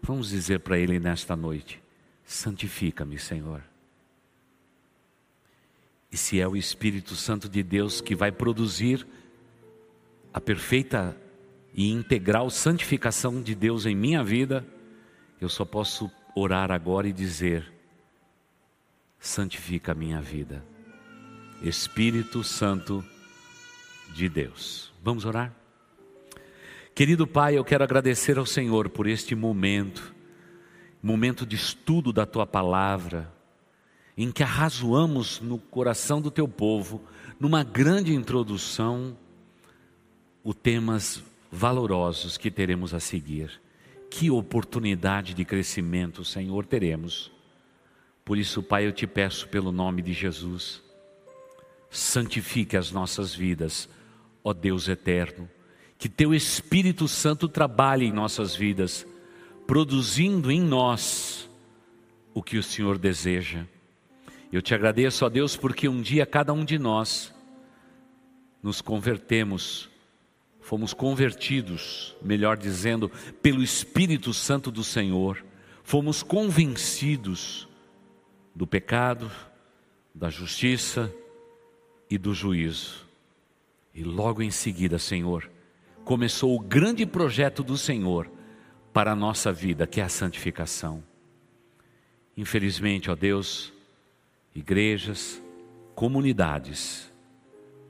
vamos 0.02 0.30
dizer 0.30 0.62
para 0.62 0.80
Ele 0.80 0.98
nesta 0.98 1.36
noite: 1.36 1.84
santifica-me, 2.24 3.20
Senhor. 3.20 3.62
E 6.10 6.16
se 6.16 6.40
é 6.40 6.48
o 6.48 6.56
Espírito 6.56 7.18
Santo 7.18 7.50
de 7.50 7.62
Deus 7.62 8.00
que 8.00 8.16
vai 8.16 8.32
produzir 8.32 9.06
a 10.34 10.40
perfeita 10.40 11.18
e 11.74 11.90
integral 11.90 12.50
santificação 12.50 13.42
de 13.42 13.56
Deus 13.56 13.86
em 13.86 13.96
minha 13.96 14.24
vida, 14.24 14.66
eu 15.40 15.50
só 15.50 15.66
posso 15.66 16.12
orar 16.36 16.72
agora 16.72 17.08
e 17.08 17.14
dizer: 17.14 17.72
santifica 19.20 19.92
a 19.92 19.96
minha 19.96 20.22
vida. 20.22 20.64
Espírito 21.62 22.44
Santo 22.44 23.06
de 24.14 24.28
Deus. 24.28 24.92
Vamos 25.04 25.26
orar? 25.26 25.54
Querido 26.94 27.26
Pai, 27.26 27.58
eu 27.58 27.64
quero 27.64 27.84
agradecer 27.84 28.38
ao 28.38 28.46
Senhor 28.46 28.90
por 28.90 29.08
este 29.08 29.34
momento, 29.36 30.14
momento 31.02 31.46
de 31.46 31.56
estudo 31.56 32.12
da 32.12 32.26
tua 32.26 32.46
palavra, 32.46 33.32
em 34.18 34.32
que 34.32 34.44
arrazoamos 34.44 35.40
no 35.40 35.58
coração 35.58 36.22
do 36.22 36.30
teu 36.30 36.48
povo, 36.48 37.02
numa 37.40 37.64
grande 37.64 38.14
introdução, 38.14 39.18
os 40.44 40.56
temas 40.56 41.24
valorosos 41.52 42.38
que 42.38 42.50
teremos 42.50 42.94
a 42.94 43.00
seguir. 43.00 43.62
Que 44.10 44.30
oportunidade 44.32 45.34
de 45.34 45.46
crescimento, 45.46 46.24
Senhor, 46.24 46.66
teremos. 46.66 47.32
Por 48.24 48.38
isso, 48.38 48.64
Pai, 48.64 48.86
eu 48.86 48.92
te 48.92 49.06
peço 49.06 49.48
pelo 49.48 49.72
nome 49.72 50.02
de 50.02 50.14
Jesus, 50.14 50.82
santifique 51.90 52.78
as 52.78 52.92
nossas 52.92 53.34
vidas, 53.34 53.90
ó 54.44 54.54
Deus 54.54 54.88
eterno 54.88 55.50
que 56.02 56.10
teu 56.10 56.34
Espírito 56.34 57.08
Santo 57.08 57.48
trabalhe 57.48 58.08
em 58.08 58.12
nossas 58.12 58.56
vidas, 58.56 59.06
produzindo 59.68 60.50
em 60.50 60.60
nós 60.60 61.48
o 62.34 62.42
que 62.42 62.58
o 62.58 62.64
Senhor 62.64 62.98
deseja. 62.98 63.68
Eu 64.52 64.64
te 64.64 64.74
agradeço, 64.74 65.24
ó 65.24 65.30
Deus, 65.30 65.56
porque 65.56 65.88
um 65.88 66.02
dia 66.02 66.26
cada 66.26 66.54
um 66.54 66.66
de 66.66 66.80
nós 66.80 67.32
nos 68.64 68.82
convertemos, 68.82 69.91
fomos 70.72 70.94
convertidos, 70.94 72.16
melhor 72.22 72.56
dizendo, 72.56 73.12
pelo 73.42 73.62
Espírito 73.62 74.34
Santo 74.34 74.72
do 74.72 74.86
Senhor, 74.86 75.44
fomos 75.84 76.24
convencidos 76.24 77.68
do 78.56 78.66
pecado, 78.66 79.30
da 80.16 80.30
justiça 80.30 81.14
e 82.10 82.18
do 82.18 82.34
juízo. 82.34 83.06
E 83.94 84.02
logo 84.02 84.42
em 84.42 84.50
seguida, 84.50 84.98
Senhor, 84.98 85.52
começou 86.06 86.56
o 86.56 86.60
grande 86.62 87.06
projeto 87.06 87.64
do 87.64 87.78
Senhor 87.78 88.32
para 88.94 89.12
a 89.12 89.16
nossa 89.16 89.52
vida, 89.52 89.86
que 89.86 90.00
é 90.00 90.06
a 90.06 90.10
santificação. 90.10 91.04
Infelizmente, 92.38 93.12
ó 93.12 93.16
Deus, 93.16 93.74
igrejas, 94.56 95.44
comunidades, 95.96 97.12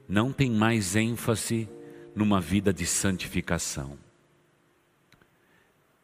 não 0.09 0.33
tem 0.33 0.49
mais 0.49 0.95
ênfase 0.95 1.69
numa 2.15 2.39
vida 2.39 2.73
de 2.73 2.85
santificação. 2.85 3.97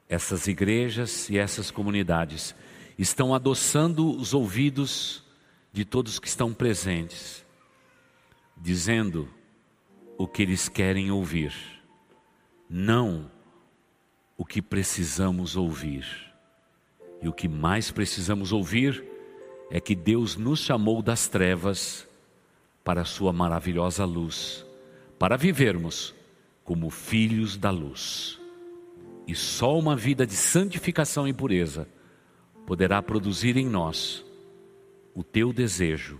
Essas 0.09 0.47
igrejas 0.47 1.29
e 1.29 1.37
essas 1.37 1.69
comunidades 1.69 2.55
estão 2.97 3.33
adoçando 3.33 4.09
os 4.09 4.33
ouvidos 4.33 5.23
de 5.71 5.83
todos 5.83 6.19
que 6.19 6.27
estão 6.27 6.53
presentes, 6.53 7.45
dizendo 8.55 9.29
o 10.17 10.27
que 10.27 10.41
eles 10.41 10.67
querem 10.69 11.11
ouvir 11.11 11.77
não 12.69 13.29
o 14.37 14.45
que 14.45 14.61
precisamos 14.61 15.55
ouvir. 15.55 16.05
E 17.21 17.27
o 17.27 17.33
que 17.33 17.47
mais 17.47 17.89
precisamos 17.89 18.51
ouvir 18.51 19.03
é 19.71 19.79
que 19.79 19.95
Deus 19.95 20.35
nos 20.35 20.59
chamou 20.59 21.01
das 21.01 21.27
trevas 21.27 22.07
para 22.83 23.01
a 23.01 23.05
Sua 23.05 23.33
maravilhosa 23.33 24.05
luz, 24.05 24.65
para 25.17 25.37
vivermos 25.37 26.13
como 26.63 26.89
filhos 26.89 27.57
da 27.57 27.69
luz. 27.69 28.39
E 29.25 29.35
só 29.35 29.77
uma 29.77 29.95
vida 29.95 30.25
de 30.25 30.33
santificação 30.33 31.27
e 31.27 31.33
pureza 31.33 31.87
poderá 32.65 33.01
produzir 33.01 33.57
em 33.57 33.65
nós 33.65 34.23
o 35.13 35.23
teu 35.23 35.51
desejo 35.51 36.19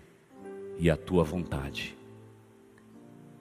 e 0.77 0.89
a 0.89 0.97
tua 0.97 1.23
vontade. 1.23 1.95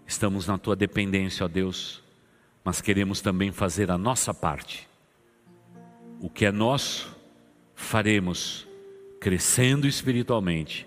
Estamos 0.06 0.46
na 0.46 0.58
tua 0.58 0.76
dependência, 0.76 1.44
ó 1.44 1.48
Deus 1.48 2.04
mas 2.66 2.80
queremos 2.80 3.20
também 3.20 3.52
fazer 3.52 3.92
a 3.92 3.96
nossa 3.96 4.34
parte. 4.34 4.88
O 6.20 6.28
que 6.28 6.44
é 6.44 6.50
nosso, 6.50 7.16
faremos 7.76 8.66
crescendo 9.20 9.86
espiritualmente. 9.86 10.84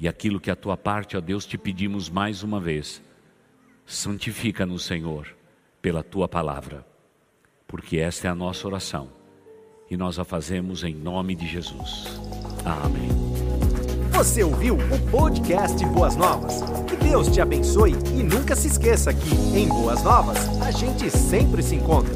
E 0.00 0.08
aquilo 0.08 0.40
que 0.40 0.50
a 0.50 0.56
tua 0.56 0.76
parte, 0.76 1.16
ó 1.16 1.20
Deus, 1.20 1.46
te 1.46 1.56
pedimos 1.56 2.10
mais 2.10 2.42
uma 2.42 2.58
vez. 2.58 3.00
Santifica-nos, 3.90 4.84
Senhor, 4.84 5.26
pela 5.82 6.00
tua 6.00 6.28
palavra, 6.28 6.86
porque 7.66 7.98
esta 7.98 8.28
é 8.28 8.30
a 8.30 8.34
nossa 8.36 8.68
oração 8.68 9.08
e 9.90 9.96
nós 9.96 10.16
a 10.16 10.24
fazemos 10.24 10.84
em 10.84 10.94
nome 10.94 11.34
de 11.34 11.44
Jesus. 11.44 12.04
Amém. 12.64 13.08
Você 14.12 14.44
ouviu 14.44 14.76
o 14.76 15.10
podcast 15.10 15.84
Boas 15.86 16.14
Novas? 16.14 16.62
Que 16.86 16.94
Deus 17.04 17.26
te 17.32 17.40
abençoe 17.40 17.94
e 18.16 18.22
nunca 18.22 18.54
se 18.54 18.68
esqueça 18.68 19.12
que, 19.12 19.34
em 19.58 19.66
Boas 19.66 20.04
Novas, 20.04 20.38
a 20.62 20.70
gente 20.70 21.10
sempre 21.10 21.60
se 21.60 21.74
encontra. 21.74 22.14